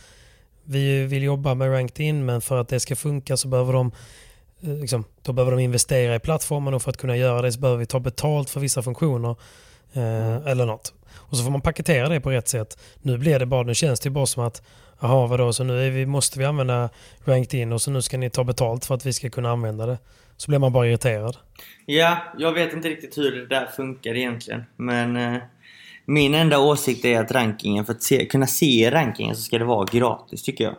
vi 0.63 1.05
vill 1.05 1.23
jobba 1.23 1.53
med 1.53 1.71
Ranked 1.71 2.05
In 2.05 2.25
men 2.25 2.41
för 2.41 2.61
att 2.61 2.67
det 2.67 2.79
ska 2.79 2.95
funka 2.95 3.37
så 3.37 3.47
behöver 3.47 3.73
de 3.73 3.91
eh, 4.61 4.69
liksom, 4.69 5.03
då 5.21 5.33
behöver 5.33 5.51
de 5.51 5.59
investera 5.63 6.15
i 6.15 6.19
plattformen 6.19 6.73
och 6.73 6.81
för 6.81 6.89
att 6.89 6.97
kunna 6.97 7.17
göra 7.17 7.41
det 7.41 7.51
så 7.51 7.59
behöver 7.59 7.79
vi 7.79 7.85
ta 7.85 7.99
betalt 7.99 8.49
för 8.49 8.59
vissa 8.59 8.81
funktioner 8.81 9.35
eh, 9.93 10.47
eller 10.47 10.65
något. 10.65 10.93
Och 11.11 11.37
så 11.37 11.43
får 11.43 11.51
man 11.51 11.61
paketera 11.61 12.09
det 12.09 12.21
på 12.21 12.31
rätt 12.31 12.47
sätt. 12.47 12.77
Nu 13.01 13.17
blir 13.17 13.39
det 13.39 13.45
bara, 13.45 13.63
nu 13.63 13.75
känns 13.75 13.99
det 13.99 14.09
bara 14.09 14.25
som 14.25 14.43
att 14.43 14.61
jaha 14.99 15.27
vadå, 15.27 15.53
så 15.53 15.63
nu 15.63 15.89
vi, 15.89 16.05
måste 16.05 16.39
vi 16.39 16.45
använda 16.45 16.89
Ranked 17.25 17.59
In 17.59 17.73
och 17.73 17.81
så 17.81 17.91
nu 17.91 18.01
ska 18.01 18.17
ni 18.17 18.29
ta 18.29 18.43
betalt 18.43 18.85
för 18.85 18.95
att 18.95 19.05
vi 19.05 19.13
ska 19.13 19.29
kunna 19.29 19.51
använda 19.51 19.85
det. 19.85 19.97
Så 20.37 20.51
blir 20.51 20.59
man 20.59 20.73
bara 20.73 20.87
irriterad. 20.87 21.37
Ja, 21.85 22.17
jag 22.37 22.51
vet 22.51 22.73
inte 22.73 22.89
riktigt 22.89 23.17
hur 23.17 23.31
det 23.31 23.47
där 23.47 23.65
funkar 23.65 24.15
egentligen. 24.15 24.63
Men 24.75 25.15
eh, 25.15 25.41
min 26.05 26.33
enda 26.35 26.59
åsikt 26.59 27.05
är 27.05 27.19
att 27.19 27.31
rankingen, 27.31 27.85
för 27.85 27.93
att 27.93 28.03
se, 28.03 28.25
kunna 28.25 28.47
se 28.47 28.91
rankingen 28.91 29.35
så 29.35 29.41
ska 29.41 29.57
det 29.57 29.65
vara 29.65 29.85
gratis 29.91 30.43
tycker 30.43 30.63
jag. 30.63 30.75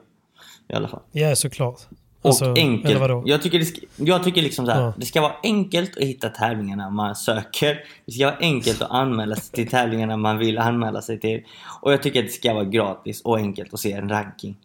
I 0.69 0.75
alla 0.75 0.89
fall. 0.89 1.03
Ja, 1.13 1.37
såklart. 1.37 1.81
Och 2.23 2.29
Alltså, 2.29 2.45
Eller 2.45 2.57
enkelt. 2.57 3.23
Jag 3.25 3.43
tycker, 3.43 3.59
det 3.59 3.65
ska, 3.65 3.81
jag 3.97 4.25
tycker 4.25 4.43
liksom 4.43 4.67
så 4.67 4.73
här, 4.73 4.81
Ja. 4.83 4.93
det 4.97 5.07
ska 5.07 5.21
vara 5.21 5.33
enkelt 5.43 5.97
att 5.97 6.03
hitta 6.03 6.29
tävlingarna 6.29 6.91
man 6.91 7.15
söker. 7.17 7.85
Det 8.07 8.13
ska 8.13 8.25
vara 8.27 8.37
enkelt 8.41 8.83
att 8.83 8.91
anmäla 8.91 9.37
sig 9.37 9.53
till 9.53 9.69
tävlingarna 9.69 10.17
man 10.17 10.39
vill 10.39 10.59
anmäla 10.59 11.03
sig 11.03 11.21
till. 11.21 11.43
Och 11.83 11.93
jag 11.93 12.03
tycker 12.03 12.21
att 12.21 12.27
det 12.27 12.33
ska 12.33 12.55
vara 12.55 12.65
gratis 12.65 13.21
och 13.23 13.37
enkelt 13.39 13.75
att 13.75 13.81
se 13.81 13.93
en 13.93 14.09
ranking. 14.09 14.57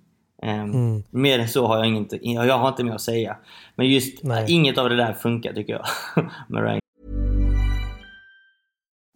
Ehm, 0.44 0.72
Mm. 0.72 1.04
Mer 1.10 1.40
än 1.40 1.50
så 1.50 1.68
har 1.68 1.78
jag 1.78 1.88
inte, 1.88 2.20
jag 2.22 2.58
har 2.58 2.70
inte 2.70 2.84
mer 2.84 2.94
att 2.94 3.02
säga. 3.02 3.38
Men 3.76 3.88
just 3.88 4.24
Nej. 4.24 4.46
inget 4.52 4.78
av 4.78 4.90
det 4.90 4.96
där 4.96 5.14
funkar 5.14 5.54
tycker 5.54 5.74
jag. 5.74 5.86
med 6.50 6.64
ranking. 6.64 6.80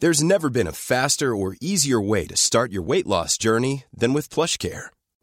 There's 0.01 0.23
never 0.23 0.49
been 0.49 0.67
a 0.67 0.71
faster 0.73 1.33
or 1.33 1.55
easier 1.61 1.99
way 2.09 2.27
to 2.27 2.35
start 2.35 2.71
your 2.71 2.85
weight 2.91 3.05
loss 3.07 3.37
journey 3.43 3.83
than 3.99 4.13
with 4.13 4.29
PlushCare. 4.35 4.83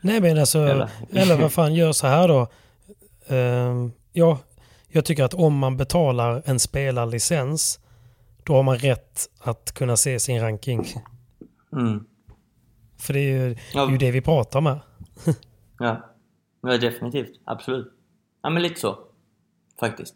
Nej 0.00 0.20
men 0.20 0.38
alltså, 0.38 0.58
Eller- 0.58 0.90
eller, 1.12 1.36
vad 1.36 1.52
fan, 1.52 1.74
gör 1.74 1.92
så 1.92 2.06
här 2.06 2.28
då. 2.28 2.46
Ehm, 3.26 3.92
ja, 4.12 4.38
jag 4.88 5.04
tycker 5.04 5.24
att 5.24 5.34
om 5.34 5.58
man 5.58 5.76
betalar 5.76 6.42
en 6.46 6.58
spelarlicens, 6.60 7.80
då 8.44 8.54
har 8.54 8.62
man 8.62 8.78
rätt 8.78 9.28
att 9.38 9.72
kunna 9.72 9.96
se 9.96 10.20
sin 10.20 10.40
ranking. 10.40 10.86
Mm. 11.72 12.04
För 12.98 13.12
det 13.12 13.20
är 13.20 13.22
ju, 13.24 13.54
det, 13.54 13.60
Ja. 13.74 13.86
är 13.86 13.90
ju 13.90 13.98
det 13.98 14.10
vi 14.10 14.20
pratar 14.20 14.60
med. 14.60 14.80
Ja. 15.78 16.14
ja, 16.62 16.78
definitivt. 16.78 17.40
Absolut. 17.46 17.92
Ja, 18.42 18.50
men 18.50 18.62
lite 18.62 18.80
så. 18.80 18.98
Faktiskt. 19.80 20.14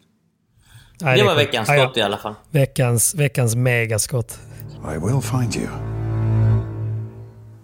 Nej, 1.01 1.15
det 1.17 1.21
är 1.23 1.25
var 1.25 1.35
veckans 1.35 1.69
Ja, 1.69 1.75
ja. 1.75 1.85
skott 1.85 1.97
i 1.97 2.01
alla 2.01 2.17
fall. 2.17 2.33
Veckans, 2.51 3.15
veckans 3.15 3.55
megaskott. 3.55 4.39
I 4.95 4.97
will 4.97 5.21
find 5.21 5.55
you. 5.55 5.67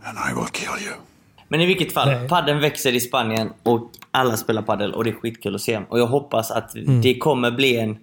And 0.04 0.18
I 0.32 0.34
will 0.36 0.50
kill 0.54 0.86
you. 0.88 0.96
Men 1.52 1.62
i 1.62 1.66
vilket 1.66 1.94
fall, 1.94 2.08
Nej. 2.08 2.28
padden 2.30 2.60
växer 2.60 2.96
i 2.96 3.00
Spanien 3.00 3.54
och 3.64 3.90
alla 4.12 4.38
spelar 4.38 4.62
paddel 4.62 4.94
och 4.94 5.04
det 5.04 5.10
är 5.10 5.14
skitkul 5.14 5.56
att 5.56 5.62
se. 5.62 5.82
Och 5.90 6.00
jag 6.00 6.08
hoppas 6.08 6.52
att 6.52 6.76
Mm. 6.76 7.02
det 7.02 7.18
kommer 7.18 7.52
bli 7.52 7.78
en, 7.80 7.98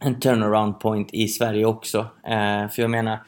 en 0.00 0.20
turnaround 0.20 0.80
point 0.80 1.08
i 1.12 1.28
Sverige 1.28 1.64
också. 1.66 1.98
Eh, 2.26 2.68
för 2.68 2.80
jag 2.82 2.90
menar, 2.90 3.18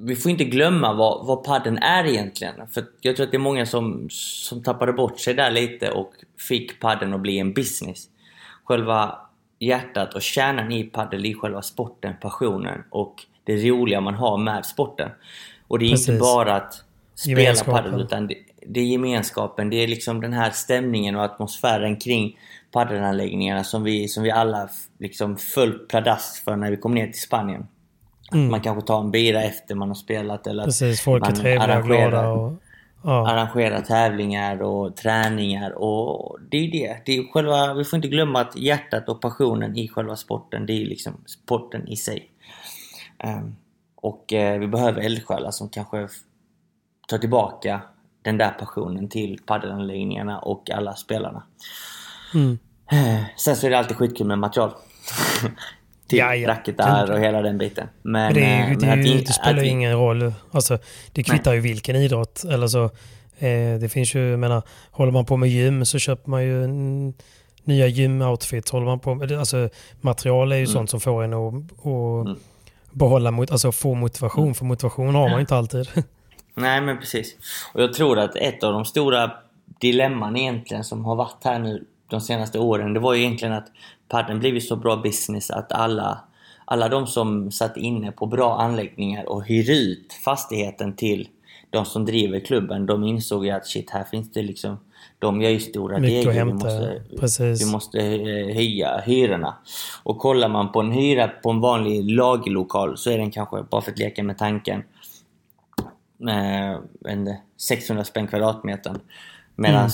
vi 0.00 0.16
får 0.16 0.30
inte 0.30 0.44
glömma 0.44 0.92
vad, 0.92 1.26
vad 1.26 1.44
padden 1.44 1.78
är 1.78 2.04
egentligen. 2.04 2.54
För 2.70 2.84
jag 3.00 3.16
tror 3.16 3.24
att 3.26 3.30
det 3.32 3.36
är 3.36 3.38
många 3.38 3.66
som, 3.66 4.06
som 4.10 4.62
tappade 4.62 4.92
bort 4.92 5.20
sig 5.20 5.34
där 5.34 5.50
lite 5.50 5.90
och 5.90 6.12
fick 6.48 6.80
padden 6.80 7.14
att 7.14 7.20
bli 7.20 7.38
en 7.38 7.52
business. 7.52 8.08
Själva 8.64 9.18
hjärtat 9.58 10.14
och 10.14 10.22
kärnan 10.22 10.72
i 10.72 10.84
padel 10.84 11.26
är 11.26 11.34
själva 11.34 11.62
sporten, 11.62 12.14
passionen 12.20 12.82
och 12.90 13.24
det 13.44 13.56
roliga 13.70 14.00
man 14.00 14.14
har 14.14 14.36
med 14.38 14.66
sporten. 14.66 15.10
Och 15.68 15.78
det 15.78 15.86
är 15.86 15.90
Precis. 15.90 16.08
inte 16.08 16.20
bara 16.20 16.54
att 16.54 16.84
spela 17.18 17.64
padel 17.64 18.00
utan 18.00 18.26
det, 18.26 18.34
det 18.66 18.80
är 18.80 18.84
gemenskapen, 18.84 19.70
det 19.70 19.76
är 19.76 19.88
liksom 19.88 20.20
den 20.20 20.32
här 20.32 20.50
stämningen 20.50 21.16
och 21.16 21.24
atmosfären 21.24 21.96
kring 21.96 22.38
padelanläggningarna 22.72 23.64
som 23.64 23.82
vi, 23.82 24.08
som 24.08 24.22
vi 24.22 24.30
alla 24.30 24.68
liksom 24.98 25.36
föll 25.36 25.72
pladask 25.78 26.44
för 26.44 26.56
när 26.56 26.70
vi 26.70 26.76
kom 26.76 26.94
ner 26.94 27.06
till 27.06 27.20
Spanien. 27.20 27.66
Mm. 28.32 28.50
Man 28.50 28.60
kanske 28.60 28.86
tar 28.86 29.00
en 29.00 29.10
bira 29.10 29.42
efter 29.42 29.74
man 29.74 29.88
har 29.88 29.94
spelat 29.94 30.46
eller 30.46 30.64
Precis, 30.64 31.00
folk 31.00 31.24
är 31.24 31.30
man 31.30 31.38
trevliga 31.40 31.58
och 31.58 31.64
arrangerar- 31.64 32.10
glada. 32.10 32.28
Och, 32.28 32.52
ja. 33.02 33.30
arrangera 33.30 33.80
tävlingar 33.80 34.62
och 34.62 34.96
träningar 34.96 35.70
och 35.70 36.38
det 36.50 36.56
är 36.56 36.70
det. 36.70 36.96
det 37.06 37.16
är 37.18 37.32
själva, 37.32 37.74
vi 37.74 37.84
får 37.84 37.96
inte 37.96 38.08
glömma 38.08 38.40
att 38.40 38.56
hjärtat 38.56 39.08
och 39.08 39.20
passionen 39.20 39.76
i 39.76 39.88
själva 39.88 40.16
sporten, 40.16 40.66
det 40.66 40.72
är 40.72 40.86
liksom 40.86 41.12
sporten 41.26 41.88
i 41.88 41.96
sig. 41.96 42.30
Ehm, 43.18 43.56
och 43.94 44.32
eh, 44.32 44.58
vi 44.58 44.68
behöver 44.68 45.02
eldsjälar 45.02 45.50
som 45.50 45.68
kanske 45.68 46.08
tar 47.08 47.18
tillbaka 47.18 47.80
den 48.22 48.38
där 48.38 48.50
passionen 48.50 49.08
till 49.08 49.38
padelanläggningarna 49.46 50.38
och 50.38 50.70
alla 50.70 50.94
spelarna. 50.94 51.42
Mm. 52.34 52.58
Eh, 52.92 53.24
Sen 53.36 53.56
så 53.56 53.66
är 53.66 53.70
det 53.70 53.78
alltid 53.78 53.96
skitkul 53.96 54.26
med 54.26 54.38
material. 54.38 54.70
till 56.08 56.18
Ja, 56.18 56.34
ja. 56.34 56.48
racketar 56.48 57.10
och 57.10 57.18
hela 57.20 57.42
den 57.42 57.58
biten. 57.58 57.88
Men, 58.02 58.12
Men 58.22 58.34
det, 58.34 58.44
är, 58.44 58.70
eh, 58.72 58.78
det, 58.78 58.86
är 58.86 58.96
men 58.96 59.02
vi- 59.04 59.20
det 59.24 59.32
spelar 59.32 59.62
ju 59.62 59.68
ingen 59.68 59.92
roll. 59.92 60.32
Alltså, 60.50 60.78
det 61.12 61.22
kvittar 61.22 61.52
ju 61.52 61.60
vilken 61.60 61.96
idrott. 61.96 62.44
Eller 62.44 62.66
så, 62.66 62.84
eh, 63.38 63.78
det 63.80 63.92
finns 63.92 64.14
ju, 64.14 64.30
jag 64.30 64.38
menar, 64.38 64.62
håller 64.90 65.12
man 65.12 65.24
på 65.24 65.36
med 65.36 65.48
gym 65.48 65.84
så 65.84 65.98
köper 65.98 66.30
man 66.30 66.44
ju 66.44 66.66
nya 67.64 67.86
gymoutfits. 67.86 68.70
Håller 68.72 68.86
man 68.86 69.00
på 69.00 69.14
med, 69.14 69.32
alltså, 69.32 69.68
material 70.00 70.52
är 70.52 70.56
ju 70.56 70.62
Mm. 70.62 70.72
sånt 70.72 70.90
som 70.90 71.00
får 71.00 71.22
en 71.24 71.34
att, 71.34 71.54
att 71.86 72.38
behålla, 72.92 73.30
mot, 73.30 73.50
alltså 73.50 73.72
få 73.72 73.94
motivation. 73.94 74.42
Mm. 74.44 74.54
För 74.54 74.64
motivation 74.64 75.14
har 75.14 75.22
man 75.28 75.32
ju 75.34 75.40
inte 75.40 75.56
alltid. 75.56 75.88
Nej 76.60 76.80
men 76.80 76.98
precis. 76.98 77.36
Och 77.72 77.82
jag 77.82 77.92
tror 77.92 78.18
att 78.18 78.36
ett 78.36 78.62
av 78.62 78.72
de 78.72 78.84
stora 78.84 79.30
dilemman 79.78 80.36
egentligen 80.36 80.84
som 80.84 81.04
har 81.04 81.16
varit 81.16 81.44
här 81.44 81.58
nu 81.58 81.84
de 82.10 82.20
senaste 82.20 82.58
åren, 82.58 82.94
det 82.94 83.00
var 83.00 83.14
ju 83.14 83.20
egentligen 83.20 83.54
att 83.54 83.68
padden 84.08 84.38
blivit 84.38 84.68
så 84.68 84.76
bra 84.76 84.96
business 84.96 85.50
att 85.50 85.72
alla, 85.72 86.20
alla 86.64 86.88
de 86.88 87.06
som 87.06 87.52
satt 87.52 87.76
inne 87.76 88.12
på 88.12 88.26
bra 88.26 88.58
anläggningar 88.58 89.28
och 89.28 89.44
hyr 89.44 89.70
ut 89.70 90.12
fastigheten 90.24 90.96
till 90.96 91.28
de 91.70 91.84
som 91.84 92.04
driver 92.04 92.40
klubben, 92.40 92.86
de 92.86 93.04
insåg 93.04 93.46
ju 93.46 93.50
att 93.50 93.66
shit, 93.66 93.90
här 93.90 94.04
finns 94.04 94.32
det 94.32 94.42
liksom 94.42 94.78
de 95.18 95.42
gör 95.42 95.50
ju 95.50 95.60
stora 95.60 95.98
degar. 95.98 96.32
Vi 96.32 96.52
måste, 96.52 97.02
precis. 97.20 97.62
vi 97.62 97.72
måste 97.72 97.98
eh, 97.98 98.54
höja 98.54 99.02
hyrorna. 99.06 99.54
Och 100.02 100.18
kollar 100.18 100.48
man 100.48 100.72
på 100.72 100.80
en 100.80 100.92
hyra 100.92 101.28
på 101.28 101.50
en 101.50 101.60
vanlig 101.60 102.10
lagerlokal 102.10 102.98
så 102.98 103.10
är 103.10 103.18
den 103.18 103.30
kanske, 103.30 103.62
bara 103.70 103.82
för 103.82 103.92
att 103.92 103.98
leka 103.98 104.22
med 104.22 104.38
tanken, 104.38 104.82
eh, 106.20 106.78
vet 107.00 107.12
inte, 107.12 107.38
600 107.56 108.04
spänn 108.04 108.26
kvadratmetern. 108.26 109.00
Medan 109.56 109.90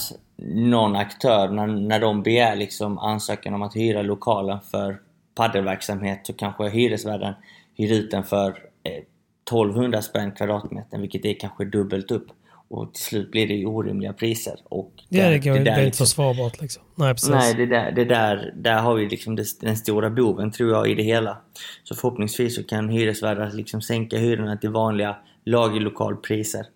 någon 0.55 0.97
aktör, 0.97 1.49
när, 1.49 1.67
när 1.67 2.01
de 2.01 2.23
begär 2.23 2.57
liksom 2.57 2.99
ansökan 2.99 3.55
om 3.55 3.63
att 3.63 3.77
hyra 3.77 4.03
lokalen 4.03 4.59
för 4.71 4.99
paddelverksamhet 5.35 6.21
så 6.27 6.33
kanske 6.33 6.69
hyresvärden 6.69 7.35
hyr 7.77 7.93
ut 7.93 8.11
den 8.11 8.25
för 8.25 8.49
eh, 8.83 9.03
1200 9.49 10.03
spänn 10.03 10.33
kvadratmetern 10.33 11.01
vilket 11.01 11.25
är 11.25 11.35
kanske 11.35 11.65
dubbelt 11.65 12.11
upp. 12.11 12.27
Och 12.69 12.95
till 12.95 13.05
slut 13.05 13.31
blir 13.31 13.49
det 13.49 13.55
ju 13.55 13.67
orimliga 13.67 14.13
priser. 14.13 14.55
Och 14.65 14.93
Ja, 15.09 15.23
där- 15.23 15.31
det, 15.31 15.39
går, 15.39 15.53
det, 15.53 15.59
där 15.59 15.73
är 15.73 15.77
inte 15.77 15.85
liksom- 15.85 16.07
försvarbart 16.07 16.61
liksom. 16.61 16.83
Nej, 16.95 17.15
precis. 17.15 17.31
Nej, 17.31 17.55
det 17.55 17.67
där, 17.67 17.93
det 17.93 18.05
där, 18.05 18.53
där 18.57 18.81
har 18.83 18.95
vi 18.95 19.09
liksom 19.09 19.37
det, 19.37 19.61
den 19.61 19.77
stora 19.77 20.11
boven 20.11 20.51
tror 20.53 20.71
jag 20.71 20.91
i 20.91 20.95
det 20.95 21.03
hela. 21.03 21.37
Så 21.85 21.95
förhoppningsvis 21.95 22.55
så 22.57 22.65
kan 22.65 22.89
hyresvärdar 22.89 23.51
liksom 23.51 23.83
sänka 23.83 24.17
hyrorna 24.19 24.57
till 24.57 24.71
vanliga 24.71 25.17
lagerlokalpriser. 25.45 26.67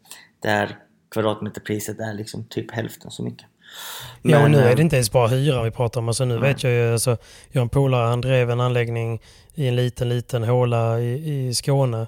Där 0.43 0.79
kvadratmeterpriset 1.11 2.01
är 2.01 2.14
liksom 2.14 2.45
typ 2.45 2.71
hälften 2.71 3.11
så 3.11 3.23
mycket. 3.23 3.47
Ja, 4.23 4.37
och 4.37 4.43
Men, 4.43 4.53
nu 4.53 4.59
är 4.59 4.71
eh, 4.71 4.77
det 4.77 4.83
inte 4.83 4.97
ens 4.97 5.12
bara 5.12 5.29
hyra 5.29 5.62
vi 5.62 5.71
pratar 5.71 6.01
om. 6.01 6.09
Alltså, 6.09 6.25
nu 6.25 6.39
vet 6.39 6.62
jag 6.62 6.73
ju, 6.73 6.93
alltså, 6.93 7.16
jag 7.51 7.61
har 7.61 7.62
en 7.62 7.69
polare, 7.69 8.07
han 8.07 8.21
drev 8.21 8.51
en 8.51 8.61
anläggning 8.61 9.21
i 9.55 9.69
en 9.69 9.77
liten, 9.77 10.09
liten 10.09 10.45
håla 10.45 11.01
i, 11.01 11.49
i 11.49 11.55
Skåne. 11.55 12.07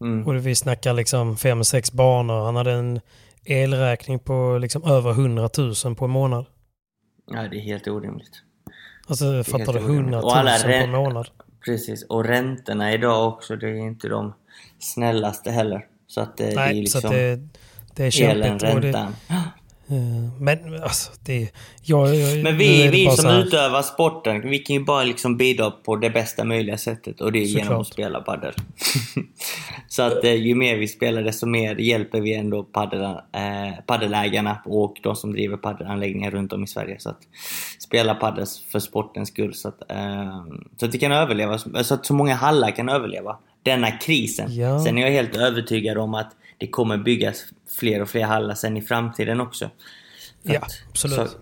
Mm. 0.00 0.26
Och 0.26 0.46
vi 0.46 0.54
snackar 0.54 0.92
liksom 0.92 1.36
fem, 1.36 1.64
sex 1.64 1.92
banor. 1.92 2.44
Han 2.44 2.56
hade 2.56 2.72
en 2.72 3.00
elräkning 3.44 4.18
på 4.18 4.58
liksom 4.60 4.84
över 4.84 5.10
100 5.10 5.48
000 5.84 5.96
på 5.96 6.04
en 6.04 6.10
månad. 6.10 6.46
Ja, 7.26 7.48
det 7.48 7.56
är 7.56 7.60
helt 7.60 7.88
orimligt. 7.88 8.42
Alltså 9.06 9.44
fattar 9.44 9.72
du? 9.72 9.78
orimligt. 9.78 10.14
100 10.14 10.20
000 10.20 10.24
Och 10.24 10.36
alla 10.36 10.58
på 10.58 10.68
en 10.68 10.90
månad. 10.90 11.28
Precis, 11.64 12.02
och 12.02 12.24
räntorna 12.24 12.92
idag 12.92 13.28
också, 13.28 13.56
det 13.56 13.68
är 13.68 13.74
inte 13.74 14.08
de 14.08 14.34
snällaste 14.78 15.50
heller. 15.50 15.86
Så 16.06 16.20
att 16.20 16.36
det, 16.36 16.44
det 16.44 16.50
är 16.52 16.56
Nej, 16.56 16.74
liksom 16.74 17.00
så 17.00 17.06
att 17.06 17.12
det, 17.12 17.40
det 17.94 18.04
är 18.04 18.10
kämpigt. 18.10 18.62
räntan. 18.62 19.14
Eh, 19.90 20.40
Men 20.40 20.82
alltså, 20.82 21.12
det... 21.24 21.50
Jag, 21.82 22.14
jag, 22.14 22.42
Men 22.42 22.56
vi, 22.58 22.82
det 22.82 22.90
vi 22.90 23.10
som 23.10 23.30
utövar 23.30 23.82
sporten, 23.82 24.50
vi 24.50 24.58
kan 24.58 24.76
ju 24.76 24.84
bara 24.84 25.04
liksom 25.04 25.36
bidra 25.36 25.70
på 25.70 25.96
det 25.96 26.10
bästa 26.10 26.44
möjliga 26.44 26.78
sättet 26.78 27.20
och 27.20 27.32
det 27.32 27.38
är 27.38 27.44
genom 27.44 27.64
Såklart. 27.64 27.80
att 27.80 27.92
spela 27.92 28.20
padel. 28.20 28.54
så 29.88 30.02
att 30.02 30.24
eh, 30.24 30.34
ju 30.34 30.54
mer 30.54 30.76
vi 30.76 30.88
spelar 30.88 31.22
desto 31.22 31.46
mer 31.46 31.76
hjälper 31.76 32.20
vi 32.20 32.34
ändå 32.34 32.62
paddel, 32.62 33.02
eh, 33.02 33.84
paddelägarna 33.86 34.62
och 34.64 34.96
de 35.02 35.16
som 35.16 35.32
driver 35.32 35.56
paddelanläggningar 35.56 36.30
runt 36.30 36.52
om 36.52 36.64
i 36.64 36.66
Sverige. 36.66 36.96
Så 36.98 37.10
att 37.10 37.20
spela 37.78 38.14
padel 38.14 38.46
för 38.72 38.78
sportens 38.78 39.28
skull 39.28 39.54
så 39.54 39.68
att, 39.68 39.90
eh, 39.90 40.44
så 40.76 40.86
att 40.86 40.94
vi 40.94 40.98
kan 40.98 41.12
överleva, 41.12 41.58
så 41.58 41.94
att 41.94 42.06
så 42.06 42.14
många 42.14 42.34
hallar 42.34 42.70
kan 42.70 42.88
överleva 42.88 43.36
denna 43.62 43.90
krisen. 43.90 44.54
Ja. 44.56 44.84
Sen 44.84 44.98
är 44.98 45.02
jag 45.02 45.10
helt 45.10 45.36
övertygad 45.36 45.98
om 45.98 46.14
att 46.14 46.30
det 46.58 46.66
kommer 46.66 46.96
byggas 46.98 47.44
fler 47.78 48.02
och 48.02 48.08
fler 48.08 48.24
hallar 48.24 48.54
sen 48.54 48.76
i 48.76 48.82
framtiden 48.82 49.40
också. 49.40 49.70
För 50.46 50.54
Ja, 50.54 50.60
att- 50.60 50.82
absolut. 50.90 51.16
så- 51.30 51.36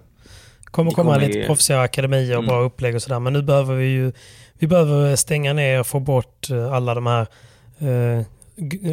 kommer 0.64 0.90
komma 0.90 1.14
kommer 1.14 1.26
lite 1.26 1.38
ju- 1.38 1.46
proffsiga 1.46 1.80
akademier 1.80 2.30
och 2.36 2.42
Mm. 2.42 2.46
bra 2.46 2.60
upplägg 2.60 2.94
och 2.94 3.02
sådär. 3.02 3.20
Men 3.20 3.32
nu 3.32 3.42
behöver 3.42 3.74
vi 3.74 3.86
ju 3.86 4.12
vi 4.60 4.66
behöver 4.66 5.16
stänga 5.16 5.52
ner 5.52 5.80
och 5.80 5.86
få 5.86 6.00
bort 6.00 6.50
eh, 6.50 6.72
alla 6.72 6.94
de 6.94 7.06
här 7.06 7.26
eh, 7.78 8.24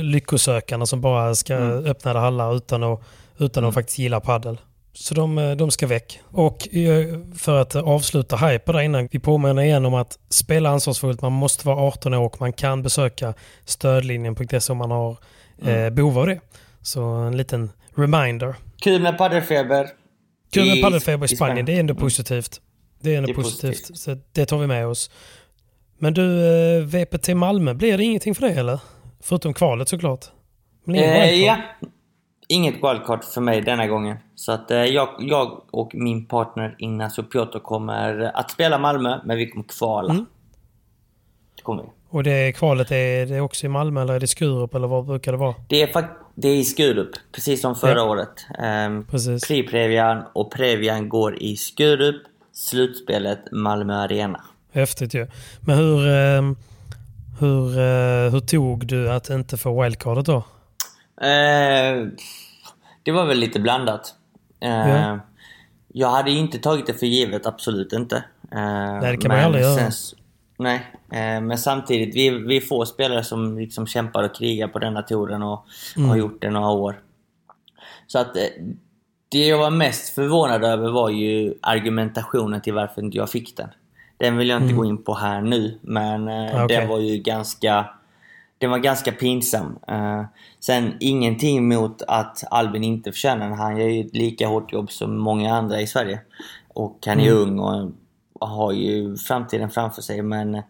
lyckosökarna 0.02 0.86
som 0.86 1.02
bara 1.02 1.36
ska 1.36 1.54
Mm. 1.56 1.86
öppna 1.86 2.14
hallar 2.20 2.56
utan 2.56 2.84
att, 2.84 3.02
utan 3.38 3.66
att 3.66 3.74
faktiskt 3.74 4.00
gilla 4.00 4.20
paddel. 4.20 4.58
Så 4.98 5.14
de, 5.14 5.38
eh, 5.38 5.52
de 5.52 5.72
ska 5.72 5.88
väck. 5.88 6.20
Och 6.26 6.76
eh, 6.76 7.20
för 7.38 7.62
att 7.62 7.76
avsluta 7.76 8.36
hype 8.38 8.72
där 8.72 8.82
innan, 8.82 9.08
vi 9.12 9.20
påminner 9.20 9.62
igen 9.62 9.86
om 9.86 9.94
att 9.94 10.20
spela 10.30 10.70
ansvarsfullt. 10.70 11.22
Man 11.22 11.32
måste 11.32 11.68
vara 11.68 11.78
18 11.78 12.14
år 12.14 12.26
och 12.26 12.42
man 12.42 12.54
kan 12.54 12.84
besöka 12.84 13.34
stödlinjen.se 13.66 14.72
om 14.72 14.78
man 14.78 14.92
har 14.92 15.18
eh, 15.62 15.68
Mm. 15.70 15.96
behov 15.96 16.20
av 16.20 16.28
det. 16.28 16.40
Så 16.82 17.04
en 17.04 17.38
liten 17.38 17.72
reminder. 17.96 18.56
Kul 18.82 19.02
med 19.02 19.18
paddelfeber. 19.18 19.90
Kul 20.54 20.66
med 20.68 20.78
I- 20.78 20.82
paddelfeber 20.82 21.28
i 21.32 21.34
i 21.34 21.36
Spanien, 21.36 21.66
det 21.66 21.74
är 21.76 21.80
ändå 21.80 21.92
Mm. 21.94 22.02
positivt. 22.02 22.62
Det 23.02 23.14
är 23.14 23.18
ändå 23.18 23.28
Det 23.28 23.32
är 23.34 23.36
positivt. 23.36 23.72
positivt. 23.72 23.98
Så 23.98 24.18
det 24.32 24.46
tar 24.46 24.58
vi 24.58 24.68
med 24.68 24.88
oss. 24.88 25.12
Men 25.98 26.14
du, 26.14 26.46
eh, 26.78 26.84
VPT 26.84 27.30
Malmö, 27.36 27.74
blir 27.74 27.98
det 27.98 28.04
ingenting 28.04 28.36
för 28.36 28.42
dig 28.48 28.58
eller? 28.58 28.80
Förutom 29.22 29.54
kvalet 29.54 29.90
såklart. 29.90 30.26
Men 30.86 30.96
Eh, 30.96 31.30
ja. 31.46 31.58
Inget 32.48 32.74
wildcard 32.76 33.24
för 33.24 33.42
mig 33.42 33.62
denna 33.62 33.88
gången. 33.88 34.18
Så 34.36 34.52
att 34.52 34.72
eh, 34.72 34.78
jag, 34.78 35.10
jag 35.20 35.62
och 35.72 35.96
min 35.96 36.26
partner 36.26 36.76
Ignacio 36.80 37.24
Piotr 37.24 37.60
kommer 37.60 38.32
att 38.34 38.52
spela 38.52 38.78
Malmö, 38.78 39.20
men 39.26 39.38
vi 39.38 39.50
kommer 39.50 39.66
kvala. 39.68 40.14
Mm. 40.14 40.26
Det 41.56 41.62
kommer 41.62 41.84
vi. 41.84 41.90
Och 42.10 42.24
det 42.24 42.52
kvalet, 42.52 42.92
är 42.92 43.26
det 43.26 43.42
också 43.42 43.66
i 43.66 43.70
Malmö 43.70 44.02
eller 44.02 44.14
är 44.14 44.20
det 44.20 44.28
Skurup 44.28 44.76
eller 44.76 44.88
vad 44.88 45.06
brukar 45.06 45.32
det 45.32 45.38
vara? 45.38 45.56
Det 45.68 45.82
är, 45.82 46.08
det 46.36 46.48
är 46.48 46.56
i 46.56 46.64
Skurup, 46.64 47.10
precis 47.32 47.62
som 47.62 47.76
förra 47.76 47.98
Ja. 48.00 48.04
året. 48.10 48.46
Um, 48.88 49.04
Precis. 49.12 49.50
Pre-Previan 49.50 50.24
och 50.34 50.52
Previan 50.52 51.10
går 51.10 51.44
i 51.44 51.56
Skurup. 51.56 52.22
Slutspelet 52.54 53.40
Malmö 53.52 53.94
Arena. 53.94 54.42
Häftigt 54.74 55.14
ju. 55.14 55.28
Men 55.62 55.78
hur, 55.78 56.08
eh, 56.08 56.42
hur, 57.40 57.80
eh, 57.80 58.32
hur 58.32 58.40
tog 58.40 58.88
du 58.88 59.12
att 59.12 59.30
inte 59.30 59.58
få 59.58 59.84
wildcardet 59.84 60.26
då? 60.26 60.44
Eh, 61.22 62.08
det 63.04 63.12
var 63.12 63.26
väl 63.26 63.38
lite 63.38 63.60
blandat. 63.60 64.14
Eh, 64.60 64.90
Ja. 64.90 65.20
Jag 65.98 66.10
hade 66.10 66.32
ju 66.32 66.38
inte 66.38 66.60
tagit 66.60 66.88
det 66.88 66.94
för 66.94 67.06
givet, 67.06 67.46
absolut 67.46 67.94
inte. 67.94 68.16
Eh, 68.52 68.60
Nej, 69.02 69.12
det 69.12 69.18
kan 69.18 69.30
man 69.32 69.40
aldrig 69.40 69.64
göra. 69.64 69.90
Nej, 70.58 70.76
eh, 71.12 71.42
men 71.42 71.58
samtidigt, 71.58 72.16
vi, 72.16 72.30
vi 72.30 72.58
är 72.58 72.62
få 72.62 72.86
spelare 72.86 73.24
som 73.24 73.58
liksom 73.58 73.88
kämpar 73.88 74.24
och 74.24 74.36
krigar 74.36 74.68
på 74.68 74.80
denna 74.80 75.02
touren 75.02 75.44
och 75.44 75.66
Mm. 75.98 76.10
har 76.10 76.16
gjort 76.18 76.42
det 76.42 76.50
några 76.50 76.70
år. 76.70 77.00
Så 78.08 78.20
att 78.20 78.34
det 79.30 79.48
jag 79.48 79.58
var 79.58 79.70
mest 79.70 80.16
förvånad 80.16 80.64
över 80.64 80.92
var 80.92 81.10
ju 81.10 81.54
argumentationen 81.62 82.62
till 82.62 82.74
varför 82.74 83.02
inte 83.02 83.18
jag 83.18 83.30
fick 83.30 83.58
den. 83.58 83.70
Den 84.18 84.38
vill 84.38 84.50
jag 84.50 84.58
inte 84.58 84.66
Mm. 84.74 84.78
gå 84.78 84.86
in 84.86 85.04
på 85.04 85.14
här 85.14 85.42
nu, 85.42 85.80
men 85.82 86.24
okej. 86.28 86.68
den 86.78 86.88
var 86.90 87.00
ju 87.00 87.18
ganska 87.18 87.86
den 88.58 88.70
var 88.70 88.78
ganska 88.78 89.12
pinsam. 89.12 89.80
Uh, 89.92 90.24
sen 90.60 90.94
ingenting 91.00 91.68
mot 91.68 92.02
att 92.08 92.44
Albin 92.52 92.84
inte 92.84 93.12
förtjänar. 93.12 93.50
Han 93.50 93.78
gör 93.78 93.88
ju 93.88 94.02
ett 94.06 94.16
lika 94.16 94.48
hårt 94.48 94.74
jobb 94.74 94.92
som 94.92 95.18
många 95.18 95.54
andra 95.56 95.82
i 95.82 95.88
Sverige. 95.88 96.20
Och 96.68 97.00
han 97.06 97.20
är 97.20 97.28
Mm. 97.32 97.38
ung 97.38 97.60
och 97.60 97.92
har 98.48 98.72
ju 98.72 99.18
framtiden 99.18 99.70
framför 99.70 100.02
sig 100.02 100.22
men... 100.22 100.62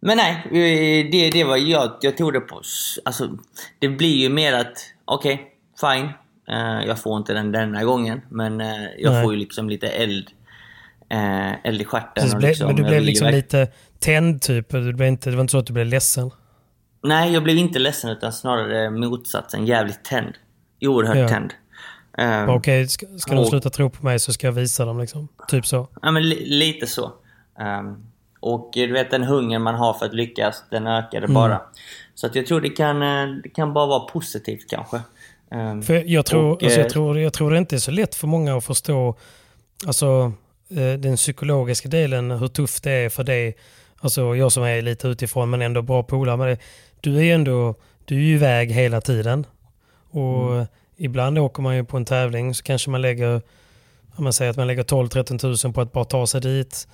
Men 0.00 0.16
nej, 0.16 0.32
eh, 0.46 1.10
det, 1.12 1.30
det 1.30 1.44
var 1.44 1.56
jag, 1.56 1.90
jag 2.00 2.16
tog 2.16 2.32
det 2.32 2.40
på... 2.40 2.60
Alltså, 3.04 3.38
det 3.78 3.88
blir 3.88 4.16
ju 4.16 4.28
mer 4.28 4.52
att, 4.52 4.78
okej, 5.04 5.46
fine. 5.80 6.08
Eh, 6.48 6.86
jag 6.86 6.98
får 6.98 7.16
inte 7.16 7.34
den 7.34 7.52
denna 7.52 7.84
gången 7.84 8.20
men 8.28 8.60
eh, 8.60 8.66
jag 8.98 9.12
Nej. 9.12 9.22
får 9.22 9.32
ju 9.32 9.38
liksom 9.38 9.68
lite 9.70 9.88
eld, 9.88 10.30
eh, 11.08 11.66
eld 11.66 11.80
i 11.80 11.84
stjärten. 11.84 12.12
Precis, 12.14 12.32
och 12.34 12.38
blev- 12.38 12.48
liksom, 12.50 12.66
men 12.66 12.76
du 12.76 12.84
blev 12.84 13.02
liksom 13.02 13.28
lite 13.28 13.68
tänd 13.98 14.42
typ. 14.42 14.70
Du 14.70 14.92
blev 14.92 15.08
inte, 15.08 15.30
det 15.30 15.36
var 15.36 15.40
inte 15.40 15.52
så 15.52 15.58
att 15.58 15.66
du 15.66 15.72
blev 15.72 15.86
ledsen. 15.86 16.30
Nej, 17.06 17.32
jag 17.32 17.42
blev 17.42 17.56
inte 17.56 17.78
ledsen 17.78 18.10
utan 18.10 18.32
snarare 18.32 18.90
motsatsen. 18.90 19.66
Jävligt 19.66 20.04
tänd. 20.04 20.32
Oerhört 20.80 21.16
Ja. 21.16 21.28
tänd. 21.28 21.54
Eh, 22.18 22.50
Okej, 22.54 22.88
ska, 22.88 23.06
ska 23.18 23.32
de 23.34 23.40
och- 23.40 23.48
sluta 23.48 23.70
tro 23.70 23.90
på 23.90 24.04
mig 24.04 24.18
så 24.18 24.32
ska 24.32 24.46
jag 24.46 24.52
visa 24.52 24.84
dem 24.84 25.00
liksom. 25.00 25.28
Typ 25.48 25.66
så. 25.66 25.88
Ja, 26.02 26.10
men 26.10 26.28
li- 26.28 26.46
lite 26.46 26.86
så. 26.86 27.12
Ehm, 27.60 27.96
och 28.40 28.70
du 28.74 28.92
vet 28.92 29.10
den 29.10 29.22
hunger 29.22 29.58
man 29.58 29.74
har 29.74 29.94
för 29.94 30.06
att 30.06 30.14
lyckas, 30.14 30.64
den 30.70 30.86
ökade 30.86 31.24
Mm. 31.24 31.34
bara. 31.34 31.60
Så 32.14 32.26
att 32.26 32.34
jag 32.34 32.46
tror 32.46 32.60
det 32.60 32.68
kan, 32.68 33.02
eh, 33.02 33.34
det 33.42 33.48
kan 33.48 33.72
bara 33.72 33.86
vara 33.86 34.00
positivt 34.00 34.70
kanske. 34.70 35.00
Ehm, 35.50 35.82
För 35.82 35.94
jag 36.06 36.26
tror, 36.26 36.44
och, 36.52 36.62
alltså 36.62 36.78
eh, 36.78 36.82
jag, 36.84 36.90
tror, 36.92 37.18
jag 37.18 37.32
tror 37.32 37.50
det 37.50 37.58
inte 37.58 37.76
är 37.76 37.80
så 37.80 37.90
lätt 37.90 38.14
för 38.14 38.26
många 38.26 38.56
att 38.56 38.64
förstå 38.64 39.16
alltså, 39.86 40.32
eh, 40.70 40.92
den 40.98 41.16
psykologiska 41.16 41.88
delen, 41.88 42.30
hur 42.30 42.48
tufft 42.48 42.84
det 42.84 42.90
är 42.92 43.08
för 43.08 43.24
dig. 43.24 43.56
Alltså 44.00 44.36
jag 44.36 44.52
som 44.52 44.62
är 44.62 44.82
lite 44.82 45.08
utifrån 45.08 45.50
men 45.50 45.62
ändå 45.62 45.82
bra 45.82 46.02
polare 46.02 46.36
med 46.36 46.48
det. 46.48 46.58
Du 47.00 47.26
är 47.26 47.34
ändå, 47.34 47.74
du 48.04 48.14
är 48.16 48.20
ju 48.20 48.34
iväg 48.34 48.70
hela 48.72 49.00
tiden. 49.00 49.46
Och 50.10 50.52
Mm. 50.54 50.66
ibland 50.96 51.38
åker 51.38 51.62
man 51.62 51.76
ju 51.76 51.84
på 51.84 51.96
en 51.96 52.04
tävling 52.04 52.54
så 52.54 52.62
kanske 52.62 52.90
man 52.90 53.02
lägger, 53.02 53.42
om 54.16 54.24
man 54.24 54.32
säger 54.32 54.50
att 54.50 54.56
man 54.56 54.66
lägger 54.66 54.82
12-13 54.84 55.38
tusen 55.38 55.72
på 55.72 55.80
att 55.80 55.92
bara 55.92 56.04
ta 56.04 56.26
sig 56.26 56.40
dit. 56.40 56.88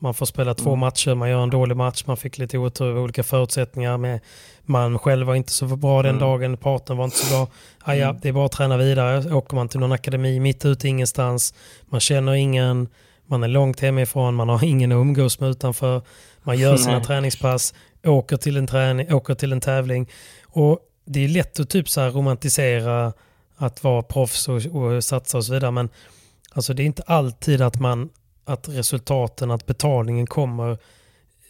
Man 0.00 0.14
får 0.14 0.26
spela 0.26 0.54
två 0.54 0.70
Mm. 0.70 0.80
matcher, 0.80 1.14
man 1.14 1.30
gör 1.30 1.42
en 1.42 1.50
dålig 1.50 1.76
match, 1.76 2.02
man 2.06 2.16
fick 2.16 2.38
lite 2.38 2.58
otur, 2.58 2.98
olika 2.98 3.22
förutsättningar. 3.22 3.96
Med, 3.96 4.20
man 4.62 4.98
själv 4.98 5.26
var 5.26 5.34
inte 5.34 5.52
så 5.52 5.66
bra 5.66 6.02
den 6.02 6.10
Mm. 6.16 6.20
dagen, 6.20 6.56
partnern 6.56 6.98
var 6.98 7.04
inte 7.04 7.16
så 7.16 7.34
bra. 7.34 7.46
Ah, 7.84 7.94
ja, 7.94 8.08
Mm. 8.08 8.20
det 8.22 8.28
är 8.28 8.32
bara 8.32 8.46
att 8.46 8.52
träna 8.52 8.76
vidare. 8.76 9.34
Åker 9.34 9.54
man 9.54 9.68
till 9.68 9.80
någon 9.80 9.92
akademi 9.92 10.40
mitt 10.40 10.64
ute 10.64 10.88
ingenstans, 10.88 11.54
man 11.86 12.00
känner 12.00 12.32
ingen, 12.34 12.88
man 13.26 13.42
är 13.42 13.48
långt 13.48 13.80
hemifrån, 13.80 14.34
man 14.34 14.48
har 14.48 14.64
ingen 14.64 14.92
att 14.92 14.96
umgås 14.96 15.40
med 15.40 15.50
utanför. 15.50 16.02
Man 16.42 16.58
gör 16.58 16.76
sina 16.76 16.92
Nej. 16.98 17.04
träningspass, 17.04 17.74
åker 18.08 18.36
till, 18.36 18.56
en 18.56 18.66
träning, 18.66 19.12
åker 19.14 19.34
till 19.34 19.52
en 19.52 19.60
tävling. 19.60 20.08
Och 20.46 20.78
det 21.04 21.24
är 21.24 21.28
lätt 21.28 21.60
att 21.60 21.70
typ 21.70 21.88
så 21.88 22.00
här 22.00 22.10
romantisera 22.10 23.12
att 23.56 23.84
vara 23.84 24.02
proffs 24.02 24.48
och, 24.48 24.66
och 24.66 25.04
satsa 25.04 25.38
och 25.38 25.44
så 25.44 25.52
vidare. 25.52 25.70
Men 25.70 25.88
alltså 26.50 26.74
det 26.74 26.82
är 26.82 26.86
inte 26.86 27.02
alltid 27.06 27.60
att, 27.62 27.80
man, 27.80 28.08
att 28.44 28.68
resultaten, 28.68 29.50
att 29.50 29.66
betalningen 29.66 30.26
kommer 30.26 30.78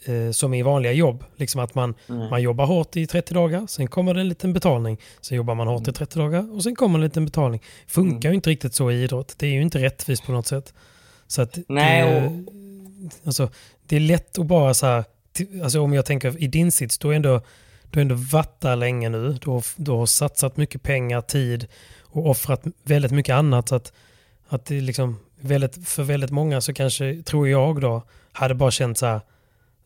eh, 0.05 0.31
som 0.33 0.55
i 0.55 0.63
vanliga 0.63 0.93
jobb. 0.93 1.25
Liksom 1.37 1.61
att 1.61 1.75
man, 1.75 1.95
Nej. 2.07 2.31
man 2.31 2.43
jobbar 2.43 2.67
hårt 2.67 2.97
i 2.97 3.07
30 3.07 3.35
dagar, 3.35 3.67
sen 3.67 3.87
kommer 3.89 4.15
det 4.15 4.21
en 4.21 4.29
liten 4.29 4.53
betalning. 4.53 4.99
Sen 5.21 5.37
jobbar 5.37 5.55
man 5.55 5.69
hårt 5.69 5.89
i 5.89 5.93
30 5.93 6.19
dagar 6.19 6.55
och 6.57 6.63
sen 6.63 6.77
kommer 6.77 6.99
en 6.99 7.05
liten 7.05 7.25
betalning. 7.25 7.63
Funkar 7.87 8.29
ju 8.29 8.35
inte 8.35 8.51
riktigt 8.51 8.75
så 8.75 8.91
i 8.91 9.03
idrott. 9.03 9.35
Det 9.39 9.47
är 9.47 9.51
ju 9.51 9.63
inte 9.63 9.79
rättvist 9.83 10.27
på 10.27 10.33
något 10.33 10.47
sätt. 10.47 10.75
Så 11.27 11.43
att 11.43 11.59
Nej, 11.69 12.03
det, 12.11 12.27
och- 12.27 12.33
alltså, 13.27 13.51
det 13.87 13.97
är 13.97 14.01
lätt 14.01 14.39
att 14.39 14.47
bara 14.47 14.75
så 14.75 14.87
här, 14.87 15.05
alltså 15.63 15.81
om 15.81 15.93
jag 15.93 16.07
tänker 16.07 16.43
i 16.43 16.47
din 16.47 16.73
sits, 16.73 16.99
du 16.99 17.09
har 17.09 17.15
ändå, 17.15 17.41
du 17.91 17.99
har 17.99 18.03
ändå 18.03 18.15
varit 18.15 18.61
där 18.61 18.77
länge 18.77 19.09
nu. 19.09 19.33
Du 19.33 19.51
har, 19.51 19.65
du 19.77 19.91
har 19.91 20.07
satsat 20.07 20.57
mycket 20.57 20.83
pengar, 20.83 21.21
tid 21.21 21.67
och 22.03 22.31
offrat 22.31 22.63
väldigt 22.83 23.13
mycket 23.13 23.35
annat. 23.35 23.69
Så 23.69 23.75
att, 23.75 23.93
att 24.49 24.67
det 24.67 24.81
liksom 24.81 25.19
väldigt, 25.41 25.89
för 25.89 26.03
väldigt 26.03 26.31
många 26.31 26.61
så 26.61 26.75
kanske, 26.75 27.23
tror 27.23 27.49
jag 27.49 27.81
då, 27.81 28.03
hade 28.33 28.55
bara 28.55 28.71
känt 28.71 28.99
så 28.99 29.07
här, 29.07 29.21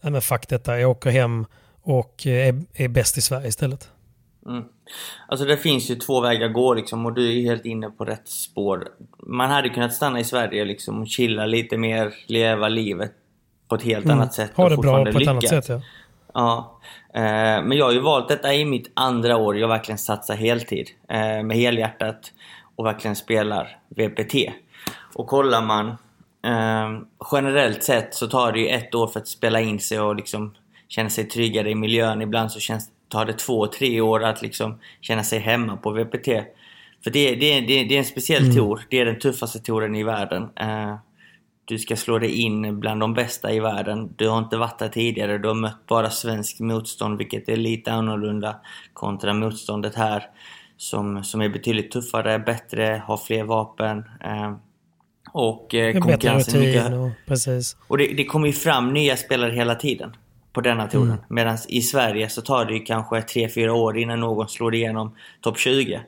nej 0.00 0.12
men 0.12 0.22
fuck 0.22 0.48
detta, 0.48 0.80
jag 0.80 0.90
åker 0.90 1.10
hem 1.10 1.46
och 1.82 2.26
eh, 2.26 2.48
är, 2.48 2.62
är 2.74 2.88
bäst 2.88 3.18
i 3.18 3.20
Sverige 3.20 3.48
istället. 3.48 3.90
Mm. 4.46 4.64
Alltså 5.28 5.46
det 5.46 5.56
finns 5.56 5.90
ju 5.90 5.94
två 5.94 6.20
vägar 6.20 6.46
att 6.46 6.54
gå 6.54 6.74
liksom 6.74 7.06
och 7.06 7.12
du 7.12 7.38
är 7.38 7.42
helt 7.42 7.64
inne 7.64 7.90
på 7.90 8.04
rätt 8.04 8.28
spår. 8.28 8.88
Man 9.26 9.50
hade 9.50 9.68
kunnat 9.68 9.94
stanna 9.94 10.20
i 10.20 10.24
Sverige 10.24 10.64
liksom 10.64 11.00
och 11.00 11.08
chilla 11.08 11.46
lite 11.46 11.76
mer, 11.76 12.14
leva 12.26 12.68
livet 12.68 13.12
på 13.72 13.76
ett 13.76 13.82
helt 13.82 14.04
Mm. 14.04 14.18
annat 14.18 14.34
sätt. 14.34 14.50
Ha 14.56 14.68
det 14.68 14.76
bra 14.76 15.04
på 15.04 15.08
ett 15.18 15.28
annat 15.28 15.42
lyckas. 15.42 15.66
sätt 15.66 15.68
ja. 15.68 15.80
Ja. 16.34 16.78
Eh, 17.20 17.64
men 17.64 17.72
jag 17.72 17.84
har 17.84 17.92
ju 17.92 18.00
valt 18.00 18.28
detta 18.28 18.54
i 18.54 18.64
mitt 18.64 18.90
andra 18.94 19.36
år. 19.36 19.58
Jag 19.58 19.68
verkligen 19.68 19.98
satsar 19.98 20.34
heltid 20.36 20.88
eh, 21.08 21.42
med 21.42 21.56
helhjärtat 21.56 22.32
och 22.76 22.86
verkligen 22.86 23.16
spelar 23.16 23.76
VPT. 23.88 24.34
Och 25.14 25.26
kollar 25.26 25.62
man 25.62 25.88
eh, 26.46 27.02
generellt 27.32 27.82
sett 27.82 28.14
så 28.14 28.26
tar 28.26 28.52
det 28.52 28.60
ju 28.60 28.68
ett 28.68 28.94
år 28.94 29.06
för 29.06 29.20
att 29.20 29.28
spela 29.28 29.60
in 29.60 29.80
sig 29.80 30.00
och 30.00 30.16
liksom 30.16 30.54
känna 30.88 31.10
sig 31.10 31.24
tryggare 31.24 31.70
i 31.70 31.74
miljön. 31.74 32.22
Ibland 32.22 32.52
så 32.52 32.60
känns, 32.60 32.88
tar 33.08 33.24
det 33.24 33.32
två, 33.32 33.66
tre 33.66 34.00
år 34.00 34.24
att 34.24 34.42
liksom 34.42 34.78
känna 35.00 35.24
sig 35.24 35.38
hemma 35.38 35.76
på 35.76 35.90
VPT. 35.90 36.26
För 37.04 37.10
det, 37.10 37.34
det, 37.34 37.60
det, 37.60 37.84
det 37.84 37.94
är 37.94 37.98
en 37.98 38.04
speciell 38.04 38.42
Mm. 38.42 38.56
tour. 38.56 38.80
Det 38.90 39.00
är 39.00 39.04
den 39.04 39.18
tuffaste 39.18 39.58
touren 39.58 39.94
i 39.94 40.02
världen. 40.02 40.48
Du 41.64 41.78
ska 41.78 41.96
slå 41.96 42.18
dig 42.18 42.40
in 42.40 42.80
bland 42.80 43.00
de 43.00 43.14
bästa 43.14 43.52
i 43.52 43.60
världen. 43.60 44.14
Du 44.16 44.28
har 44.28 44.38
inte 44.38 44.56
varit 44.56 44.78
där 44.78 44.88
tidigare. 44.88 45.38
Du 45.38 45.48
har 45.48 45.54
mött 45.54 45.86
bara 45.86 46.10
svensk 46.10 46.60
motstånd, 46.60 47.18
vilket 47.18 47.48
är 47.48 47.56
lite 47.56 47.92
annorlunda 47.92 48.56
kontra 48.92 49.34
motståndet 49.34 49.94
här. 49.94 50.24
Som, 50.76 51.24
som 51.24 51.40
är 51.40 51.48
betydligt 51.48 51.90
tuffare, 51.90 52.38
bättre, 52.38 53.02
har 53.06 53.16
fler 53.16 53.44
vapen. 53.44 53.98
Eh, 53.98 54.54
och 55.32 55.74
eh, 55.74 56.00
konkurrensen 56.00 56.62
är 56.62 56.66
mycket 56.66 56.92
och 56.92 57.10
precis. 57.26 57.76
och 57.88 57.98
det, 57.98 58.06
det 58.06 58.24
kommer 58.24 58.46
ju 58.46 58.52
fram 58.52 58.92
nya 58.92 59.16
spelare 59.16 59.52
hela 59.52 59.74
tiden 59.74 60.16
på 60.52 60.60
denna 60.60 60.86
touren. 60.86 61.08
Mm. 61.08 61.24
Medan 61.28 61.58
i 61.68 61.82
Sverige 61.82 62.28
så 62.28 62.42
tar 62.42 62.64
det 62.64 62.74
ju 62.74 62.80
kanske 62.80 63.16
3-4 63.16 63.68
år 63.68 63.98
innan 63.98 64.20
någon 64.20 64.48
slår 64.48 64.74
igenom 64.74 65.16
topp 65.40 65.58
20. 65.58 66.00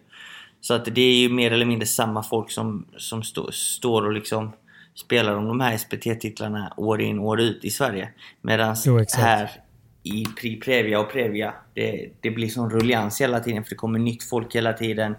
Så 0.60 0.74
att 0.74 0.84
det 0.84 1.00
är 1.00 1.14
ju 1.14 1.28
mer 1.28 1.50
eller 1.50 1.66
mindre 1.66 1.86
samma 1.86 2.22
folk 2.22 2.50
som, 2.50 2.86
som 2.96 3.22
stå, 3.22 3.50
står 3.52 4.06
och 4.06 4.12
liksom 4.12 4.52
spelar 4.94 5.34
om 5.36 5.48
de 5.48 5.60
här 5.60 5.76
SPT-titlarna 5.76 6.72
år 6.76 7.00
in 7.00 7.18
år 7.18 7.40
ut 7.40 7.64
i 7.64 7.70
Sverige. 7.70 8.08
Medan 8.42 8.76
här 9.22 9.50
i 10.02 10.24
Pri 10.40 10.56
Previa 10.56 11.00
och 11.00 11.12
Previa, 11.12 11.54
det, 11.74 12.10
det 12.20 12.30
blir 12.30 12.48
sån 12.48 12.70
rullians 12.70 13.20
hela 13.20 13.40
tiden 13.40 13.64
för 13.64 13.70
det 13.70 13.76
kommer 13.76 13.98
nytt 13.98 14.22
folk 14.22 14.54
hela 14.54 14.72
tiden. 14.72 15.16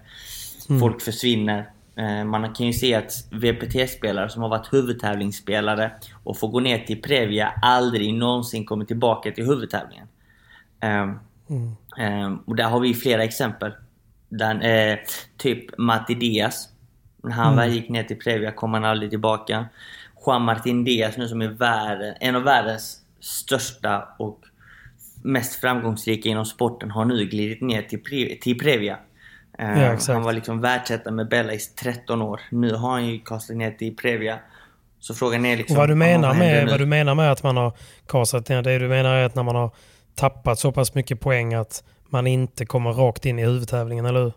Mm. 0.69 0.79
Folk 0.79 1.01
försvinner. 1.01 1.69
Eh, 1.95 2.23
Man 2.25 2.53
kan 2.53 2.65
ju 2.67 2.73
se 2.73 2.95
att 2.95 3.11
VPT-spelare 3.31 4.29
som 4.29 4.41
har 4.41 4.49
varit 4.49 4.73
huvudtävlingsspelare 4.73 5.91
och 6.23 6.37
får 6.37 6.47
gå 6.47 6.59
ner 6.59 6.79
till 6.79 7.01
Previa 7.01 7.53
aldrig 7.61 8.13
någonsin 8.13 8.65
kommer 8.65 8.85
tillbaka 8.85 9.31
till 9.31 9.45
huvudtävlingen. 9.45 10.07
Ehm, 10.79 11.19
Mm. 11.49 11.75
ehm, 11.97 12.37
och 12.37 12.55
där 12.55 12.63
har 12.63 12.79
vi 12.79 12.93
flera 12.93 13.23
exempel. 13.23 13.71
Den, 14.29 14.61
eh, 14.61 14.97
typ 15.37 15.77
Matti 15.77 16.13
Diaz. 16.13 16.69
När 17.25 17.31
han 17.31 17.53
Mm. 17.53 17.55
väl 17.57 17.73
gick 17.75 17.89
ner 17.89 18.03
till 18.03 18.19
Previa 18.19 18.51
kom 18.51 18.73
han 18.73 18.85
aldrig 18.85 19.09
tillbaka. 19.09 19.65
Juan 20.25 20.41
Martin 20.41 20.83
Diaz 20.83 21.17
nu 21.17 21.27
som 21.27 21.41
är 21.41 21.47
världen, 21.47 22.15
en 22.19 22.35
av 22.35 22.43
världens 22.43 22.97
största 23.19 24.07
och 24.19 24.39
mest 25.23 25.55
framgångsrika 25.61 26.29
inom 26.29 26.45
sporten 26.45 26.91
har 26.91 27.05
nu 27.05 27.25
glidit 27.25 27.61
ner 27.61 27.81
till, 27.81 27.99
Pre- 27.99 28.39
till 28.41 28.59
Previa. 28.59 28.97
Eh, 29.59 29.83
Ja, 29.83 29.97
han 30.07 30.23
var 30.23 30.33
liksom 30.33 30.61
världsetta 30.61 31.11
med 31.11 31.29
Bella 31.29 31.53
i 31.53 31.57
13 31.59 32.21
år. 32.21 32.41
Nu 32.51 32.73
har 32.73 32.89
han 32.91 33.05
ju 33.07 33.19
kastat 33.19 33.55
ner 33.55 33.71
till 33.71 33.95
Previa. 33.95 34.39
Så 34.99 35.13
frågan 35.13 35.45
är 35.45 35.57
liksom... 35.57 35.75
Och 35.77 35.81
vad 35.81 35.89
du 35.89 35.95
menar 35.95 36.33
händer 36.33 36.53
med, 36.55 36.65
nu? 36.65 36.71
vad 36.71 36.79
du 36.79 36.85
menar 36.85 37.15
med 37.15 37.31
att 37.31 37.43
man 37.43 37.57
har 37.57 37.73
kasat 38.07 38.49
ner, 38.49 38.61
det 38.61 38.79
du 38.79 38.87
menar 38.87 39.15
är 39.15 39.23
att 39.25 39.35
när 39.35 39.43
man 39.43 39.55
har 39.55 39.71
tappat 40.15 40.59
så 40.59 40.71
pass 40.71 40.93
mycket 40.95 41.19
poäng 41.19 41.53
att 41.53 41.83
man 42.09 42.27
inte 42.27 42.65
kommer 42.65 42.93
rakt 42.93 43.25
in 43.25 43.39
i 43.39 43.45
huvudtävlingen, 43.45 44.05
eller 44.05 44.23
hur? 44.23 44.33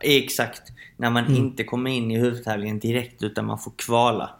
Exakt. 0.00 0.62
När 1.02 1.10
man 1.10 1.24
Mm. 1.26 1.36
inte 1.36 1.64
kommer 1.64 1.90
in 1.90 2.10
i 2.10 2.18
huvudtävlingen 2.18 2.78
direkt 2.78 3.22
utan 3.22 3.44
man 3.46 3.58
får 3.58 3.72
kvala. 3.76 4.30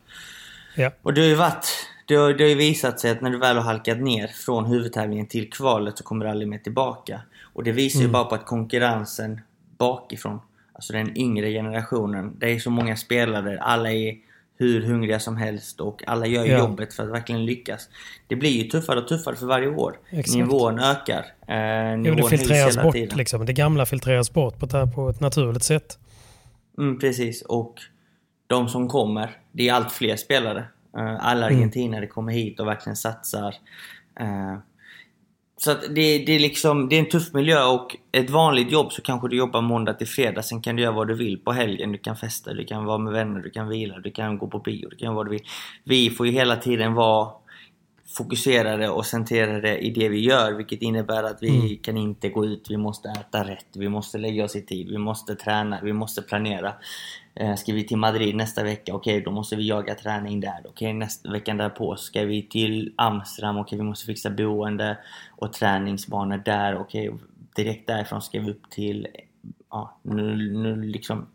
Ja. 0.77 0.91
Och 1.03 1.15
det 1.15 1.21
har 1.21 1.29
ju 1.29 1.35
varit... 1.35 1.67
Det 2.07 2.15
har, 2.15 2.33
det 2.35 2.45
har 2.45 2.49
ju 2.49 2.55
visat 2.55 3.01
sig 3.01 3.11
att 3.11 3.21
när 3.21 3.31
du 3.31 3.39
väl 3.39 3.57
har 3.57 3.63
halkat 3.63 3.99
ner 3.99 4.27
från 4.27 4.67
huvudtävlingen 4.67 5.27
till 5.27 5.51
kvalet 5.51 5.99
så 5.99 6.05
kommer 6.05 6.25
du 6.25 6.31
aldrig 6.31 6.49
mer 6.49 6.59
tillbaka. 6.59 7.21
Och 7.53 7.65
det 7.65 7.73
visar 7.73 7.99
ju 8.01 8.05
Mm. 8.05 8.13
bara 8.13 8.25
på 8.25 8.35
att 8.35 8.47
konkurrensen 8.47 9.41
bakifrån, 9.79 10.41
alltså 10.73 10.93
den 10.93 11.17
yngre 11.19 11.51
generationen, 11.51 12.37
det 12.39 12.51
är 12.53 12.59
så 12.59 12.71
många 12.71 12.97
spelare, 12.97 13.61
alla 13.61 13.93
är 13.93 14.17
hur 14.59 14.83
hungriga 14.83 15.21
som 15.21 15.37
helst 15.37 15.81
och 15.81 16.03
alla 16.07 16.27
gör 16.27 16.45
Ja. 16.47 16.59
jobbet 16.59 16.95
för 16.95 17.03
att 17.03 17.09
verkligen 17.11 17.45
lyckas. 17.47 17.89
Det 18.27 18.37
blir 18.37 18.51
ju 18.51 18.63
tuffare 18.71 18.99
och 19.01 19.09
tuffare 19.09 19.37
för 19.37 19.47
varje 19.47 19.69
år. 19.69 19.99
Exakt. 20.11 20.37
Nivån 20.37 20.79
ökar. 20.79 21.25
Eh, 21.49 21.91
Jo, 21.91 21.97
nivån 21.97 22.17
det 22.17 22.23
höjs 22.23 22.29
filtreras 22.31 22.83
bort 22.83 22.93
tiden. 22.95 23.19
liksom. 23.19 23.47
Det 23.47 23.53
gamla 23.53 23.87
filtreras 23.87 24.33
bort 24.33 24.59
på, 24.59 24.87
på 24.95 25.09
ett 25.09 25.21
naturligt 25.21 25.63
sätt. 25.65 25.99
Mm, 26.79 26.99
precis. 26.99 27.43
Och 27.43 27.81
de 28.47 28.69
som 28.69 28.89
kommer, 28.89 29.37
det 29.53 29.69
är 29.69 29.75
allt 29.75 29.93
fler 29.93 30.17
spelare. 30.17 30.65
Eh, 30.97 31.27
Alla 31.27 31.47
Mm. 31.47 31.57
argentinare 31.59 32.07
kommer 32.07 32.33
hit 32.33 32.61
och 32.61 32.67
verkligen 32.67 32.97
satsar. 32.97 33.55
Eh, 34.21 34.57
så 35.57 35.71
att 35.71 35.81
det, 35.83 36.19
det, 36.19 36.33
är 36.33 36.39
liksom, 36.39 36.89
det 36.89 36.97
är 36.97 37.01
en 37.01 37.09
tuff 37.09 37.33
miljö 37.33 37.65
och 37.65 37.97
ett 38.13 38.31
vanligt 38.31 38.73
jobb 38.73 38.93
så 38.93 39.03
kanske 39.03 39.29
du 39.29 39.37
jobbar 39.37 39.61
måndag 39.61 39.95
till 39.95 40.07
fredag. 40.09 40.43
Sen 40.43 40.63
kan 40.63 40.77
du 40.77 40.83
göra 40.83 40.93
vad 40.93 41.09
du 41.09 41.15
vill 41.15 41.39
på 41.39 41.53
helgen. 41.53 41.93
Du 41.93 41.99
kan 41.99 42.17
festa, 42.17 42.55
du 42.55 42.65
kan 42.65 42.85
vara 42.85 42.99
med 42.99 43.13
vänner, 43.13 43.41
du 43.41 43.51
kan 43.51 43.69
vila, 43.69 43.99
du 43.99 44.11
kan 44.11 44.39
gå 44.39 44.47
på 44.47 44.59
bio, 44.59 44.89
du 44.89 44.97
kan 44.97 45.07
göra 45.07 45.15
vad 45.17 45.27
du 45.27 45.31
vill. 45.31 45.45
Vi 45.85 46.11
får 46.11 46.27
ju 46.27 46.33
hela 46.33 46.57
tiden 46.57 46.95
vara 46.95 47.31
fokuserade 48.17 48.89
och 48.89 49.07
centrerade 49.07 49.79
i 49.79 49.91
det 49.91 50.09
vi 50.09 50.21
gör 50.21 50.53
vilket 50.53 50.83
innebär 50.83 51.23
att 51.23 51.43
vi 51.43 51.49
Mm. 51.59 51.77
kan 51.77 51.97
inte 51.97 52.29
gå 52.29 52.45
ut, 52.47 52.67
vi 52.71 52.77
måste 52.77 53.09
äta 53.09 53.45
rätt, 53.49 53.67
vi 53.77 53.89
måste 53.89 54.19
lägga 54.19 54.45
oss 54.45 54.57
i 54.57 54.63
tid, 54.63 54.89
vi 54.91 54.99
måste 54.99 55.35
träna, 55.35 55.81
vi 55.83 55.93
måste 55.93 56.23
planera. 56.23 56.73
Eh, 57.35 57.55
Ska 57.55 57.73
vi 57.73 57.85
till 57.85 57.97
Madrid 57.97 58.37
nästa 58.37 58.63
vecka? 58.65 58.95
Okej, 58.95 59.21
då 59.21 59.31
måste 59.31 59.57
vi 59.57 59.69
jaga 59.69 59.95
träning 59.95 60.41
där. 60.41 60.61
Okej, 60.69 60.93
nästa 60.93 61.31
veckan 61.31 61.57
därpå 61.57 61.97
ska 61.97 62.25
vi 62.25 62.43
till 62.43 62.93
Amsterdam. 62.97 63.59
Okej, 63.59 63.79
vi 63.79 63.85
måste 63.85 64.07
fixa 64.07 64.31
boende 64.31 64.99
och 65.31 65.53
träningsbanor 65.53 66.43
där. 66.45 66.77
Okej, 66.79 67.13
direkt 67.57 67.87
därifrån 67.87 68.23
ska 68.23 68.41
vi 68.41 68.51
upp 68.51 68.71
till... 68.71 69.07
Ja, 69.71 69.99
nu, 70.03 70.37
nu 70.53 70.83
liksom... 70.83 71.27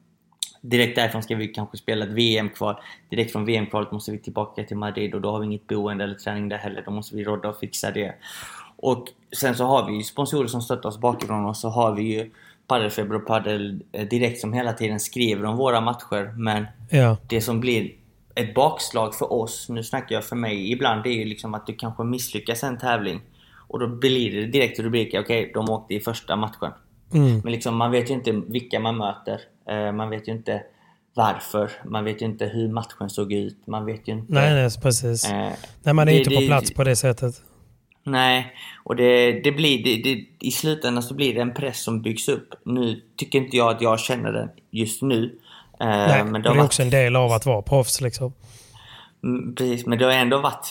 Direkt 0.70 0.96
därifrån 0.96 1.24
ska 1.24 1.36
vi 1.36 1.48
kanske 1.48 1.78
spela 1.78 2.06
ett 2.06 2.12
VM-kval. 2.12 2.76
Direkt 3.10 3.32
från 3.32 3.46
VM-kvalet 3.46 3.92
måste 3.92 4.12
vi 4.12 4.18
tillbaka 4.18 4.64
till 4.64 4.78
Madrid 4.78 5.16
och 5.16 5.22
då 5.22 5.32
har 5.32 5.40
vi 5.40 5.46
inget 5.46 5.68
boende 5.68 6.04
eller 6.04 6.16
träning 6.16 6.50
där 6.50 6.58
heller. 6.58 6.84
Då 6.86 6.92
måste 6.92 7.16
vi 7.16 7.24
rodda 7.24 7.50
och 7.50 7.60
fixa 7.60 7.92
det. 7.92 8.16
Och 8.76 9.08
sen 9.40 9.56
så 9.56 9.64
har 9.64 9.88
vi 9.88 9.98
ju 9.98 10.04
sponsorer 10.04 10.48
som 10.48 10.62
stöttar 10.62 10.90
oss 10.90 10.98
bakifrån 10.98 11.46
och 11.46 11.58
så 11.58 11.70
har 11.70 11.96
vi 11.96 12.04
ju 12.04 12.32
Paddelfeber 12.68 13.16
och 13.16 13.28
Paddel 13.28 13.84
eh, 13.92 14.08
Direkt 14.08 14.40
som 14.42 14.54
hela 14.54 14.74
tiden 14.74 15.00
skriver 15.00 15.46
om 15.46 15.58
våra 15.58 15.82
matcher 15.82 16.34
men 16.38 16.66
Ja. 16.90 17.18
det 17.28 17.42
som 17.42 17.60
blir 17.60 17.92
ett 18.36 18.54
bakslag 18.54 19.16
för 19.16 19.34
oss, 19.34 19.70
nu 19.70 19.84
snackar 19.84 20.16
jag 20.16 20.26
för 20.26 20.36
mig 20.36 20.72
ibland, 20.72 21.04
det 21.04 21.10
är 21.10 21.18
ju 21.18 21.26
liksom 21.26 21.54
att 21.54 21.68
du 21.68 21.74
kanske 21.74 22.04
misslyckas 22.04 22.64
en 22.64 22.78
tävling. 22.78 23.22
Och 23.68 23.80
då 23.80 23.88
blir 23.88 24.32
det 24.32 24.48
direkt 24.48 24.80
rubriker, 24.80 25.22
okej 25.22 25.52
de 25.54 25.70
åkte 25.70 25.94
i 25.94 26.00
första 26.00 26.36
matchen. 26.36 26.72
Mm. 27.14 27.40
Men 27.44 27.52
liksom, 27.52 27.78
man 27.78 27.92
vet 27.92 28.10
ju 28.10 28.14
inte 28.14 28.32
vilka 28.32 28.80
man 28.80 28.98
möter. 28.98 29.42
Eh, 29.70 29.92
Man 29.92 30.10
vet 30.10 30.28
ju 30.28 30.32
inte 30.32 30.64
varför. 31.14 31.72
Man 31.86 32.04
vet 32.04 32.22
ju 32.22 32.26
inte 32.26 32.46
hur 32.46 32.70
matchen 32.70 33.10
såg 33.10 33.34
ut. 33.34 33.68
Man 33.68 33.86
vet 33.86 34.08
ju 34.08 34.12
inte... 34.14 34.34
Nej, 34.34 34.54
nej, 34.54 34.70
precis. 34.82 35.26
Eh, 35.30 35.52
Nej, 35.84 35.94
man 35.94 36.08
är 36.08 36.12
det- 36.12 36.18
inte 36.18 36.30
på 36.30 36.40
det- 36.42 36.48
plats 36.48 36.74
på 36.74 36.84
det 36.84 36.96
sättet. 36.96 37.42
Nej, 38.04 38.54
och 38.84 38.96
det, 38.96 39.32
det 39.42 39.52
blir, 39.52 39.84
det, 40.04 40.26
i 40.48 40.52
slutändan 40.52 41.04
så 41.04 41.14
blir 41.14 41.36
det 41.36 41.42
en 41.42 41.54
press 41.54 41.84
som 41.84 42.02
byggs 42.02 42.30
upp. 42.30 42.54
Nu 42.66 43.02
tycker 43.18 43.40
inte 43.40 43.58
jag 43.58 43.76
att 43.76 43.82
jag 43.82 44.00
känner 44.00 44.32
den 44.32 44.50
just 44.72 45.02
nu. 45.02 45.40
Eh, 45.80 45.88
Nej, 45.88 46.24
men 46.24 46.42
det 46.42 46.50
är 46.50 46.54
varit, 46.56 46.66
också 46.66 46.82
en 46.82 46.90
del 46.90 47.16
av 47.16 47.32
att 47.32 47.46
vara 47.46 47.62
proffs 47.62 48.02
liksom. 48.02 48.34
Mm, 49.24 49.56
precis, 49.56 49.86
men 49.86 49.98
det 49.98 50.06
har 50.06 50.12
ändå 50.12 50.40
varit 50.42 50.70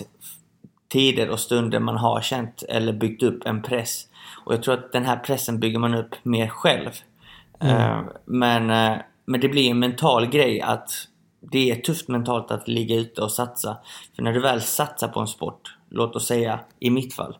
tider 0.88 1.30
och 1.30 1.40
stunder 1.40 1.78
man 1.80 1.96
har 1.96 2.20
känt 2.20 2.62
eller 2.68 2.92
byggt 2.92 3.22
upp 3.22 3.46
en 3.46 3.62
press. 3.62 4.06
Och 4.44 4.52
jag 4.52 4.62
tror 4.62 4.74
att 4.74 4.92
den 4.92 5.04
här 5.06 5.16
pressen 5.16 5.60
bygger 5.60 5.78
man 5.78 5.94
upp 5.94 6.14
mer 6.22 6.48
själv. 6.48 6.90
Mm. 7.60 7.76
Eh, 7.76 8.04
men, 8.24 8.70
eh, 8.70 8.98
men 9.24 9.40
det 9.40 9.48
blir 9.48 9.70
en 9.70 9.78
mental 9.78 10.26
grej 10.26 10.60
att 10.60 10.90
det 11.52 11.70
är 11.70 11.76
tufft 11.76 12.08
mentalt 12.08 12.50
att 12.50 12.68
ligga 12.68 12.96
ute 12.96 13.22
och 13.22 13.32
satsa. 13.32 13.76
För 14.16 14.22
när 14.22 14.32
du 14.32 14.40
väl 14.40 14.62
satsar 14.62 15.08
på 15.08 15.20
en 15.20 15.26
sport, 15.26 15.76
låt 15.90 16.16
oss 16.16 16.26
säga 16.26 16.60
i 16.80 16.90
mitt 16.90 17.14
fall. 17.14 17.38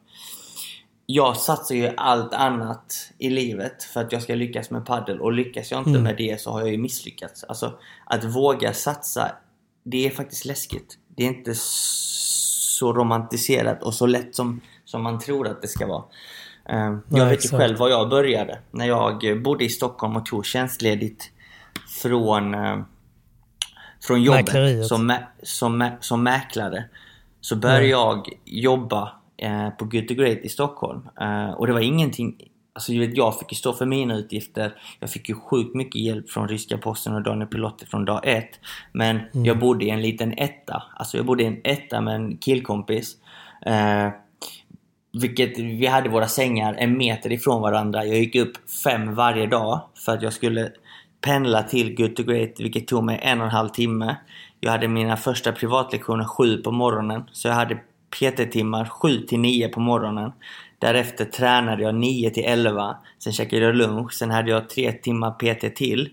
Jag 1.07 1.37
satsar 1.37 1.75
ju 1.75 1.91
allt 1.97 2.33
annat 2.35 3.13
i 3.19 3.31
livet 3.31 3.83
för 3.83 4.01
att 4.01 4.13
jag 4.13 4.23
ska 4.23 4.35
lyckas 4.35 4.71
med 4.71 4.87
paddel 4.87 5.21
och 5.21 5.33
lyckas 5.33 5.71
jag 5.71 5.81
inte 5.81 5.91
Mm. 5.91 6.03
med 6.03 6.17
det 6.17 6.41
så 6.41 6.51
har 6.51 6.61
jag 6.61 6.71
ju 6.71 6.79
misslyckats. 6.79 7.45
Alltså 7.45 7.79
att 8.05 8.25
våga 8.25 8.73
satsa, 8.73 9.31
det 9.85 10.07
är 10.07 10.11
faktiskt 10.11 10.45
läskigt. 10.45 10.99
Det 11.17 11.23
är 11.23 11.29
inte 11.29 11.53
så 11.55 12.93
romantiserat 12.93 13.83
och 13.83 13.95
så 13.95 14.07
lätt 14.07 14.35
som, 14.35 14.61
som 14.85 15.03
man 15.03 15.19
tror 15.19 15.49
att 15.49 15.63
det 15.63 15.69
ska 15.69 15.87
vara. 15.87 16.05
Eh, 16.69 16.77
jag 16.79 17.01
Nej, 17.09 17.21
vet 17.21 17.31
ju 17.31 17.35
exakt. 17.35 17.57
själv 17.57 17.79
var 17.79 17.89
jag 17.89 18.09
började. 18.09 18.59
När 18.71 18.87
jag 18.87 19.43
bodde 19.43 19.65
i 19.65 19.69
Stockholm 19.69 20.17
och 20.17 20.27
tog 20.27 20.47
tjänstledigt 20.47 21.31
från, 22.03 22.55
eh, 22.55 22.79
från 24.07 24.23
jobbet 24.23 24.47
Mäkleriet. 24.47 24.87
som, 24.87 25.15
som, 25.43 25.89
som 26.01 26.23
mäklare. 26.23 26.85
Så 27.41 27.57
började 27.57 27.79
Mm. 27.79 27.91
jag 27.91 28.29
jobba 28.45 29.13
eh, 29.37 29.71
på 29.71 29.85
Good 29.85 30.09
to 30.09 30.15
Great 30.15 30.39
i 30.39 30.49
Stockholm. 30.49 31.09
Eh, 31.21 31.51
och 31.51 31.67
det 31.67 31.73
var 31.73 31.81
ingenting... 31.81 32.37
Alltså 32.73 32.93
jag 32.93 33.39
fick 33.39 33.53
ju 33.53 33.57
stå 33.57 33.73
för 33.73 33.87
mina 33.87 34.15
utgifter. 34.17 34.75
Jag 35.01 35.11
fick 35.11 35.29
ju 35.29 35.35
sjukt 35.35 35.75
mycket 35.75 36.01
hjälp 36.01 36.31
från 36.31 36.49
ryska 36.49 36.79
posten 36.79 37.15
och 37.15 37.23
Daniel 37.23 37.49
Pilotti 37.49 37.87
från 37.87 38.05
dag 38.05 38.21
ett. 38.25 38.61
Men 38.93 39.17
Mm. 39.17 39.45
jag 39.45 39.59
bodde 39.59 39.85
i 39.85 39.91
en 39.91 40.01
liten 40.03 40.39
etta. 40.39 40.83
Alltså 40.97 41.17
jag 41.17 41.27
bodde 41.27 41.43
i 41.43 41.47
en 41.47 41.61
etta 41.65 42.01
med 42.01 42.15
en 42.15 42.37
killkompis. 42.37 43.17
Eh, 43.67 44.09
vilket, 45.21 45.59
vi 45.59 45.87
hade 45.87 46.09
våra 46.09 46.29
sängar 46.29 46.75
en 46.79 46.99
meter 46.99 47.33
ifrån 47.33 47.63
varandra. 47.63 48.05
Jag 48.05 48.19
gick 48.19 48.35
upp 48.35 48.71
fem 48.85 49.15
varje 49.15 49.47
dag 49.47 49.81
för 50.05 50.13
att 50.13 50.23
jag 50.23 50.33
skulle 50.33 50.73
pendla 51.21 51.63
till 51.63 51.95
Good 51.95 52.17
to 52.17 52.23
Great, 52.23 52.61
vilket 52.61 52.89
tog 52.89 53.05
mig 53.05 53.21
en 53.23 53.41
och 53.41 53.47
en 53.47 53.53
halv 53.53 53.69
timme. 53.69 54.17
Jag 54.61 54.71
hade 54.71 54.89
mina 54.89 55.17
första 55.17 55.53
privatlektioner 55.53 56.25
sju 56.25 56.57
på 56.57 56.73
morgonen, 56.73 57.25
så 57.33 57.49
jag 57.49 57.55
hade 57.55 57.79
PT-timmar 58.11 58.85
sju 58.85 59.21
till 59.21 59.41
nio 59.41 59.69
på 59.69 59.81
morgonen. 59.81 60.33
Därefter 60.79 61.25
tränade 61.25 61.83
jag 61.83 61.95
9 61.95 62.31
till 62.31 62.45
11. 62.45 62.97
Sen 63.19 63.33
käkade 63.33 63.65
jag 63.65 63.77
lunch. 63.77 64.13
Sen 64.13 64.31
hade 64.31 64.51
jag 64.51 64.69
tre 64.69 64.93
timmar 64.93 65.31
PT 65.31 65.77
till. 65.77 66.09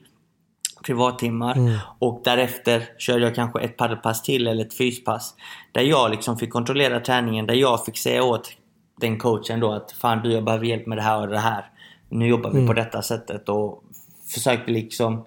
Privattimmar. 0.86 1.56
Mm. 1.56 1.78
Och 2.00 2.22
därefter 2.24 2.84
körde 2.98 3.24
jag 3.24 3.36
kanske 3.36 3.60
ett 3.60 3.78
paddelpass 3.78 4.24
till 4.24 4.48
eller 4.48 4.66
ett 4.66 4.78
fyspass. 4.78 5.36
Där 5.72 5.82
jag 5.82 6.12
liksom 6.12 6.38
fick 6.38 6.50
kontrollera 6.50 7.00
träningen. 7.00 7.48
Där 7.48 7.54
jag 7.54 7.86
fick 7.86 7.98
säga 7.98 8.24
åt 8.24 8.52
den 9.04 9.18
coachen 9.20 9.60
då 9.60 9.72
att 9.72 9.92
fan 9.92 10.22
du 10.24 10.32
jag 10.32 10.44
behöver 10.44 10.66
hjälp 10.66 10.86
med 10.88 10.98
det 10.98 11.02
här 11.02 11.22
och 11.22 11.28
det 11.28 11.40
här. 11.40 11.66
Nu 12.10 12.28
jobbar 12.28 12.50
vi 12.50 12.58
Mm. 12.58 12.68
på 12.68 12.74
detta 12.74 13.02
sättet 13.02 13.50
och 13.50 13.84
försökte 14.34 14.72
liksom 14.72 15.26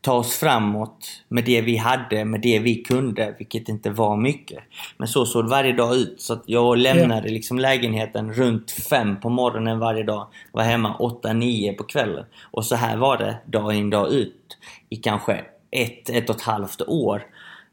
ta 0.00 0.12
oss 0.12 0.36
framåt 0.36 1.06
med 1.28 1.44
det 1.44 1.60
vi 1.60 1.76
hade, 1.76 2.24
med 2.24 2.40
det 2.40 2.58
vi 2.58 2.74
kunde, 2.74 3.34
vilket 3.38 3.68
inte 3.68 3.90
var 3.90 4.16
mycket. 4.16 4.58
Men 4.96 5.08
så 5.08 5.26
såg 5.26 5.48
varje 5.48 5.72
dag 5.72 5.94
ut. 5.96 6.20
Så 6.20 6.32
att 6.32 6.42
jag 6.46 6.78
lämnade 6.78 7.28
liksom 7.28 7.58
lägenheten 7.58 8.32
runt 8.32 8.70
fem 8.70 9.20
på 9.20 9.28
morgonen 9.28 9.78
varje 9.78 10.02
dag. 10.02 10.26
Var 10.52 10.62
hemma 10.62 10.96
åtta, 10.96 11.32
nio 11.32 11.72
på 11.72 11.84
kvällen. 11.84 12.24
Och 12.50 12.64
så 12.64 12.74
här 12.76 12.96
var 12.96 13.16
det 13.16 13.36
dag 13.46 13.74
in 13.74 13.90
dag 13.90 14.12
ut 14.12 14.58
i 14.88 14.96
kanske 14.96 15.44
ett, 15.70 16.10
ett 16.10 16.30
och 16.30 16.36
ett 16.36 16.42
halvt 16.42 16.82
år. 16.86 17.22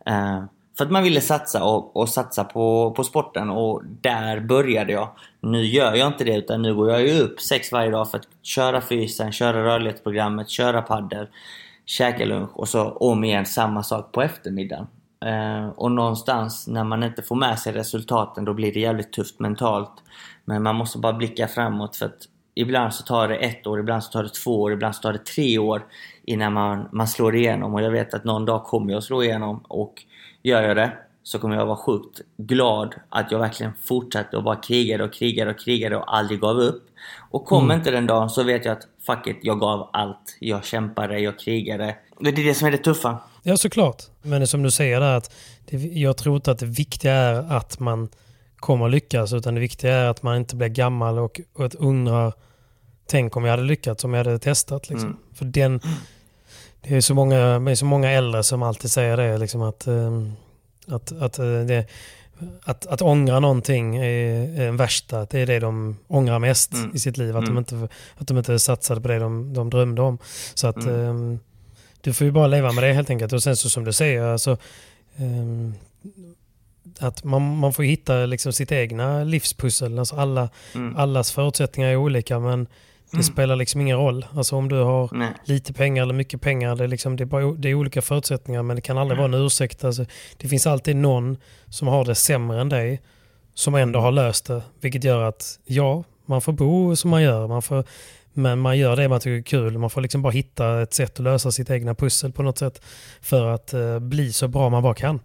Eh, 0.06 0.44
för 0.78 0.86
att 0.86 0.92
man 0.92 1.04
ville 1.04 1.22
satsa 1.22 1.64
och, 1.64 1.96
och 1.96 2.10
satsa 2.10 2.44
på, 2.44 2.92
på 2.92 3.04
sporten 3.04 3.50
och 3.50 3.82
där 4.02 4.40
började 4.40 4.94
jag. 4.94 5.10
Nu 5.42 5.66
gör 5.66 5.96
jag 5.96 6.08
inte 6.08 6.24
det 6.24 6.36
utan 6.36 6.62
nu 6.62 6.76
går 6.76 6.90
jag 6.90 7.08
ju 7.08 7.20
upp 7.20 7.40
sex 7.40 7.72
varje 7.72 7.92
dag 7.92 8.12
för 8.12 8.18
att 8.18 8.28
köra 8.42 8.82
fysen, 8.82 9.32
köra 9.32 9.64
rörlighetsprogrammet, 9.64 10.50
köra 10.50 10.82
paddel, 10.82 11.28
käka 11.86 12.26
lunch 12.26 12.58
och 12.60 12.68
så 12.68 12.90
om 12.90 13.24
igen 13.24 13.46
samma 13.46 13.84
sak 13.84 14.12
på 14.12 14.22
eftermiddagen. 14.22 14.88
Eh, 15.26 15.70
och 15.70 15.92
någonstans 15.92 16.68
när 16.68 16.84
man 16.84 17.04
inte 17.04 17.22
får 17.22 17.36
med 17.36 17.60
sig 17.60 17.74
resultaten 17.74 18.46
då 18.46 18.54
blir 18.54 18.74
det 18.74 18.80
jävligt 18.80 19.14
tufft 19.14 19.40
mentalt. 19.40 19.92
Men 20.46 20.64
man 20.64 20.76
måste 20.76 20.98
bara 20.98 21.14
blicka 21.14 21.48
framåt 21.48 21.96
för 21.96 22.06
att 22.06 22.28
ibland 22.56 22.94
så 22.94 23.04
tar 23.04 23.28
det 23.28 23.36
ett 23.36 23.68
år, 23.68 23.80
ibland 23.80 24.04
så 24.04 24.12
tar 24.12 24.24
det 24.24 24.30
två 24.30 24.62
år, 24.62 24.72
ibland 24.72 24.96
så 24.96 25.02
tar 25.02 25.14
det 25.14 25.26
tre 25.26 25.58
år 25.58 25.86
innan 26.24 26.54
man, 26.54 26.90
man 26.92 27.08
slår 27.08 27.36
igenom. 27.36 27.74
Och 27.74 27.82
jag 27.82 27.92
vet 27.92 28.14
att 28.14 28.24
någon 28.24 28.46
dag 28.46 28.64
kommer 28.64 28.92
jag 28.92 28.98
att 28.98 29.04
slå 29.04 29.24
igenom 29.24 29.64
och 29.68 30.04
gör 30.44 30.64
jag 30.64 30.78
det 30.78 30.94
så 31.30 31.40
kommer 31.40 31.56
jag 31.56 31.66
vara 31.66 31.78
sjukt 31.78 32.22
glad 32.38 32.96
att 33.10 33.32
jag 33.32 33.40
verkligen 33.40 33.72
fortsatte 33.84 34.38
och 34.38 34.44
bara 34.44 34.56
krigade 34.56 35.04
och 35.04 35.14
krigade 35.14 35.52
och 35.52 35.60
krigade 35.60 35.98
och 35.98 36.18
aldrig 36.18 36.40
gav 36.40 36.58
upp. 36.58 36.84
Och 37.32 37.46
kom 37.46 37.64
Mm. 37.64 37.78
inte 37.78 37.92
den 37.92 38.08
dagen 38.08 38.30
så 38.30 38.44
vet 38.44 38.66
jag 38.66 38.72
att 38.72 38.88
fuck 39.06 39.28
it, 39.28 39.38
jag 39.42 39.60
gav 39.60 39.90
allt. 39.94 40.38
Jag 40.40 40.66
kämpade, 40.66 41.20
jag 41.20 41.40
krigade. 41.40 41.96
Det 42.20 42.30
är 42.30 42.34
det 42.34 42.54
som 42.56 42.68
är 42.68 42.72
det 42.72 42.78
tuffa. 42.78 43.18
Ja, 43.44 43.58
såklart. 43.58 44.04
Men 44.22 44.48
som 44.48 44.64
du 44.64 44.72
säger 44.72 45.00
där, 45.00 45.16
att 45.18 45.36
det, 45.66 45.78
jag 45.78 46.18
tror 46.18 46.36
inte 46.36 46.52
att 46.52 46.60
det 46.60 46.66
viktiga 46.66 47.14
är 47.14 47.34
att 47.58 47.80
man 47.80 48.10
kommer 48.56 48.90
lyckas, 48.90 49.34
utan 49.34 49.54
det 49.54 49.60
viktiga 49.62 49.94
är 49.96 50.06
att 50.06 50.24
man 50.24 50.38
inte 50.38 50.56
blir 50.56 50.68
gammal 50.68 51.20
och, 51.20 51.42
och 51.56 51.66
att 51.66 51.76
undrar, 51.76 52.34
tänk 53.06 53.36
om 53.38 53.44
jag 53.44 53.52
hade 53.52 53.64
lyckats, 53.64 54.04
om 54.04 54.14
jag 54.14 54.24
hade 54.26 54.40
testat. 54.40 54.90
Liksom. 54.90 55.08
Mm. 55.10 55.20
För 55.34 55.46
den, 55.46 55.82
det 56.82 56.96
är 56.96 57.02
så 57.02 57.14
många, 57.14 57.60
det 57.60 57.72
är 57.72 57.76
så 57.76 57.86
många 57.86 58.12
äldre 58.12 58.44
som 58.44 58.64
alltid 58.64 58.92
säger 58.92 59.18
det, 59.18 59.38
liksom 59.38 59.62
att, 59.62 59.88
ehm, 59.88 60.34
att, 60.92 61.12
att, 61.22 61.40
eh, 61.40 61.46
det, 61.46 61.86
att, 62.64 62.86
att 62.86 63.02
ångra 63.02 63.40
någonting 63.40 63.96
är 63.96 64.60
är 64.60 64.66
den 64.66 64.78
värsta. 64.78 65.26
Det 65.26 65.40
är 65.40 65.46
det 65.46 65.60
de 65.60 65.98
ångrar 66.08 66.40
mest 66.40 66.74
Mm. 66.74 66.96
i 66.96 67.00
sitt 67.00 67.18
liv. 67.18 67.38
Att, 67.38 67.44
Mm. 67.44 67.56
de 67.56 67.58
inte, 67.60 67.96
att 68.18 68.28
de 68.28 68.38
inte 68.38 68.60
satsade 68.60 69.02
på 69.02 69.08
det 69.08 69.20
de, 69.20 69.54
de 69.54 69.70
drömde 69.70 70.02
om. 70.02 70.18
Så 70.54 70.68
att 70.68 70.86
ehm, 70.86 71.40
du 72.02 72.14
får 72.14 72.26
ju 72.26 72.32
bara 72.32 72.48
leva 72.48 72.72
med 72.72 72.84
det 72.84 72.94
helt 72.94 73.10
enkelt. 73.10 73.34
Och 73.34 73.44
sen 73.44 73.56
så 73.56 73.70
som 73.70 73.84
du 73.84 73.94
säger, 73.94 74.24
alltså, 74.24 74.58
ehm, 75.18 75.74
att 77.00 77.24
man, 77.24 77.58
man 77.58 77.74
får 77.74 77.84
hitta 77.84 78.26
liksom 78.26 78.54
sitt 78.54 78.72
egna 78.72 79.24
livspussel. 79.24 80.00
Alltså 80.00 80.16
alla, 80.16 80.50
Mm. 80.76 80.96
Allas 80.98 81.32
förutsättningar 81.32 81.90
är 81.90 81.96
olika 81.96 82.40
men 82.40 82.68
det 83.12 83.16
Mm. 83.18 83.24
spelar 83.24 83.56
liksom 83.56 83.82
ingen 83.82 83.98
roll. 83.98 84.26
Alltså 84.36 84.56
om 84.56 84.70
du 84.70 84.76
har 84.76 85.10
Nej. 85.12 85.30
lite 85.44 85.74
pengar 85.74 86.04
eller 86.04 86.14
mycket 86.14 86.42
pengar, 86.42 86.76
det 86.76 86.84
är, 86.84 86.88
liksom, 86.88 87.16
det 87.16 87.24
är, 87.24 87.26
bara, 87.26 87.52
det 87.52 87.70
är 87.70 87.74
olika 87.76 88.02
förutsättningar 88.02 88.64
men 88.64 88.76
det 88.76 88.82
kan 88.82 88.98
aldrig 88.98 89.18
vara 89.18 89.28
en 89.28 89.34
ursäkt. 89.46 89.84
Alltså, 89.84 90.06
det 90.38 90.48
finns 90.48 90.68
alltid 90.68 90.96
någon 90.96 91.38
som 91.70 91.88
har 91.88 92.06
det 92.06 92.16
sämre 92.16 92.62
än 92.62 92.70
dig 92.70 93.02
som 93.54 93.76
ändå 93.76 94.00
har 94.00 94.12
löst 94.12 94.46
det. 94.46 94.62
Vilket 94.82 95.04
gör 95.04 95.24
att 95.24 95.60
ja, 95.66 96.04
Man 96.26 96.42
får 96.42 96.54
bo 96.54 96.96
som 96.96 97.10
man 97.12 97.24
gör. 97.24 97.48
Man 97.48 97.62
får, 97.62 97.84
men 98.34 98.60
man 98.60 98.78
gör 98.78 98.96
det 98.96 99.10
man 99.10 99.20
tycker 99.20 99.38
är 99.38 99.42
kul. 99.42 99.78
Man 99.78 99.90
får 99.90 100.02
liksom 100.02 100.22
bara 100.22 100.32
hitta 100.32 100.82
ett 100.82 100.94
sätt 100.94 101.20
att 101.20 101.24
lösa 101.24 101.52
sitt 101.52 101.70
egna 101.70 101.96
pussel 101.96 102.32
på 102.32 102.44
något 102.44 102.58
sätt. 102.58 102.82
För 103.22 103.46
att 103.46 103.74
eh, 103.74 104.00
bli 104.00 104.34
så 104.34 104.48
bra 104.48 104.70
man 104.70 104.84
bara 104.84 104.94
kan. 104.94 105.20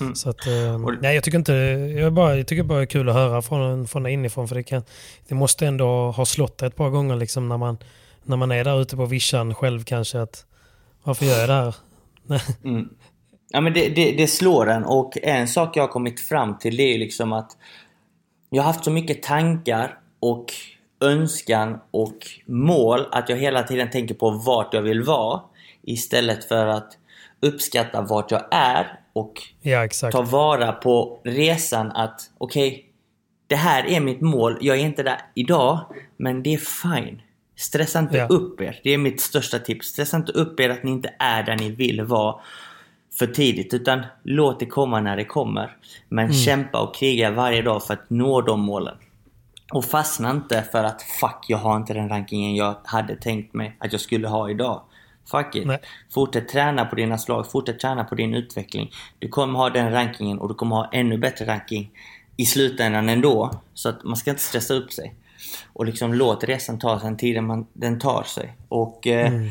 Mm. 0.00 0.14
Så 0.14 0.30
att, 0.30 0.46
eh, 0.46 0.78
nej, 1.00 1.14
jag 1.14 1.24
tycker 1.24 1.38
inte, 1.38 1.52
jag, 2.00 2.12
bara, 2.12 2.36
jag 2.36 2.46
tycker 2.46 2.62
bara 2.62 2.78
det 2.78 2.84
är 2.84 2.86
kul 2.86 3.08
att 3.08 3.14
höra 3.14 3.42
från, 3.42 3.88
från 3.88 4.06
inifrån. 4.06 4.48
För 4.48 4.54
det, 4.54 4.62
kan, 4.62 4.82
det 5.28 5.34
måste 5.34 5.66
ändå 5.66 6.10
ha 6.10 6.24
slått 6.24 6.62
ett 6.62 6.76
par 6.76 6.90
gånger 6.90 7.16
liksom 7.16 7.48
när 7.48 7.56
man, 7.56 7.78
när 8.24 8.36
man 8.36 8.52
är 8.52 8.64
där 8.64 8.82
ute 8.82 8.96
på 8.96 9.06
vischan 9.06 9.54
själv 9.54 9.84
kanske. 9.84 10.20
att 10.20 10.44
Varför 11.02 11.26
gör 11.26 11.38
jag 11.38 11.48
det 11.48 11.54
här? 11.54 11.74
Mm. 12.64 12.88
Ja 13.52 13.60
men 13.60 13.72
det, 13.72 13.88
det, 13.88 14.12
det, 14.12 14.26
slår 14.26 14.70
en 14.70 14.84
och 14.84 15.18
en 15.22 15.48
sak 15.48 15.76
jag 15.76 15.82
har 15.82 15.88
kommit 15.88 16.20
fram 16.20 16.58
till 16.58 16.76
det 16.76 16.94
är 16.94 16.98
liksom 16.98 17.32
att 17.32 17.56
jag 18.50 18.62
har 18.62 18.72
haft 18.72 18.84
så 18.84 18.90
mycket 18.90 19.22
tankar 19.22 19.98
och 20.20 20.46
önskan 21.00 21.80
och 21.90 22.16
mål 22.46 23.06
att 23.12 23.28
jag 23.28 23.36
hela 23.36 23.62
tiden 23.62 23.90
tänker 23.90 24.14
på 24.14 24.30
vart 24.30 24.74
jag 24.74 24.82
vill 24.82 25.02
vara 25.02 25.40
istället 25.82 26.44
för 26.44 26.66
att 26.66 26.98
uppskatta 27.40 28.02
vart 28.02 28.30
jag 28.30 28.42
är 28.50 29.00
och 29.12 29.42
ja, 29.62 29.88
ta 30.12 30.22
vara 30.22 30.72
på 30.72 31.20
resan 31.24 31.92
att 31.92 32.30
okej, 32.38 32.68
okay, 32.68 32.84
det 33.46 33.56
här 33.56 33.86
är 33.86 34.00
mitt 34.00 34.20
mål. 34.20 34.58
Jag 34.60 34.76
är 34.76 34.80
inte 34.80 35.02
där 35.02 35.20
idag, 35.34 35.78
men 36.16 36.42
det 36.42 36.54
är 36.54 36.58
fine. 36.58 37.22
Stressa 37.56 37.98
inte 37.98 38.16
ja. 38.16 38.26
upp 38.26 38.60
er. 38.60 38.80
Det 38.82 38.90
är 38.90 38.98
mitt 38.98 39.20
största 39.20 39.58
tips. 39.58 39.86
Stressa 39.86 40.16
inte 40.16 40.32
upp 40.32 40.60
er 40.60 40.70
att 40.70 40.82
ni 40.82 40.90
inte 40.90 41.14
är 41.18 41.42
där 41.42 41.56
ni 41.56 41.70
vill 41.70 42.02
vara 42.02 42.40
för 43.18 43.26
tidigt 43.26 43.74
utan 43.74 44.02
låt 44.22 44.60
det 44.60 44.66
komma 44.66 45.00
när 45.00 45.16
det 45.16 45.24
kommer. 45.24 45.76
Men 46.08 46.24
mm. 46.24 46.36
kämpa 46.36 46.80
och 46.80 46.94
kriga 46.94 47.30
varje 47.30 47.62
dag 47.62 47.84
för 47.84 47.94
att 47.94 48.10
nå 48.10 48.40
de 48.40 48.60
målen. 48.60 48.94
Och 49.70 49.84
fastna 49.84 50.30
inte 50.30 50.62
för 50.72 50.84
att 50.84 51.02
fuck, 51.02 51.44
jag 51.48 51.58
har 51.58 51.76
inte 51.76 51.94
den 51.94 52.08
rankingen 52.08 52.54
jag 52.54 52.76
hade 52.84 53.16
tänkt 53.16 53.54
mig 53.54 53.76
att 53.78 53.92
jag 53.92 54.00
skulle 54.00 54.28
ha 54.28 54.50
idag. 54.50 54.82
Fuck 55.30 55.54
it. 55.54 55.66
Nej. 55.66 55.78
Fortsätt 56.10 56.48
träna 56.48 56.84
på 56.84 56.96
dina 56.96 57.18
slag, 57.18 57.50
fortsätt 57.50 57.80
träna 57.80 58.04
på 58.04 58.14
din 58.14 58.34
utveckling. 58.34 58.90
Du 59.18 59.28
kommer 59.28 59.58
ha 59.58 59.70
den 59.70 59.92
rankingen 59.92 60.38
och 60.38 60.48
du 60.48 60.54
kommer 60.54 60.76
ha 60.76 60.90
ännu 60.92 61.18
bättre 61.18 61.46
ranking 61.46 61.90
i 62.36 62.46
slutändan 62.46 63.08
ändå. 63.08 63.50
Så 63.74 63.88
att 63.88 64.04
man 64.04 64.16
ska 64.16 64.30
inte 64.30 64.42
stressa 64.42 64.74
upp 64.74 64.92
sig. 64.92 65.14
Och 65.72 65.86
liksom 65.86 66.14
låt 66.14 66.44
resan 66.44 66.78
ta 66.78 67.00
sig 67.00 67.16
tiden 67.16 67.46
man, 67.46 67.66
den 67.72 67.98
tar 67.98 68.22
sig. 68.22 68.56
Och 68.68 69.06
eh, 69.06 69.26
mm 69.26 69.50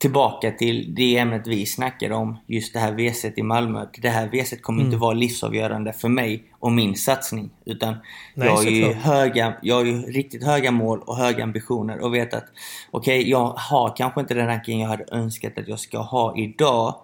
tillbaka 0.00 0.50
till 0.50 0.94
det 0.94 1.16
ämnet 1.16 1.46
vi 1.46 1.66
snackade 1.66 2.14
om, 2.14 2.36
just 2.46 2.72
det 2.72 2.78
här 2.78 2.92
WC 2.92 3.24
i 3.36 3.42
Malmö. 3.42 3.86
Det 4.02 4.08
här 4.08 4.26
WC 4.26 4.54
kommer 4.60 4.80
mm. 4.80 4.86
inte 4.86 5.00
vara 5.00 5.12
livsavgörande 5.12 5.92
för 5.92 6.08
mig 6.08 6.44
och 6.58 6.72
min 6.72 6.96
satsning. 6.96 7.50
Utan 7.64 7.96
Nej, 8.34 8.48
jag, 8.48 8.56
har 8.56 8.62
ju 8.62 8.92
höga, 8.92 9.54
jag 9.62 9.74
har 9.74 9.84
ju 9.84 10.02
riktigt 10.02 10.44
höga 10.44 10.70
mål 10.70 11.00
och 11.06 11.16
höga 11.16 11.44
ambitioner 11.44 11.98
och 11.98 12.14
vet 12.14 12.34
att 12.34 12.44
okej, 12.90 13.18
okay, 13.18 13.30
jag 13.30 13.46
har 13.46 13.96
kanske 13.96 14.20
inte 14.20 14.34
den 14.34 14.46
ranking 14.46 14.80
jag 14.80 14.88
hade 14.88 15.04
önskat 15.12 15.58
att 15.58 15.68
jag 15.68 15.80
ska 15.80 15.98
ha 15.98 16.36
idag. 16.36 16.94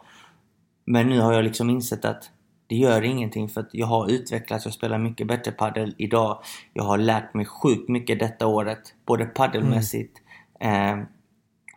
Men 0.85 1.09
nu 1.09 1.21
har 1.21 1.33
jag 1.33 1.45
liksom 1.45 1.71
insett 1.71 2.05
att 2.05 2.31
det 2.67 2.77
gör 2.77 3.03
ingenting 3.03 3.49
för 3.49 3.61
att 3.61 3.69
jag 3.73 3.87
har 3.87 4.11
utvecklats, 4.11 4.65
jag 4.65 4.75
spelar 4.75 4.99
mycket 4.99 5.27
bättre 5.27 5.53
padel 5.53 5.95
idag. 5.99 6.39
Jag 6.73 6.85
har 6.85 6.99
lärt 6.99 7.35
mig 7.35 7.45
sjukt 7.47 7.89
mycket 7.89 8.19
detta 8.19 8.47
året, 8.47 8.95
både 9.07 9.25
paddelmässigt 9.25 10.19
mm. 10.61 10.99
eh, 10.99 11.07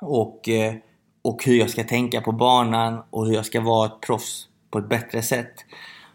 och 0.01 0.49
eh, 0.49 0.75
och 1.29 1.43
hur 1.45 1.59
jag 1.59 1.69
ska 1.69 1.83
tänka 1.83 2.21
på 2.21 2.31
banan 2.31 3.03
och 3.09 3.25
hur 3.25 3.33
jag 3.33 3.45
ska 3.45 3.61
vara 3.61 3.85
ett 3.85 4.01
proffs 4.01 4.47
på 4.71 4.79
ett 4.79 4.89
bättre 4.89 5.21
sätt. 5.21 5.53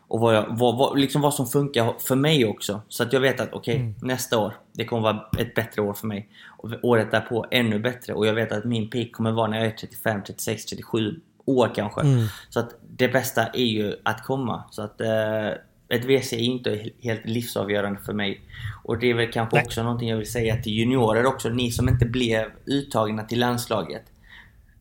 Och 0.08 0.20
vad, 0.20 0.34
jag, 0.34 0.46
vad, 0.50 0.78
vad, 0.78 0.98
liksom 0.98 1.22
vad 1.22 1.34
som 1.34 1.46
funkar 1.46 1.94
för 1.98 2.16
mig 2.16 2.46
också. 2.46 2.80
Så 2.88 3.02
att 3.02 3.12
jag 3.12 3.20
vet 3.20 3.40
att 3.40 3.52
okej, 3.52 3.74
okay, 3.74 3.86
mm. 3.86 3.94
nästa 4.02 4.38
år, 4.38 4.54
det 4.72 4.84
kommer 4.84 5.02
vara 5.02 5.26
ett 5.38 5.54
bättre 5.54 5.82
år 5.82 5.94
för 5.94 6.06
mig. 6.06 6.28
Och 6.58 6.70
året 6.82 7.10
därpå 7.10 7.46
ännu 7.50 7.78
bättre. 7.78 8.14
Och 8.14 8.26
jag 8.26 8.34
vet 8.34 8.52
att 8.52 8.64
min 8.64 8.90
peak 8.90 9.12
kommer 9.12 9.32
vara 9.32 9.46
när 9.46 9.58
jag 9.58 9.66
är 9.66 9.70
35, 9.70 10.22
36, 10.26 10.64
37 10.64 11.20
år 11.44 11.70
kanske. 11.74 12.00
Mm. 12.00 12.26
Så 12.48 12.60
att 12.60 12.78
det 12.96 13.08
bästa 13.08 13.46
är 13.46 13.64
ju 13.64 13.96
att 14.02 14.24
komma. 14.24 14.64
Så 14.70 14.82
att 14.82 15.00
eh, 15.00 15.48
ett 15.88 16.04
WC 16.04 16.32
är 16.32 16.38
inte 16.38 16.90
helt 17.02 17.26
livsavgörande 17.26 18.00
för 18.00 18.12
mig. 18.12 18.40
Och 18.84 18.98
det 18.98 19.10
är 19.10 19.14
väl 19.14 19.32
kanske 19.32 19.56
Nej. 19.56 19.64
också 19.64 19.82
någonting 19.82 20.08
jag 20.08 20.16
vill 20.16 20.32
säga 20.32 20.56
till 20.56 20.72
juniorer 20.72 21.26
också. 21.26 21.48
Ni 21.48 21.70
som 21.70 21.88
inte 21.88 22.06
blev 22.06 22.50
uttagna 22.66 23.22
till 23.22 23.40
landslaget 23.40 24.02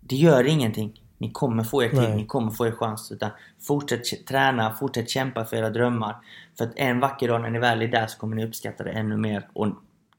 det 0.07 0.15
gör 0.15 0.43
ingenting. 0.43 1.01
Ni 1.17 1.31
kommer 1.31 1.63
få 1.63 1.83
er 1.83 1.89
tid, 1.89 2.15
ni 2.15 2.25
kommer 2.25 2.51
få 2.51 2.67
er 2.67 2.71
chans. 2.71 3.11
Utan 3.11 3.29
fortsätt 3.67 4.25
träna, 4.27 4.73
fortsätt 4.73 5.09
kämpa 5.09 5.45
för 5.45 5.57
era 5.57 5.69
drömmar. 5.69 6.15
För 6.57 6.65
att 6.65 6.71
en 6.75 6.99
vacker 6.99 7.27
dag 7.27 7.41
när 7.41 7.49
ni 7.49 7.59
väl 7.59 7.81
är 7.81 7.87
där 7.87 8.07
så 8.07 8.17
kommer 8.17 8.35
ni 8.35 8.45
uppskatta 8.45 8.83
det 8.83 8.91
ännu 8.91 9.17
mer. 9.17 9.47
Och 9.53 9.67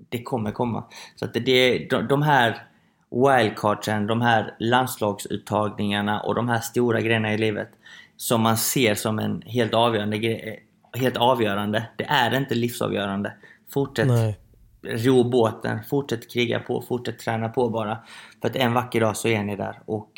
det 0.08 0.22
kommer 0.22 0.50
komma. 0.50 0.84
Så 1.16 1.24
att 1.24 1.34
det, 1.34 1.78
de 2.08 2.22
här 2.22 2.66
wildcardsen, 3.10 4.06
de 4.06 4.22
här 4.22 4.54
landslagsuttagningarna 4.58 6.20
och 6.20 6.34
de 6.34 6.48
här 6.48 6.60
stora 6.60 7.00
grejerna 7.00 7.34
i 7.34 7.38
livet 7.38 7.68
som 8.16 8.40
man 8.40 8.56
ser 8.56 8.94
som 8.94 9.18
en 9.18 9.42
helt 9.46 9.74
avgörande 9.74 10.18
grej, 10.18 10.66
helt 10.92 11.16
avgörande. 11.16 11.86
Det 11.96 12.04
är 12.04 12.36
inte 12.36 12.54
livsavgörande. 12.54 13.32
Fortsätt 13.68 14.08
Nej 14.08 14.38
ro 14.84 15.24
båten, 15.24 15.78
fortsätt 15.84 16.32
kriga 16.32 16.60
på, 16.60 16.82
fortsätt 16.82 17.18
träna 17.18 17.48
på 17.48 17.68
bara. 17.68 17.98
För 18.40 18.48
att 18.48 18.56
en 18.56 18.74
vacker 18.74 19.00
dag 19.00 19.16
så 19.16 19.28
är 19.28 19.42
ni 19.42 19.56
där 19.56 19.80
och 19.86 20.10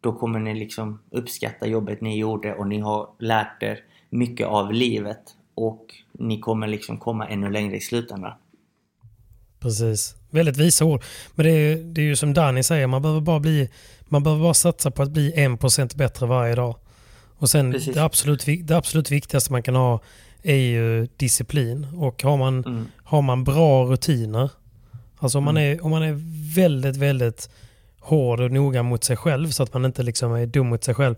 då 0.00 0.12
kommer 0.12 0.38
ni 0.38 0.54
liksom 0.54 1.00
uppskatta 1.10 1.66
jobbet 1.66 2.00
ni 2.00 2.18
gjorde 2.18 2.54
och 2.54 2.66
ni 2.66 2.80
har 2.80 3.08
lärt 3.18 3.62
er 3.62 3.78
mycket 4.10 4.46
av 4.46 4.72
livet 4.72 5.22
och 5.54 5.86
ni 6.12 6.40
kommer 6.40 6.66
liksom 6.66 6.98
komma 6.98 7.28
ännu 7.28 7.50
längre 7.50 7.76
i 7.76 7.80
slutändan. 7.80 8.32
Precis. 9.60 10.14
Väldigt 10.30 10.56
visa 10.56 10.84
ord. 10.84 11.02
Men 11.34 11.46
det 11.46 11.52
är, 11.52 11.76
det 11.76 12.00
är 12.00 12.04
ju 12.04 12.16
som 12.16 12.34
Danny 12.34 12.62
säger, 12.62 12.86
man 12.86 13.02
behöver 13.02 13.20
bara 13.20 13.40
bli 13.40 13.70
man 14.08 14.22
behöver 14.22 14.42
bara 14.42 14.54
satsa 14.54 14.90
på 14.90 15.02
att 15.02 15.10
bli 15.10 15.32
en 15.36 15.58
procent 15.58 15.94
bättre 15.94 16.26
varje 16.26 16.54
dag. 16.54 16.76
Och 17.36 17.50
sen 17.50 17.70
det 17.70 17.96
absolut, 17.96 18.44
det 18.62 18.76
absolut 18.76 19.10
viktigaste 19.10 19.52
man 19.52 19.62
kan 19.62 19.74
ha 19.74 20.00
är 20.44 20.56
ju 20.56 21.08
disciplin. 21.16 21.86
Och 21.96 22.22
har 22.22 22.36
man, 22.36 22.64
mm. 22.64 22.86
har 22.96 23.22
man 23.22 23.44
bra 23.44 23.84
rutiner, 23.84 24.50
alltså 25.18 25.38
om 25.38 25.44
man, 25.44 25.56
mm. 25.56 25.78
är, 25.78 25.84
om 25.84 25.90
man 25.90 26.02
är 26.02 26.20
väldigt, 26.54 26.96
väldigt 26.96 27.50
hård 28.00 28.40
och 28.40 28.50
noga 28.50 28.82
mot 28.82 29.04
sig 29.04 29.16
själv 29.16 29.50
så 29.50 29.62
att 29.62 29.72
man 29.72 29.84
inte 29.84 30.02
liksom 30.02 30.32
är 30.32 30.46
dum 30.46 30.68
mot 30.68 30.84
sig 30.84 30.94
själv. 30.94 31.14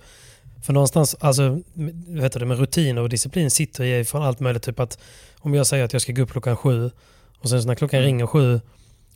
För 0.62 0.72
någonstans, 0.72 1.16
alltså, 1.20 1.61
vet 2.09 2.33
du, 2.33 2.45
med 2.45 2.59
rutiner 2.59 3.03
och 3.03 3.09
disciplin 3.09 3.51
sitter 3.51 3.85
i 3.85 4.05
från 4.05 4.22
allt 4.22 4.41
möjligt. 4.41 4.62
Typ 4.62 4.81
att 4.81 4.99
om 5.39 5.55
jag 5.55 5.66
säger 5.66 5.85
att 5.85 5.93
jag 5.93 6.03
ska 6.03 6.12
gå 6.12 6.22
upp 6.22 6.31
klockan 6.31 6.57
sju 6.57 6.91
och 7.39 7.49
sen 7.49 7.62
så 7.62 7.68
när 7.68 7.74
klockan 7.74 7.99
mm. 8.01 8.07
ringer 8.07 8.27
sju 8.27 8.61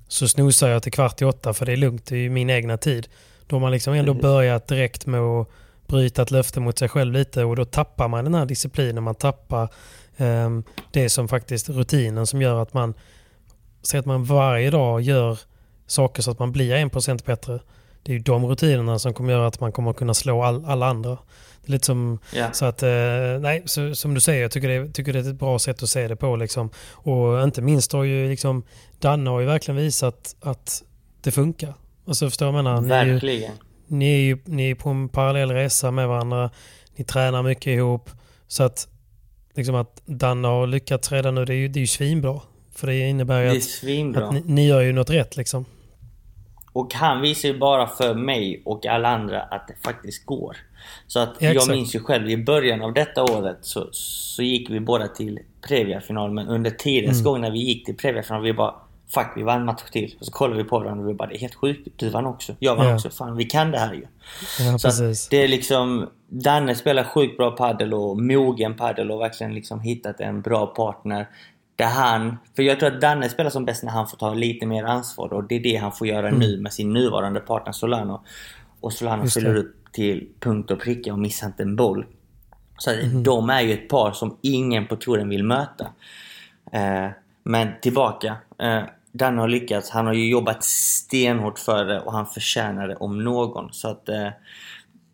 så 0.09 0.29
snosar 0.29 0.69
jag 0.69 0.83
till 0.83 0.93
kvart 0.93 1.23
i 1.23 1.25
åtta 1.25 1.53
för 1.53 1.67
det 1.67 1.73
är 1.73 1.77
lugnt, 1.77 2.07
det 2.07 2.17
är 2.17 2.31
min 2.31 2.51
egna 2.51 2.77
tid. 2.77 3.09
Då 3.47 3.57
har 3.57 3.61
man 3.61 3.73
liksom 3.73 3.95
ändå 3.95 4.15
börjat 4.15 4.67
direkt 4.67 5.07
med 5.07 5.21
att 5.21 5.49
bryta 5.87 6.23
ett 6.23 6.31
löfte 6.31 6.61
mot 6.61 6.79
sig 6.79 6.89
själv 6.89 7.13
lite 7.13 7.45
och 7.45 7.57
då 7.57 7.65
tappar 7.65 8.09
man 8.09 8.25
den 8.25 8.35
här 8.35 8.47
disciplinen, 8.47 9.03
man 9.03 9.15
tappar 9.15 9.69
um, 10.21 10.65
det 10.91 11.11
som 11.11 11.29
faktiskt 11.29 11.69
rutinen 11.69 12.27
som 12.27 12.43
gör 12.43 12.63
att 12.63 12.75
man 12.75 12.95
ser 13.83 13.99
att 13.99 14.07
man 14.07 14.25
varje 14.25 14.71
dag 14.71 15.01
gör 15.01 15.39
saker 15.87 16.23
så 16.23 16.31
att 16.31 16.39
man 16.39 16.53
blir 16.53 16.73
en 16.73 16.91
procent 16.91 17.25
bättre. 17.25 17.61
Det 18.03 18.13
är 18.13 18.17
ju 18.17 18.23
de 18.23 18.47
rutinerna 18.47 18.99
som 18.99 19.15
kommer 19.15 19.33
göra 19.33 19.47
att 19.47 19.61
man 19.61 19.73
kommer 19.73 19.93
kunna 19.93 20.15
slå 20.15 20.43
all, 20.43 20.65
alla 20.65 20.87
andra. 20.87 21.19
Det 21.63 21.69
är 21.69 21.73
lite 21.73 21.87
som, 21.87 22.19
yeah. 22.35 22.53
så 22.53 22.65
att, 22.65 22.83
uh, 22.83 22.89
nej, 23.41 23.63
så, 23.67 23.95
som 23.95 24.15
du 24.15 24.21
säger, 24.21 24.43
jag 24.43 24.51
tycker 24.51 24.69
det, 24.69 24.93
tycker 24.93 25.13
det 25.13 25.19
är 25.19 25.31
ett 25.31 25.39
bra 25.39 25.59
sätt 25.59 25.83
att 25.83 25.89
se 25.89 26.09
det 26.09 26.17
på. 26.17 26.37
Liksom. 26.37 26.71
Och 26.93 27.43
inte 27.43 27.63
minst 27.63 27.93
har 27.93 28.05
ju 28.05 28.29
liksom, 28.29 28.63
Danne 28.99 29.31
har 29.31 29.41
ju 29.41 29.47
verkligen 29.47 29.77
visat 29.77 30.37
att 30.41 30.83
det 31.21 31.31
funkar. 31.31 31.75
Alltså 32.07 32.27
förstår 32.27 32.49
jag 32.49 32.55
menar? 32.55 32.81
Verkligen. 32.81 33.53
Ni 33.87 34.15
är 34.15 34.19
ju 34.19 34.39
ni 34.45 34.71
är 34.71 34.75
på 34.75 34.89
en 34.89 35.09
parallell 35.09 35.51
resa 35.51 35.91
med 35.91 36.09
varandra. 36.09 36.51
Ni 36.97 37.05
tränar 37.05 37.43
mycket 37.43 37.67
ihop. 37.67 38.11
Så 38.49 38.63
att, 38.63 38.89
liksom 39.55 39.75
att 39.75 40.03
Danne 40.07 40.49
har 40.49 40.67
lyckats 40.67 41.13
redan 41.13 41.35
nu, 41.35 41.45
det 41.45 41.55
är 41.55 41.57
ju, 41.57 41.69
det 41.69 41.79
är 41.79 41.81
ju 41.81 41.87
svinbra. 41.87 42.41
För 42.75 42.87
det 42.87 43.09
innebär 43.09 43.43
ju 43.43 43.49
att, 43.49 44.23
att 44.23 44.33
ni, 44.33 44.43
ni, 44.47 44.69
gör 44.69 44.81
ju 44.81 44.93
något 44.93 45.11
rätt 45.11 45.37
liksom. 45.37 45.65
Och 46.73 46.95
han 46.95 47.21
visar 47.21 47.49
ju 47.49 47.59
bara 47.59 47.87
för 47.87 48.15
mig 48.15 48.63
och 48.65 48.87
alla 48.87 49.09
andra 49.09 49.43
att 49.43 49.69
det 49.69 49.75
faktiskt 49.85 50.27
går. 50.27 50.57
Så 51.07 51.21
att 51.21 51.35
ja, 51.39 51.53
jag 51.53 51.69
minns 51.69 51.95
ju 51.95 52.01
själv 52.01 52.31
i 52.31 52.37
början 52.37 52.83
av 52.83 52.93
detta 52.93 53.23
året 53.23 53.59
så, 53.61 53.89
så 53.93 54.43
gick 54.43 54.71
vi 54.71 54.81
båda 54.81 55.09
till 55.09 55.39
Previa-final. 55.69 56.31
Men 56.31 56.49
under 56.49 56.71
tidens 56.71 57.21
mm. 57.21 57.25
gång 57.25 57.41
när 57.41 57.51
vi 57.51 57.59
gick 57.59 57.87
till 57.87 57.97
Previa-final, 57.97 58.43
vi 58.43 58.53
bara 58.53 58.75
Fuck, 59.15 59.27
vi 59.37 59.43
vann 59.43 59.65
match 59.65 59.83
till. 59.93 60.17
Och 60.21 60.27
så 60.27 60.33
kollade 60.33 60.63
vi 60.63 60.69
på 60.69 60.79
varandra 60.79 61.05
och 61.05 61.11
vi 61.11 61.15
bara, 61.15 61.29
det 61.29 61.37
är 61.37 61.41
helt 61.41 61.55
sjukt. 61.55 61.89
Du 61.97 62.11
vann 62.11 62.27
också. 62.27 62.55
Jag 62.59 62.77
vann 62.77 62.87
ja. 62.87 62.95
också. 62.95 63.11
Fan, 63.11 63.37
vi 63.37 63.45
kan 63.45 63.71
det 63.71 63.79
här 63.79 63.95
ju. 63.95 64.07
Ja, 64.59 64.79
så 64.79 65.03
det 65.31 65.45
är 65.45 65.49
liksom... 65.49 66.09
Danne 66.33 66.75
spelar 66.75 67.05
sjukt 67.05 67.37
bra 67.37 67.51
paddel 67.51 67.95
och 67.95 68.23
mogen 68.23 68.77
paddel 68.77 69.11
och 69.11 69.21
verkligen 69.21 69.55
liksom 69.55 69.81
hittat 69.81 70.21
en 70.21 70.41
bra 70.43 70.67
partner. 70.67 71.29
Där 71.77 71.87
han... 71.87 72.37
För 72.57 72.63
jag 72.63 72.81
tror 72.81 72.95
att 72.95 73.01
Danne 73.01 73.29
spelar 73.29 73.51
som 73.51 73.65
bäst 73.65 73.83
när 73.83 73.91
han 73.91 74.07
får 74.07 74.17
ta 74.17 74.35
lite 74.35 74.67
mer 74.67 74.85
ansvar 74.85 75.33
och 75.33 75.45
det 75.45 75.55
är 75.55 75.61
det 75.61 75.77
han 75.77 75.93
får 75.93 76.07
göra 76.07 76.29
mm. 76.29 76.41
nu 76.41 76.61
med 76.61 76.73
sin 76.73 76.93
nuvarande 76.93 77.41
partner 77.41 77.73
Solano. 77.73 78.25
Och 78.81 78.93
Solano 78.93 79.27
fyller 79.27 79.57
upp 79.57 79.93
till 79.93 80.29
punkt 80.41 80.71
och 80.71 80.81
pricka 80.81 81.13
och 81.13 81.19
missar 81.19 81.47
inte 81.47 81.63
en 81.63 81.77
boll. 81.77 82.07
Så 82.79 82.91
mm. 82.91 83.23
de 83.23 83.51
är 83.51 83.61
ju 83.61 83.73
ett 83.73 83.89
par 83.89 84.13
som 84.13 84.37
ingen 84.41 84.87
på 84.87 84.97
touren 84.97 85.29
vill 85.29 85.45
möta. 85.45 85.87
Eh, 86.73 87.09
men 87.43 87.69
tillbaka. 87.83 88.37
Eh, 88.59 88.83
Danne 89.13 89.41
har 89.41 89.49
lyckats. 89.49 89.91
Han 89.91 90.07
har 90.07 90.15
ju 90.15 90.31
jobbat 90.31 90.65
stenhårt 90.65 91.59
för 91.59 91.85
det 91.85 92.01
och 92.01 92.13
han 92.13 92.27
förtjänar 92.27 92.89
det 92.89 92.97
om 92.97 93.25
någon. 93.25 93.73
Så 93.73 93.89
att... 93.89 94.09
Eh, 94.09 94.29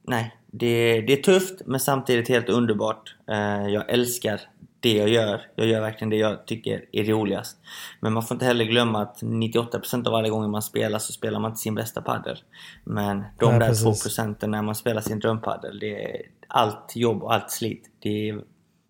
nej, 0.03 0.37
det, 0.47 1.01
det 1.01 1.13
är 1.13 1.23
tufft 1.23 1.63
men 1.67 1.81
samtidigt 1.81 2.29
helt 2.29 2.49
underbart. 2.49 3.15
Eh, 3.31 3.69
jag 3.69 3.91
älskar 3.91 4.41
det 4.81 4.93
jag 4.93 5.09
gör. 5.09 5.41
Jag 5.55 5.67
gör 5.67 5.81
verkligen 5.81 6.11
det 6.11 6.17
jag 6.17 6.47
tycker 6.47 6.85
är 6.93 7.05
roligast. 7.05 7.57
Men 8.01 8.13
man 8.13 8.23
får 8.23 8.35
inte 8.35 8.45
heller 8.45 8.65
glömma 8.65 9.03
att 9.03 9.23
98% 9.23 10.09
av 10.09 10.15
alla 10.15 10.29
gånger 10.29 10.49
man 10.49 10.63
spelar 10.63 10.99
så 10.99 11.13
spelar 11.13 11.41
man 11.41 11.51
inte 11.51 11.61
sin 11.61 11.75
bästa 11.75 12.03
padel. 12.03 12.39
Men 12.85 13.25
de 13.39 13.51
Nej, 13.51 13.59
där 13.59 13.69
precis. 13.69 13.85
2 13.85 13.91
procenten 13.91 14.51
när 14.51 14.63
man 14.63 14.75
spelar 14.75 15.01
sin 15.01 15.19
drömpadel, 15.19 15.79
det 15.79 16.05
är 16.05 16.23
allt 16.49 16.93
jobb 16.97 17.23
och 17.23 17.35
allt 17.35 17.51
slit. 17.51 17.91
Det 17.99 18.29
är, 18.29 18.41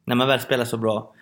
när 0.05 0.15
man 0.15 0.29
väl 0.29 0.41
spelar 0.41 0.65
så 0.65 0.77
bra, 0.77 1.13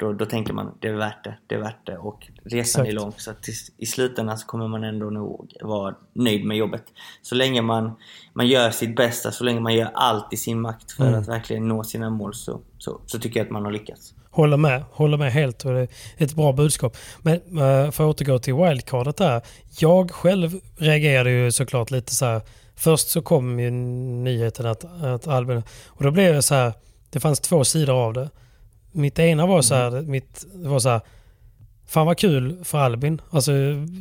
då, 0.00 0.12
då 0.12 0.26
tänker 0.26 0.52
man 0.52 0.74
det 0.80 0.88
är 0.88 0.92
värt 0.92 1.24
det, 1.24 1.34
det 1.46 1.54
är 1.54 1.58
värt 1.58 1.86
det 1.86 1.98
och 1.98 2.28
resan 2.44 2.86
är 2.86 2.88
Exakt. 2.88 3.02
lång. 3.02 3.12
Så 3.16 3.32
till, 3.42 3.54
i 3.76 3.86
slutändan 3.86 4.38
så 4.38 4.46
kommer 4.46 4.68
man 4.68 4.84
ändå 4.84 5.10
nog 5.10 5.52
vara 5.62 5.94
nöjd 6.12 6.44
med 6.44 6.56
jobbet. 6.56 6.84
Så 7.22 7.34
länge 7.34 7.62
man, 7.62 7.92
man 8.32 8.46
gör 8.46 8.70
sitt 8.70 8.96
bästa, 8.96 9.32
så 9.32 9.44
länge 9.44 9.60
man 9.60 9.74
gör 9.74 9.90
allt 9.94 10.32
i 10.32 10.36
sin 10.36 10.60
makt 10.60 10.92
för 10.92 11.04
Mm. 11.06 11.20
att 11.20 11.28
verkligen 11.28 11.68
nå 11.68 11.84
sina 11.84 12.10
mål 12.10 12.34
så, 12.34 12.60
så, 12.78 13.00
så 13.06 13.18
tycker 13.18 13.40
jag 13.40 13.44
att 13.44 13.50
man 13.52 13.64
har 13.64 13.72
lyckats. 13.72 14.14
Håller 14.30 14.56
med, 14.56 14.84
håller 14.90 15.16
med 15.18 15.32
helt 15.32 15.64
och 15.64 15.72
det 15.72 15.80
är 15.80 15.88
ett 16.18 16.34
bra 16.34 16.52
budskap. 16.52 16.96
Men 17.22 17.34
eh, 17.34 17.90
för 17.90 18.10
att 18.10 18.20
återgå 18.20 18.38
till 18.38 18.54
wildcardet 18.54 19.16
där. 19.16 19.42
Jag 19.78 20.10
själv 20.10 20.60
reagerade 20.76 21.30
ju 21.30 21.52
såklart 21.52 21.90
lite 21.90 22.14
så 22.14 22.24
här. 22.26 22.40
Först 22.76 23.08
så 23.08 23.22
kom 23.22 23.60
ju 23.60 23.70
nyheten 23.70 24.66
att, 24.66 24.84
att 25.02 25.28
Albin... 25.28 25.62
Och 25.88 26.04
då 26.04 26.10
blev 26.10 26.34
det 26.34 26.42
så 26.42 26.54
här. 26.54 26.72
Det 27.10 27.20
fanns 27.20 27.40
två 27.40 27.64
sidor 27.64 27.94
av 27.94 28.12
det. 28.12 28.30
Mitt 28.92 29.18
ena 29.18 29.46
var 29.46 29.62
så 29.62 29.74
här. 29.74 30.02
Mitt, 30.02 30.46
det 30.54 30.68
var 30.68 30.78
så 30.78 30.88
här. 30.88 31.00
Fan 31.86 32.06
vad 32.06 32.18
kul 32.18 32.56
för 32.64 32.78
Albin. 32.78 33.20
Alltså 33.30 33.52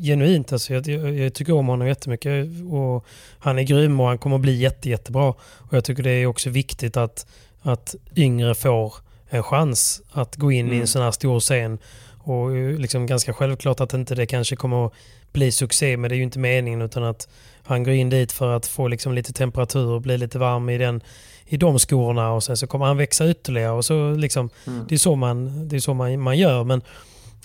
genuint. 0.04 0.54
Alltså, 0.54 0.74
jag, 0.74 0.88
jag, 0.88 1.14
jag 1.14 1.34
tycker 1.34 1.54
om 1.54 1.68
honom 1.68 1.88
jättemycket. 1.88 2.46
Och 2.72 3.06
han 3.40 3.60
är 3.60 3.64
grym 3.64 4.00
och 4.00 4.08
han 4.08 4.18
kommer 4.18 4.36
att 4.36 4.42
bli 4.42 4.58
jätte, 4.58 4.90
jättebra. 4.90 5.30
Och 5.40 5.74
jag 5.74 5.84
tycker 5.84 6.04
det 6.04 6.12
är 6.12 6.26
också 6.26 6.50
viktigt 6.50 6.98
att, 6.98 7.28
att 7.62 7.96
yngre 8.16 8.56
får 8.56 8.94
en 9.30 9.44
chans 9.44 10.02
att 10.12 10.36
gå 10.36 10.52
in 10.52 10.66
i 10.66 10.70
Mm. 10.70 10.82
en 10.82 10.88
sån 10.88 11.02
här 11.02 11.12
stor 11.12 11.40
scen. 11.40 11.78
Och 12.18 12.56
eh, 12.56 12.80
liksom 12.80 13.06
ganska 13.06 13.34
självklart 13.34 13.80
att 13.82 13.94
inte 13.94 14.16
det 14.16 14.26
kanske 14.26 14.56
kommer 14.56 14.86
att 14.86 14.94
bli 15.32 15.52
succé, 15.52 15.98
men 15.98 16.10
det 16.10 16.16
är 16.16 16.18
ju 16.18 16.24
inte 16.24 16.40
meningen 16.40 16.82
utan 16.82 17.04
att 17.04 17.28
han 17.64 17.84
går 17.84 17.94
in 17.94 18.10
dit 18.10 18.32
för 18.32 18.56
att 18.56 18.68
få 18.68 18.88
liksom 18.88 19.14
lite 19.14 19.34
temperatur 19.34 19.88
och 19.88 20.02
bli 20.02 20.18
lite 20.18 20.40
varm 20.40 20.70
i, 20.70 20.78
den, 20.78 21.02
i 21.50 21.58
de 21.58 21.80
skorna 21.80 22.32
och 22.32 22.43
sen 22.43 22.58
så 22.58 22.68
kommer 22.68 22.86
han 22.86 22.97
växa 22.97 23.30
ytterligare. 23.30 23.72
Och 23.72 23.86
så 23.86 24.12
liksom, 24.12 24.50
Mm. 24.68 24.86
Det 24.89 24.95
är 24.95 25.00
så 25.00 25.16
man, 25.16 25.68
det 25.68 25.76
är 25.76 25.80
så 25.80 25.93
man, 25.93 26.20
man 26.20 26.38
gör. 26.38 26.64
Men, 26.64 26.82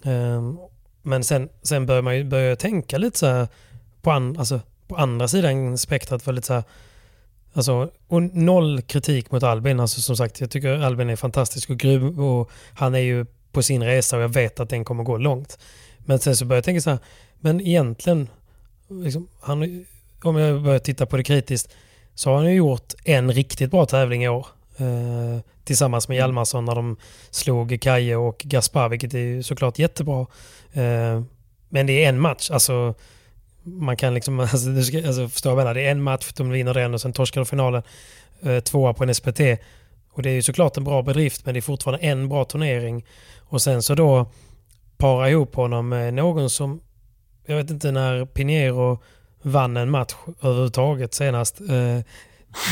ehm, 0.03 0.59
men 1.03 1.25
sen, 1.25 1.49
sen 1.63 1.87
börjar 1.87 2.03
man 2.03 2.17
ju 2.17 2.25
börja 2.25 2.57
tänka 2.57 2.99
lite 2.99 3.19
så 3.19 3.27
här 3.27 3.49
på, 4.03 4.11
an, 4.11 4.39
alltså, 4.39 4.61
på 4.89 4.97
andra 4.97 5.29
sidan 5.29 5.79
spektrat. 5.79 6.27
Var 6.27 6.33
lite 6.33 6.47
så 6.47 6.55
här, 6.55 6.65
Alltså, 7.57 7.91
och 8.09 8.23
noll 8.23 8.83
kritik 8.83 9.31
mot 9.31 9.43
Albin. 9.43 9.81
Alltså, 9.81 10.01
som 10.01 10.17
sagt, 10.17 10.41
jag 10.41 10.51
tycker 10.51 10.79
Albin 10.79 11.11
är 11.11 11.17
fantastisk 11.17 11.71
och 11.71 11.77
grym 11.77 12.19
och 12.19 12.51
han 12.75 12.95
är 12.95 12.99
ju 12.99 13.27
på 13.53 13.63
sin 13.63 13.83
resa 13.83 14.17
och 14.17 14.23
jag 14.23 14.29
vet 14.29 14.61
att 14.61 14.69
den 14.69 14.85
kommer 14.85 15.05
gå 15.05 15.19
långt. 15.19 15.59
Men 15.99 16.19
sen 16.19 16.37
så 16.37 16.45
börjar 16.45 16.57
jag 16.59 16.65
tänka 16.65 16.81
så 16.81 16.91
här, 16.91 16.99
men 17.41 17.61
egentligen, 17.61 18.29
liksom, 18.89 19.29
han, 19.41 19.85
om 20.23 20.37
jag 20.37 20.63
börjar 20.63 20.79
titta 20.79 21.07
på 21.07 21.17
det 21.17 21.25
kritiskt, 21.25 21.73
så 22.15 22.31
har 22.31 22.37
han 22.37 22.47
ju 22.47 22.57
gjort 22.57 22.93
en 23.05 23.33
riktigt 23.33 23.71
bra 23.71 23.87
tävling 23.87 24.25
i 24.25 24.29
år. 24.29 24.47
Eh, 24.77 25.41
tillsammans 25.65 26.09
med 26.09 26.17
Hjalmarsson 26.17 26.65
när 26.65 26.75
de 26.75 26.97
slog 27.31 27.81
Kaje 27.81 28.17
och 28.17 28.39
Gaspar, 28.39 28.89
vilket 28.89 29.15
är 29.15 29.43
såklart 29.43 29.79
jättebra. 29.79 30.27
Eh, 30.73 31.23
men 31.69 31.87
det 31.87 32.05
är 32.05 32.09
en 32.09 32.21
match, 32.21 32.51
alltså 32.51 32.95
man 33.63 33.97
kan 33.97 34.15
liksom, 34.15 34.41
alltså, 34.41 34.69
du 34.69 34.85
ska, 34.85 35.07
alltså 35.07 35.29
förstå 35.29 35.49
vad 35.49 35.59
jag 35.59 35.65
menar, 35.65 35.75
det 35.75 35.87
är 35.87 35.91
en 35.91 36.03
match, 36.03 36.33
de 36.37 36.51
vinner 36.51 36.75
den 36.75 36.95
och 36.95 37.01
sen 37.01 37.13
torskar 37.13 37.41
de 37.41 37.47
finalen. 37.47 37.83
Eh, 38.43 38.61
tvåa 38.61 38.95
på 38.95 39.05
en 39.05 39.15
SPT. 39.15 39.41
Och 40.13 40.23
det 40.23 40.31
är 40.31 40.35
ju 40.35 40.43
såklart 40.43 40.77
en 40.77 40.85
bra 40.85 41.03
bedrift 41.03 41.45
men 41.45 41.55
det 41.55 41.59
är 41.61 41.63
fortfarande 41.63 42.07
en 42.07 42.29
bra 42.29 42.45
turnering. 42.45 43.05
Och 43.39 43.63
sen 43.63 43.83
så 43.83 43.95
då 43.95 44.31
para 44.97 45.31
ihop 45.31 45.55
honom 45.55 45.89
med 45.89 46.15
någon 46.15 46.51
som, 46.51 46.81
jag 47.47 47.57
vet 47.57 47.71
inte 47.71 47.91
när 47.91 48.27
Pinheiro 48.27 48.99
vann 49.45 49.77
en 49.77 49.91
match 49.91 50.15
överhuvudtaget 50.43 51.15
senast. 51.15 51.61
Eh, 51.61 51.97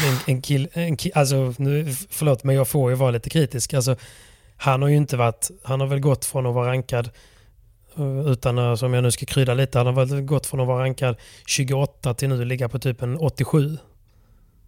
en, 0.06 0.16
en 0.26 0.42
kill, 0.42 0.68
en 0.72 0.96
kill, 0.96 1.12
alltså 1.14 1.54
nu, 1.58 1.94
förlåt 2.10 2.44
men 2.44 2.56
jag 2.56 2.68
får 2.68 2.90
ju 2.90 2.96
vara 2.96 3.10
lite 3.10 3.30
kritisk. 3.30 3.74
Alltså, 3.74 3.96
han 4.56 4.82
har 4.82 4.88
ju 4.88 4.96
inte 4.96 5.16
varit, 5.16 5.50
han 5.62 5.80
har 5.80 5.86
väl 5.86 6.00
gått 6.00 6.24
från 6.24 6.46
att 6.46 6.54
vara 6.54 6.68
rankad 6.68 7.10
eh, 7.96 8.26
utan 8.26 8.58
att, 8.58 8.78
som 8.78 8.94
jag 8.94 9.02
nu 9.02 9.10
ska 9.10 9.26
krydda 9.26 9.54
lite, 9.54 9.78
han 9.78 9.86
har 9.86 10.04
väl 10.04 10.20
gått 10.20 10.46
från 10.46 10.60
att 10.60 10.66
vara 10.66 10.82
rankad 10.82 11.16
28 11.46 12.14
till 12.14 12.28
nu 12.28 12.44
ligga 12.44 12.68
på 12.68 12.78
typ 12.78 13.02
en 13.02 13.16
87. 13.16 13.78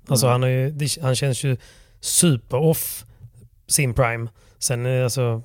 Alltså 0.09 0.27
Mm. 0.27 0.33
han, 0.33 0.43
har 0.43 0.49
ju, 0.49 0.89
han 1.03 1.17
känns 1.17 1.45
ju 1.45 1.57
super 2.01 2.57
off 2.57 3.05
sin 3.67 3.95
prime. 3.95 4.29
Sen 4.59 5.05
alltså, 5.05 5.43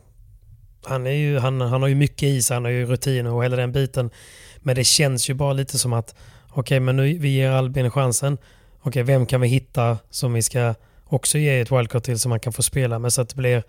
han, 0.84 1.08
är 1.08 1.12
ju, 1.12 1.40
han, 1.40 1.62
han 1.62 1.82
har 1.82 1.90
ju 1.90 1.96
mycket 1.96 2.24
i 2.24 2.42
sig, 2.42 2.56
han 2.56 2.64
har 2.64 2.72
ju 2.72 2.86
rutin 2.86 3.28
och 3.28 3.44
hela 3.44 3.56
den 3.56 3.72
biten. 3.72 4.10
Men 4.58 4.76
det 4.76 4.84
känns 4.84 5.30
ju 5.30 5.34
bara 5.34 5.54
lite 5.54 5.78
som 5.80 5.94
att, 5.94 6.16
okej 6.52 6.80
men 6.80 6.96
nu 6.96 7.18
vi 7.18 7.30
ger 7.30 7.52
Albin 7.52 7.92
chansen. 7.92 8.38
Okej, 8.82 9.04
vem 9.04 9.26
kan 9.26 9.42
vi 9.42 9.48
hitta 9.48 9.98
som 10.10 10.34
vi 10.34 10.42
ska 10.42 10.76
också 11.06 11.38
ge 11.38 11.60
ett 11.60 11.72
wildcard 11.72 12.04
till 12.04 12.20
som 12.20 12.32
han 12.32 12.40
kan 12.40 12.54
få 12.54 12.64
spela 12.64 13.00
med 13.00 13.14
så 13.14 13.22
att 13.22 13.30
det 13.30 13.36
blir, 13.36 13.64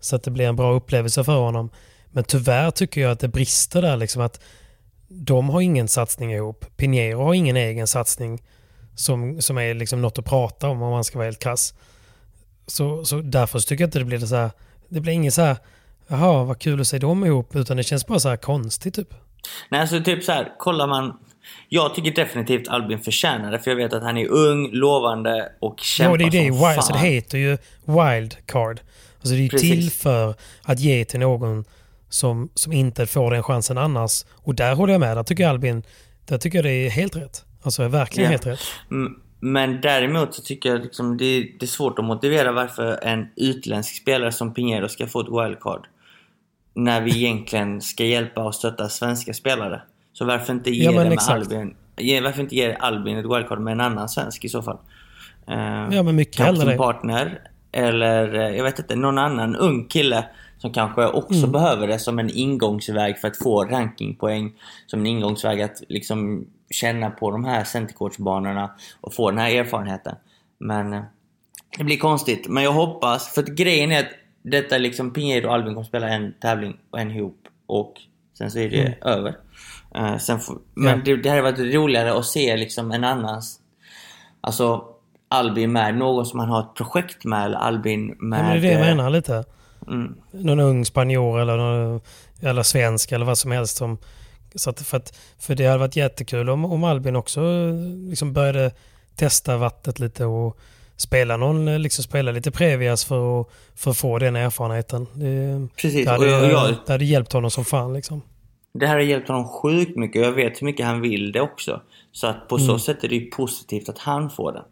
så 0.00 0.16
att 0.16 0.22
det 0.22 0.30
blir 0.30 0.48
en 0.48 0.56
bra 0.56 0.72
upplevelse 0.72 1.24
för 1.24 1.38
honom. 1.38 1.70
Men 2.10 2.24
tyvärr 2.24 2.70
tycker 2.70 3.00
jag 3.00 3.10
att 3.10 3.20
det 3.20 3.28
brister 3.28 3.82
där 3.82 3.96
liksom 3.96 4.22
att 4.22 4.40
de 5.08 5.50
har 5.50 5.60
ingen 5.60 5.88
satsning 5.88 6.32
ihop. 6.32 6.64
Pinheiro 6.76 7.22
har 7.22 7.34
ingen 7.34 7.56
egen 7.56 7.86
satsning 7.86 8.42
som, 8.94 9.42
som 9.42 9.58
är 9.58 9.74
liksom 9.74 10.02
något 10.02 10.18
att 10.18 10.24
prata 10.24 10.68
om 10.68 10.82
om 10.82 10.90
man 10.90 11.04
ska 11.04 11.18
vara 11.18 11.26
helt 11.26 11.38
kass. 11.38 11.74
Så, 12.66 13.04
så 13.04 13.20
därför 13.20 13.58
så 13.58 13.68
tycker 13.68 13.84
jag 13.84 13.88
inte 13.88 13.98
det 13.98 14.04
blir 14.04 14.18
det 14.18 14.26
så 14.26 14.36
här, 14.36 14.50
det 14.88 15.00
blir 15.00 15.12
inget 15.12 15.34
så 15.34 15.42
här, 15.42 15.56
jaha 16.06 16.44
vad 16.44 16.58
kul 16.58 16.80
att 16.80 16.86
se 16.86 16.98
dem 16.98 17.24
ihop, 17.24 17.56
utan 17.56 17.76
det 17.76 17.82
känns 17.82 18.06
bara 18.06 18.18
så 18.18 18.28
här 18.28 18.36
konstigt 18.36 18.94
typ. 18.94 19.14
Nej, 19.68 19.80
alltså 19.80 20.02
typ 20.02 20.24
så 20.24 20.32
här, 20.32 20.54
kollar 20.58 20.86
man... 20.86 21.18
Jag 21.68 21.94
tycker 21.94 22.10
definitivt 22.10 22.68
Albin 22.68 22.98
förtjänar 22.98 23.50
det, 23.52 23.58
för 23.58 23.70
jag 23.70 23.76
vet 23.76 23.92
att 23.92 24.02
han 24.02 24.16
är 24.18 24.28
ung, 24.28 24.70
lovande 24.72 25.52
och 25.60 25.80
kämpar 25.80 26.10
Ja, 26.12 26.16
det 26.16 26.24
är 26.38 26.42
det, 26.44 26.48
som 26.48 26.56
wild, 26.68 26.74
fan. 26.74 26.82
så 26.82 26.92
det 26.92 26.98
heter 26.98 27.38
ju 27.38 27.58
wildcard. 27.84 28.80
Alltså 29.16 29.34
det 29.34 29.40
är 29.40 29.42
ju 29.42 29.48
Precis. 29.48 29.70
till 29.70 29.90
för 29.90 30.34
att 30.62 30.80
ge 30.80 31.04
till 31.04 31.20
någon 31.20 31.64
som, 32.08 32.50
som 32.54 32.72
inte 32.72 33.06
får 33.06 33.30
den 33.30 33.42
chansen 33.42 33.78
annars. 33.78 34.24
Och 34.32 34.54
där 34.54 34.74
håller 34.74 34.92
jag 34.94 35.00
med, 35.00 35.16
där 35.16 35.22
tycker 35.22 35.42
jag 35.42 35.50
Albin, 35.50 35.82
där 36.26 36.38
tycker 36.38 36.58
jag 36.58 36.64
det 36.64 36.86
är 36.86 36.90
helt 36.90 37.16
rätt. 37.16 37.44
Alltså 37.62 37.88
verkligen 37.88 38.24
Ja. 38.24 38.30
helt 38.30 38.46
rätt. 38.46 38.60
Mm, 38.90 39.12
Men 39.40 39.80
däremot 39.80 40.34
så 40.34 40.42
tycker 40.42 40.68
jag 40.68 40.80
liksom 40.82 41.16
det, 41.16 41.40
det 41.40 41.62
är 41.62 41.66
svårt 41.66 41.98
att 41.98 42.04
motivera 42.04 42.52
varför 42.52 42.98
en 43.04 43.26
utländsk 43.36 43.96
spelare 44.02 44.32
som 44.32 44.54
Pinheiro 44.54 44.88
ska 44.88 45.06
få 45.06 45.20
ett 45.20 45.46
wildcard. 45.46 45.86
När 46.74 47.00
vi 47.00 47.16
egentligen 47.16 47.80
ska 47.80 48.04
hjälpa 48.04 48.44
och 48.44 48.54
stötta 48.54 48.88
svenska 48.88 49.34
spelare. 49.34 49.82
Så 50.22 50.26
varför 50.26 50.52
inte 50.52 50.70
ge 50.70 50.84
Ja, 50.84 51.04
det 51.04 51.08
med. 51.08 51.18
Albin? 51.28 51.74
Ge, 51.96 52.20
varför 52.20 52.42
inte 52.42 52.56
ge 52.56 52.74
Albin 52.74 53.18
ett 53.18 53.24
wildcard 53.24 53.58
med 53.60 53.72
en 53.72 53.80
annan 53.80 54.08
svensk 54.08 54.44
i 54.44 54.48
så 54.48 54.62
fall? 54.62 54.78
Eh, 55.48 55.88
Ja, 55.90 56.02
men 56.02 56.16
mycket 56.16 56.40
hellre 56.40 56.60
som 56.60 56.76
partner. 56.76 57.38
Eller 57.72 58.34
eh, 58.34 58.56
jag 58.56 58.64
vet 58.64 58.78
inte, 58.78 58.96
någon 58.96 59.18
annan 59.18 59.56
ung 59.56 59.84
kille 59.88 60.24
som 60.58 60.72
kanske 60.72 61.06
också 61.06 61.38
Mm. 61.38 61.52
behöver 61.52 61.86
det 61.86 61.98
som 61.98 62.18
en 62.18 62.30
ingångsväg 62.30 63.18
för 63.18 63.28
att 63.28 63.36
få 63.36 63.64
rankingpoäng. 63.64 64.52
Som 64.86 65.00
en 65.00 65.06
ingångsväg 65.06 65.62
att 65.62 65.82
liksom 65.88 66.46
känna 66.70 67.10
på 67.10 67.30
de 67.30 67.44
här 67.44 67.64
centercoachbanorna 67.64 68.70
och 69.00 69.14
få 69.14 69.30
den 69.30 69.38
här 69.38 69.50
erfarenheten. 69.50 70.14
Men 70.58 70.92
eh, 70.92 71.02
det 71.78 71.84
blir 71.84 71.98
konstigt. 71.98 72.48
Men 72.48 72.62
jag 72.64 72.72
hoppas, 72.72 73.34
för 73.34 73.42
att 73.42 73.48
grejen 73.48 73.92
är 73.92 74.00
att 74.00 74.10
detta 74.42 74.78
liksom 74.78 75.12
Pinheiro 75.12 75.46
och 75.48 75.54
Albin 75.54 75.74
kommer 75.74 75.86
spela 75.86 76.08
en 76.08 76.34
tävling 76.40 76.76
och 76.90 77.00
en 77.00 77.10
ihop 77.10 77.38
och 77.66 77.94
sen 78.38 78.50
så 78.50 78.58
är 78.58 78.70
det 78.70 78.80
Mm. 78.80 78.92
över. 79.02 79.36
Eh, 79.94 80.18
sen 80.18 80.40
får, 80.40 80.58
men 80.74 80.98
Ja. 80.98 81.02
det, 81.04 81.16
det 81.22 81.28
hade 81.28 81.42
varit 81.42 81.74
roligare 81.74 82.14
att 82.18 82.26
se 82.26 82.56
liksom 82.56 82.90
en 82.90 83.04
annans 83.04 83.58
Alltså 84.40 84.84
Albin 85.28 85.72
med, 85.72 85.94
någon 85.94 86.26
som 86.26 86.36
man 86.36 86.48
har 86.48 86.60
ett 86.60 86.74
projekt 86.74 87.24
med 87.24 87.44
eller 87.46 87.56
Albin 87.58 88.06
med... 88.18 88.38
Ja, 88.38 88.42
men 88.42 88.52
det 88.52 88.58
är 88.58 88.60
det 88.60 88.72
jag 88.72 88.80
eh, 88.88 88.96
menar 88.96 89.10
lite. 89.10 89.44
Mm. 89.88 90.14
Någon 90.30 90.60
ung 90.60 90.84
spanjor 90.84 91.40
eller, 91.40 91.56
någon, 91.56 92.00
eller 92.40 92.62
svensk 92.62 93.12
eller 93.12 93.26
vad 93.26 93.38
som 93.38 93.50
helst. 93.50 93.76
Som, 93.76 93.98
så 94.54 94.70
att, 94.70 94.80
för, 94.80 94.96
att, 94.96 95.18
för 95.38 95.54
det 95.54 95.66
hade 95.66 95.78
varit 95.78 95.96
jättekul 95.96 96.50
om, 96.50 96.64
om 96.64 96.84
Albin 96.84 97.16
också 97.16 97.40
liksom 98.08 98.32
började 98.32 98.70
testa 99.16 99.56
vattnet 99.56 99.98
lite 99.98 100.24
och 100.24 100.58
spela, 100.96 101.36
någon, 101.36 101.82
liksom 101.82 102.04
spela 102.04 102.32
lite 102.32 102.50
Previas 102.50 103.04
för 103.04 103.40
att, 103.40 103.46
för 103.74 103.90
att 103.90 103.96
få 103.96 104.18
den 104.18 104.36
erfarenheten. 104.36 105.06
Det, 105.14 105.68
Precis, 105.76 106.04
det, 106.04 106.10
hade, 106.10 106.24
och 106.36 106.42
jag- 106.46 106.50
jag- 106.52 106.74
det 106.86 106.92
hade 106.92 107.04
hjälpt 107.04 107.32
honom 107.32 107.50
som 107.50 107.64
fan. 107.64 107.92
Liksom. 107.92 108.22
Det 108.74 108.86
här 108.86 108.94
har 108.94 109.00
hjälpt 109.02 109.28
honom 109.28 109.48
sjukt 109.48 109.96
mycket 109.96 110.20
och 110.20 110.26
jag 110.26 110.32
vet 110.32 110.62
hur 110.62 110.64
mycket 110.64 110.86
han 110.86 111.00
vill 111.00 111.32
det 111.32 111.40
också. 111.40 111.80
Så 112.12 112.26
att 112.26 112.48
på 112.48 112.58
så 112.58 112.64
Mm. 112.64 112.78
sätt 112.78 113.04
är 113.04 113.08
det 113.08 113.14
ju 113.16 113.30
positivt 113.30 113.88
att 113.88 113.98
han 113.98 114.30
får 114.30 114.52
den. 114.52 114.64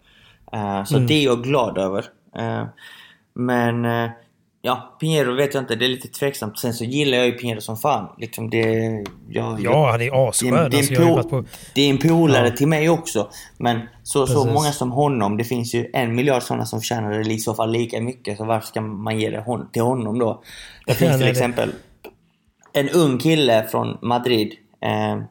Eh, 0.52 0.84
så 0.84 0.96
Mm. 0.96 1.06
det 1.06 1.14
är 1.14 1.24
jag 1.24 1.42
glad 1.42 1.78
över. 1.78 2.04
Eh, 2.36 2.64
men 3.34 3.84
eh, 3.84 4.10
Ja, 4.62 4.96
Pinheiro 5.00 5.34
vet 5.34 5.54
jag 5.54 5.62
inte. 5.62 5.74
Det 5.76 5.84
är 5.84 5.88
lite 5.88 6.08
tveksamt. 6.08 6.58
Sen 6.58 6.74
så 6.74 6.84
gillar 6.84 7.18
jag 7.18 7.26
ju 7.26 7.32
Pinheiro 7.32 7.60
som 7.60 7.76
fan. 7.76 8.08
Liksom 8.18 8.50
det... 8.50 8.64
Jag, 9.28 9.60
Ja, 9.60 9.90
han 9.90 10.00
är 10.00 10.28
asskön. 10.28 10.50
Det 10.70 10.76
Alltså, 10.76 11.44
det 11.74 11.80
är 11.82 11.90
en 11.90 11.98
polare 11.98 12.48
Ja. 12.48 12.56
till 12.56 12.68
mig 12.68 12.88
också. 12.90 13.28
Men 13.58 13.80
så, 14.02 14.26
så 14.26 14.34
Precis. 14.34 14.54
många 14.54 14.72
som 14.72 14.90
honom. 14.92 15.36
Det 15.36 15.44
finns 15.44 15.74
ju 15.74 15.90
en 15.92 16.14
miljard 16.14 16.42
sådana 16.42 16.66
som 16.66 16.80
tjänar 16.80 17.30
i 17.30 17.38
så 17.38 17.54
fall 17.54 17.70
lika 17.72 18.00
mycket. 18.00 18.36
Så 18.38 18.44
varför 18.44 18.66
ska 18.66 18.80
man 18.80 19.18
ge 19.20 19.30
det 19.30 19.42
hon, 19.46 19.68
till 19.72 19.82
honom 19.82 20.18
då? 20.18 20.42
Det 20.86 20.94
finns 20.94 21.18
till 21.18 21.28
exempel 21.28 21.70
en 22.72 22.88
ung 22.88 23.18
kille 23.18 23.66
från 23.70 23.98
Madrid. 24.02 24.54
Eh, 24.80 25.22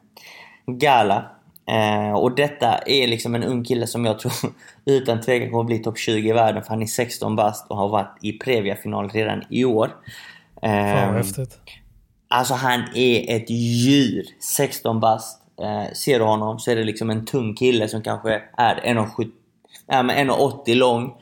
Gala. 0.66 1.30
Eh, 1.66 2.12
och 2.12 2.34
detta 2.34 2.78
är 2.78 3.06
liksom 3.06 3.34
en 3.34 3.44
ung 3.44 3.64
kille 3.64 3.86
som 3.86 4.04
jag 4.04 4.18
tror 4.18 4.32
utan 4.84 5.20
tvekan 5.20 5.50
kommer 5.50 5.64
bli 5.64 5.78
topp 5.78 5.98
20 5.98 6.28
i 6.28 6.32
världen. 6.32 6.62
För 6.62 6.70
han 6.70 6.82
är 6.82 6.86
16 6.86 7.36
bast 7.36 7.70
och 7.70 7.76
har 7.76 7.88
varit 7.88 8.18
i 8.22 8.32
Previa-final 8.32 9.08
redan 9.08 9.42
i 9.50 9.64
år. 9.64 9.90
Fan 10.60 10.70
Eh, 10.70 11.06
vad 11.06 11.16
häftigt. 11.16 11.58
Alltså 12.28 12.54
han 12.54 12.84
är 12.94 13.36
ett 13.36 13.50
djur. 13.50 14.24
16 14.56 15.00
bast. 15.00 15.42
Eh, 15.62 15.92
ser 15.92 16.18
du 16.18 16.24
honom 16.24 16.58
så 16.58 16.70
är 16.70 16.76
det 16.76 16.84
liksom 16.84 17.10
en 17.10 17.26
tung 17.26 17.54
kille 17.54 17.88
som 17.88 18.02
kanske 18.02 18.42
är 18.56 18.74
1,70 18.74 19.30
ja, 19.86 20.02
men 20.02 20.30
1,80 20.30 20.74
lång. 20.74 21.14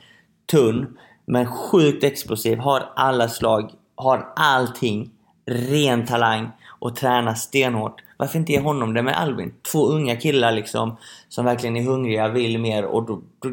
Tunn. 0.51 0.97
Men 1.25 1.45
sjukt 1.45 2.03
explosiv. 2.03 2.57
Har 2.57 2.89
alla 2.95 3.29
slag. 3.29 3.71
Har 3.95 4.33
allting. 4.35 5.11
Ren 5.49 6.05
talang. 6.05 6.51
Och 6.81 6.95
tränar 6.95 7.33
stenhårt. 7.33 8.01
Varför 8.17 8.39
inte 8.39 8.51
ge 8.51 8.59
honom 8.59 8.93
det 8.93 9.03
med 9.03 9.19
Albin? 9.19 9.53
Två 9.71 9.87
unga 9.87 10.15
killar 10.15 10.51
liksom. 10.51 10.97
Som 11.29 11.45
verkligen 11.45 11.77
är 11.77 11.83
hungriga, 11.83 12.27
vill 12.27 12.59
mer. 12.59 12.85
Och 12.85 13.05
då, 13.05 13.21
då, 13.39 13.49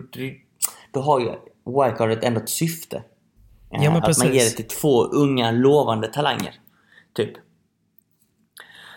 då, 0.93 1.01
har 1.01 1.21
ju 1.21 1.33
wildcardet 1.67 2.25
ändå 2.25 2.41
ett 2.41 2.49
syfte. 2.49 2.97
Eh, 2.97 3.03
Ja, 3.71 3.79
men 3.79 3.87
att 3.89 3.93
man 3.93 4.03
precis. 4.03 4.25
ger 4.25 4.45
det 4.45 4.51
till 4.51 4.69
två 4.69 5.05
unga 5.05 5.51
lovande 5.51 6.09
talanger. 6.09 6.55
Typ. 7.17 7.31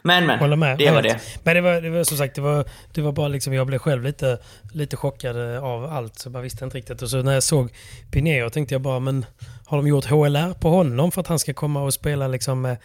Men 0.04 0.26
men, 0.26 0.40
Håller 0.40 0.56
med. 0.56 0.78
det 0.78 0.92
var 0.92 1.02
det. 1.02 1.20
Men 1.44 1.56
det 1.56 1.62
var, 1.62 1.82
det 1.82 1.90
var 1.90 2.04
som 2.04 2.18
sagt, 2.18 2.36
det 2.36 2.42
var, 2.42 2.66
det 2.94 3.02
var 3.02 3.12
bara 3.12 3.28
liksom, 3.28 3.54
jag 3.54 3.68
blev 3.68 3.80
själv 3.80 4.04
lite, 4.04 4.38
lite 4.74 4.98
chockad 4.98 5.56
eh, 5.56 5.64
av 5.64 5.86
allt. 5.86 6.20
Så 6.20 6.28
jag 6.28 6.34
bara 6.34 6.44
visste 6.44 6.66
inte 6.66 6.78
riktigt. 6.78 7.02
Och 7.02 7.10
så 7.10 7.22
när 7.22 7.34
jag 7.34 7.44
såg 7.44 7.72
Pineo 8.12 8.50
tänkte 8.50 8.76
jag 8.76 8.82
bara, 8.82 9.00
men 9.00 9.26
har 9.70 9.78
de 9.78 9.88
gjort 9.88 10.06
HLR 10.06 10.54
på 10.54 10.70
honom 10.70 11.12
för 11.12 11.22
att 11.22 11.28
han 11.28 11.40
ska 11.40 11.54
komma 11.54 11.82
och 11.84 11.94
spela 11.94 12.28
liksom? 12.28 12.66
eh, 12.66 12.78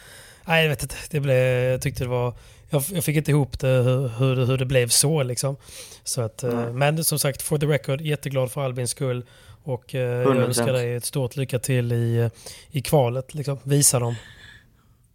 Nej, 0.47 0.63
jag 0.63 0.71
vet 0.71 0.83
inte. 0.83 0.95
Det 1.11 1.21
blev, 1.21 1.37
jag 1.65 1.83
tyckte 1.83 2.05
det 2.05 2.11
var... 2.11 2.35
Jag, 2.71 2.83
jag 2.93 3.05
fick 3.05 3.17
inte 3.17 3.31
ihop 3.31 3.59
det 3.61 3.67
hur, 3.69 4.09
hur, 4.09 4.37
det- 4.37 4.47
hur 4.47 4.59
det 4.59 4.65
blev 4.65 4.89
så 4.89 5.23
liksom. 5.23 5.57
Så 6.05 6.21
att, 6.23 6.43
Mm. 6.43 6.79
Men 6.79 7.05
som 7.05 7.19
sagt, 7.19 7.43
for 7.43 7.59
the 7.59 7.67
record, 7.67 8.01
jätteglad 8.01 8.53
för 8.53 8.65
Albins 8.65 8.91
skull. 8.91 9.25
Och 9.65 9.95
eh, 9.95 10.01
jag 10.01 10.27
100%. 10.27 10.45
önskar 10.45 10.73
dig 10.73 10.95
ett 10.95 11.05
stort 11.05 11.37
lycka 11.37 11.59
till 11.59 11.93
i, 11.93 12.17
eh, 12.19 12.31
i 12.71 12.81
kvalet. 12.83 13.35
Liksom. 13.35 13.59
Visa 13.63 13.99
dem. 13.99 14.15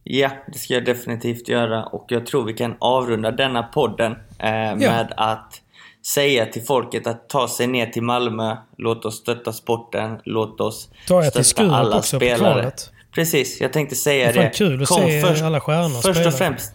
Ja, 0.04 0.32
det 0.54 0.60
ska 0.60 0.74
jag 0.74 0.86
definitivt 0.86 1.48
göra. 1.50 1.84
Och 1.86 2.06
jag 2.10 2.26
tror 2.26 2.44
vi 2.46 2.54
kan 2.54 2.76
avrunda 2.80 3.32
denna 3.32 3.64
podden 3.64 4.12
eh, 4.40 4.76
med 4.76 5.14
att 5.18 5.62
säga 6.06 6.46
till 6.46 6.62
folket 6.62 7.08
att 7.08 7.30
ta 7.30 7.48
sig 7.48 7.68
ner 7.68 7.86
till 7.86 8.04
Malmö. 8.04 8.56
Låt 8.78 9.06
oss 9.06 9.16
stötta 9.16 9.54
sporten. 9.54 10.20
Låt 10.24 10.62
oss 10.62 10.90
Ta 11.08 11.32
stötta 11.32 11.76
alla 11.76 11.98
också 11.98 12.18
spelare. 12.18 12.72
Precis, 13.16 13.62
jag 13.62 13.74
tänkte 13.74 13.96
säga 13.96 14.32
Det 14.32 14.40
är 14.40 14.44
det. 14.44 14.50
kul 14.50 14.82
att 14.84 14.88
se 14.90 15.44
alla 15.44 15.60
stjärnor 15.60 15.90
först 16.02 16.16
spela. 16.16 16.28
och, 16.28 16.34
främst, 16.34 16.74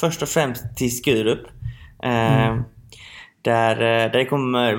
först 0.00 0.22
och 0.22 0.28
främst 0.28 0.76
till 0.76 0.96
Skurup. 0.96 1.40
Eh, 2.02 2.10
Mm. 2.48 2.62
Där, 3.42 3.72
eh, 3.76 4.12
där 4.12 4.18
det 4.18 4.24
kommer, 4.24 4.72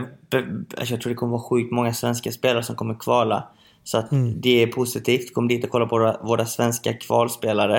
alltså 0.77 0.93
jag 0.93 1.01
tror 1.01 1.09
det 1.09 1.15
kommer 1.15 1.31
vara 1.31 1.41
sjukt 1.41 1.71
många 1.71 1.93
svenska 1.93 2.31
spelare 2.31 2.63
som 2.63 2.75
kommer 2.75 2.93
kvala. 2.99 3.47
Så 3.83 3.97
att 3.97 4.11
Mm. 4.11 4.41
det 4.41 4.63
är 4.63 4.67
positivt. 4.67 5.33
Kom 5.33 5.47
dit 5.47 5.63
och 5.63 5.69
kolla 5.69 5.85
på 5.85 5.97
våra, 5.97 6.17
våra 6.23 6.45
svenska 6.45 6.93
kvalspelare. 6.93 7.77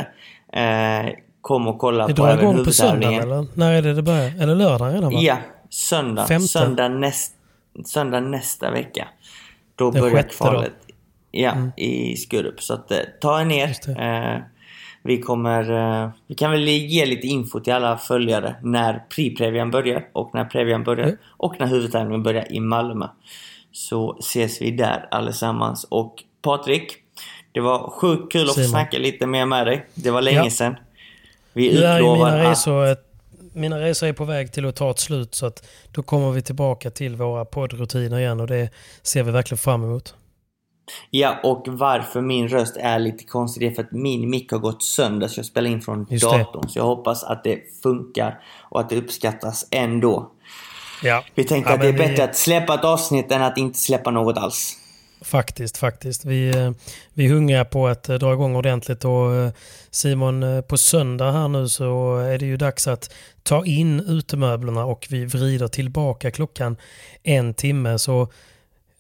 Eh, 0.53 1.11
kom 1.41 1.69
och 1.69 1.79
kolla 1.79 2.07
Det 2.07 2.15
på 2.15 2.23
drar 2.23 2.31
även 2.33 2.45
igång 2.45 2.65
på 2.65 2.71
söndagen 2.73 3.03
huvudtävlingen. 3.03 3.39
eller? 3.39 3.59
När 3.59 3.73
är 3.73 3.83
det 3.83 3.95
det 3.95 4.03
börjar? 4.03 4.43
Är 4.43 4.47
det 4.47 4.55
lördag 4.55 4.95
redan 4.95 5.13
va? 5.13 5.19
Ja, 5.21 5.37
söndag. 5.71 6.27
Femte. 6.27 6.49
Söndag, 6.49 6.89
näst, 6.89 7.35
söndag 7.85 8.21
nästa 8.21 8.71
vecka. 8.71 9.09
Då 9.77 9.91
Den 9.91 10.01
börjar 10.01 10.15
sjätte 10.17 10.29
då? 10.29 10.45
kvalet. 10.45 10.73
Ja, 11.31 11.51
Mm. 11.53 11.71
i 11.77 12.17
Skurup. 12.17 12.63
Så 12.63 12.75
att, 12.75 12.91
eh, 12.91 12.99
ta 13.21 13.41
er 13.41 13.45
ner. 13.45 13.77
Eh, 14.01 14.41
vi 15.03 15.19
kommer... 15.23 15.71
Eh, 16.03 16.11
vi 16.27 16.35
kan 16.35 16.51
väl 16.51 16.69
ge 16.69 17.07
lite 17.07 17.27
info 17.27 17.61
till 17.61 17.73
alla 17.73 17.99
följare 17.99 18.55
när 18.63 19.03
pre-previan 19.17 19.71
börjar 19.71 20.09
och 20.13 20.31
när 20.35 20.45
previan 20.45 20.85
börjar 20.85 21.05
Mm. 21.07 21.17
och 21.27 21.55
när 21.61 21.67
huvudtävlingen 21.67 22.23
börjar 22.23 22.53
i 22.53 22.61
Malmö. 22.61 23.07
Så 23.73 24.17
ses 24.19 24.63
vi 24.63 24.71
där 24.71 25.09
allesammans. 25.11 25.85
Och 25.85 26.25
Patrik, 26.43 26.97
det 27.53 27.61
var 27.61 27.91
sjukt 27.91 28.33
kul 28.33 28.49
att 28.49 28.55
få 28.55 28.63
snacka 28.63 28.99
lite 28.99 29.27
mer 29.27 29.47
med 29.47 29.67
dig. 29.67 29.87
Det 29.95 30.11
var 30.11 30.23
länge 30.23 30.45
Ja. 30.45 30.51
sedan. 30.51 30.77
Vi 31.53 31.69
utlovar 31.79 32.39
att... 32.39 32.67
mina 33.53 33.81
resor 33.81 34.07
är 34.09 34.13
på 34.13 34.25
väg 34.25 34.53
till 34.53 34.67
att 34.67 34.77
ta 34.77 34.91
ett 34.91 34.99
slut 34.99 35.35
så 35.35 35.47
att 35.47 35.67
då 35.93 36.03
kommer 36.03 36.31
vi 36.31 36.43
tillbaka 36.43 36.91
till 36.91 37.17
våra 37.17 37.45
poddrutiner 37.45 38.19
igen 38.19 38.41
och 38.41 38.47
det 38.47 38.71
ser 39.03 39.23
vi 39.23 39.31
verkligen 39.31 39.59
fram 39.59 39.85
emot. 39.85 40.15
Ja, 41.11 41.41
och 41.45 41.65
varför 41.69 42.21
min 42.21 42.49
röst 42.49 42.77
är 42.77 42.99
lite 42.99 43.25
konstig 43.25 43.63
det 43.63 43.73
är 43.73 43.75
för 43.75 43.83
att 43.83 43.93
min 43.93 44.31
mick 44.31 44.53
har 44.53 44.59
gått 44.59 44.83
sönder 44.83 45.29
så 45.29 45.39
jag 45.39 45.47
spelar 45.47 45.71
in 45.71 45.81
från 45.81 46.07
Just 46.11 46.31
det. 46.31 46.39
datorn. 46.39 46.69
Så 46.69 46.79
jag 46.79 46.85
hoppas 46.85 47.25
att 47.25 47.45
det 47.45 47.59
funkar 47.83 48.41
och 48.71 48.81
att 48.81 48.89
det 48.91 48.97
uppskattas 48.97 49.67
ändå. 49.71 50.33
Ja. 51.03 51.25
Vi 51.35 51.45
tänkte 51.45 51.71
Ja, 51.71 51.75
att 51.75 51.81
det 51.81 51.89
är 51.89 51.93
vi- 51.93 51.99
bättre 51.99 52.25
att 52.25 52.37
släppa 52.37 52.75
ett 52.75 52.85
avsnitt 52.85 53.33
än 53.33 53.43
att 53.43 53.59
inte 53.59 53.79
släppa 53.79 54.11
något 54.11 54.37
alls. 54.39 54.77
Faktiskt, 55.23 55.77
faktiskt. 55.77 56.25
Vi, 56.25 56.49
eh, 56.49 56.71
vi 57.15 57.27
är 57.27 57.31
hungriga 57.31 57.65
på 57.65 57.89
att 57.89 58.09
eh, 58.09 58.17
dra 58.17 58.33
igång 58.33 58.57
ordentligt 58.57 59.05
och 59.05 59.35
eh, 59.35 59.53
Simon, 59.91 60.63
på 60.69 60.79
söndag 60.79 61.33
här 61.33 61.49
nu 61.49 61.69
så 61.69 62.17
är 62.17 62.39
det 62.39 62.47
ju 62.47 62.57
dags 62.57 62.89
att 62.89 63.13
ta 63.43 63.67
in 63.67 64.01
utemöblerna 64.01 64.85
och 64.85 65.07
vi 65.11 65.25
vrider 65.25 65.69
tillbaka 65.69 66.31
klockan 66.31 66.77
en 67.23 67.55
timme. 67.55 67.99
Så 67.99 68.29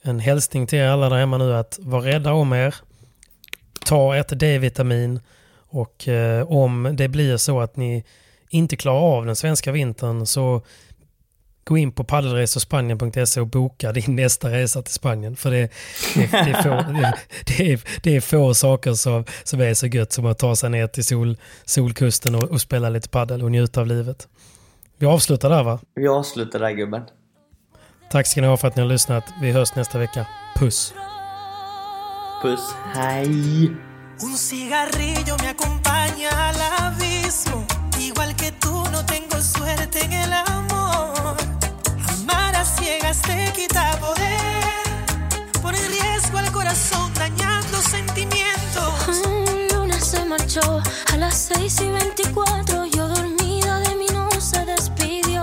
en 0.03 0.21
hälsning 0.21 0.67
till 0.67 0.79
er 0.79 0.87
alla 0.87 1.09
där 1.09 1.17
hemma 1.17 1.39
nu 1.39 1.57
att 1.57 1.79
vara 1.83 2.05
rädda 2.05 2.33
om 2.33 2.53
er. 2.53 2.75
Ta 3.87 4.17
ett 4.17 4.41
D-vitamin 4.41 5.21
och 5.69 6.09
om 6.47 6.91
det 6.93 7.09
blir 7.09 7.37
så 7.37 7.61
att 7.61 7.77
ni 7.77 8.05
inte 8.49 8.77
klarar 8.77 9.01
av 9.01 9.27
den 9.27 9.37
svenska 9.37 9.73
vintern 9.73 10.27
så 10.27 10.63
gå 11.65 11.79
in 11.79 11.93
på 11.93 12.05
paddelresorspanien.se 12.05 13.41
och 13.41 13.47
boka 13.47 13.93
din 13.93 14.17
nästa 14.17 14.51
resa 14.51 14.83
till 14.83 14.95
Spanien. 14.95 15.37
För 15.37 15.51
det, 15.51 15.73
det, 16.15 16.31
det, 16.31 16.51
är, 16.51 16.63
få, 16.63 16.93
det, 17.47 17.73
är, 17.73 17.81
det 18.03 18.17
är 18.17 18.21
få 18.21 18.55
saker 18.55 18.95
som, 18.95 19.25
som 19.45 19.61
är 19.61 19.75
så 19.75 19.87
gött 19.87 20.13
som 20.13 20.27
att 20.27 20.39
ta 20.39 20.57
sig 20.57 20.71
ner 20.71 20.87
till 20.87 21.05
sol, 21.05 21.37
solkusten 21.65 22.35
och, 22.35 22.43
och 22.43 22.61
spela 22.61 22.89
lite 22.89 23.09
paddel 23.09 23.43
och 23.43 23.51
njuta 23.51 23.81
av 23.81 23.87
livet. 23.87 24.29
Vi 24.99 25.07
avslutar 25.07 25.51
där 25.51 25.63
va? 25.63 25.79
Vi 25.95 26.09
avslutar 26.09 26.59
där 26.59 26.71
gubben. 26.71 27.03
Tack 28.11 28.27
ska 28.27 28.41
ni 28.41 28.47
ha 28.47 28.57
för 28.57 28.69
att 28.69 28.77
ni 28.77 28.83
har 28.83 28.89
lyssnat. 28.89 29.25
Vi 29.41 29.51
hörs 29.51 29.75
nästa 29.75 29.99
vecka. 29.99 30.27
Puss! 30.57 30.95
Puss, 32.43 32.75
hej! 32.95 33.71
Un 34.23 34.37
cigarrillo 34.37 35.37
me 35.43 35.49
acompaña 35.49 36.31
al 36.49 36.57
abismo. 36.79 37.67
Igual 37.99 38.37
que 38.37 38.53
tú, 38.53 38.73
no 38.93 39.05
tengo 39.07 39.41
suerte 39.41 40.05
en 40.05 40.13
el 40.13 40.33
amor. 40.33 41.00
A 42.61 42.65
ciegas 42.67 43.23
te 43.23 43.51
quita 43.55 43.99
poder. 43.99 44.61
Pone 45.63 45.79
en 45.79 45.93
riesgo 45.93 46.37
al 46.37 46.53
corazón, 46.53 47.11
dañando 47.15 47.81
sentimientos. 47.81 49.17
Un 49.25 49.69
lunes 49.75 50.05
se 50.05 50.23
marchó 50.27 50.83
a 51.11 51.17
las 51.17 51.51
6 51.55 51.81
y 51.81 51.89
24. 51.89 52.85
Yo 52.85 53.09
dormida 53.09 53.79
de 53.79 53.97
mí 53.97 54.05
no 54.13 54.29
se 54.39 54.63
despidió. 54.67 55.43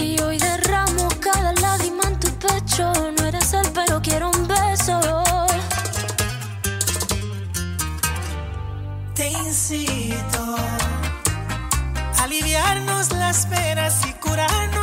Y 0.00 0.18
hoy 0.22 0.38
derramo 0.38 1.06
cada 1.20 1.52
lágrima 1.52 2.04
en 2.04 2.18
tu 2.18 2.30
pecho. 2.38 2.90
No 3.18 3.26
eres 3.26 3.52
él, 3.52 3.70
pero 3.74 4.00
quiero 4.00 4.30
un 4.30 4.48
beso. 4.48 4.98
Te 9.14 9.32
incito 9.32 10.56
a 12.16 12.24
aliviarnos 12.24 13.12
las 13.12 13.44
penas 13.44 14.06
y 14.06 14.14
curarnos 14.14 14.75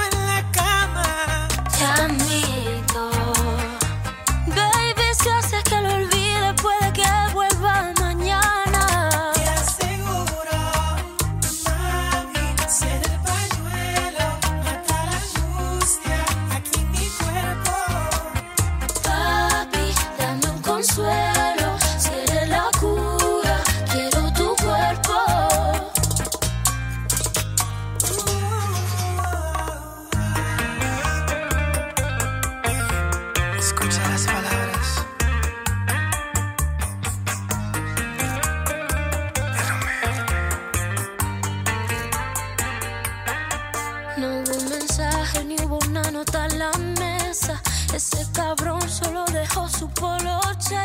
cabrón 48.34 48.82
solo 48.90 49.24
dejó 49.26 49.70
su 49.70 49.88
poloche. 49.90 50.78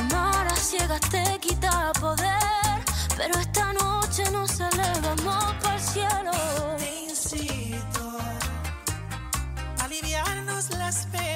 Amar 0.00 0.48
a 0.48 0.56
ciegas 0.56 1.00
te 1.10 1.38
quita 1.40 1.92
poder, 2.00 2.80
pero 3.16 3.38
esta 3.38 3.72
noche 3.74 4.24
nos 4.32 4.58
elevamos 4.58 5.54
para 5.62 5.74
el 5.74 5.80
cielo. 5.80 6.32
Te 6.78 7.04
incito 7.04 8.18
a 9.78 9.84
aliviarnos 9.84 10.70
las 10.70 11.06
penas. 11.06 11.35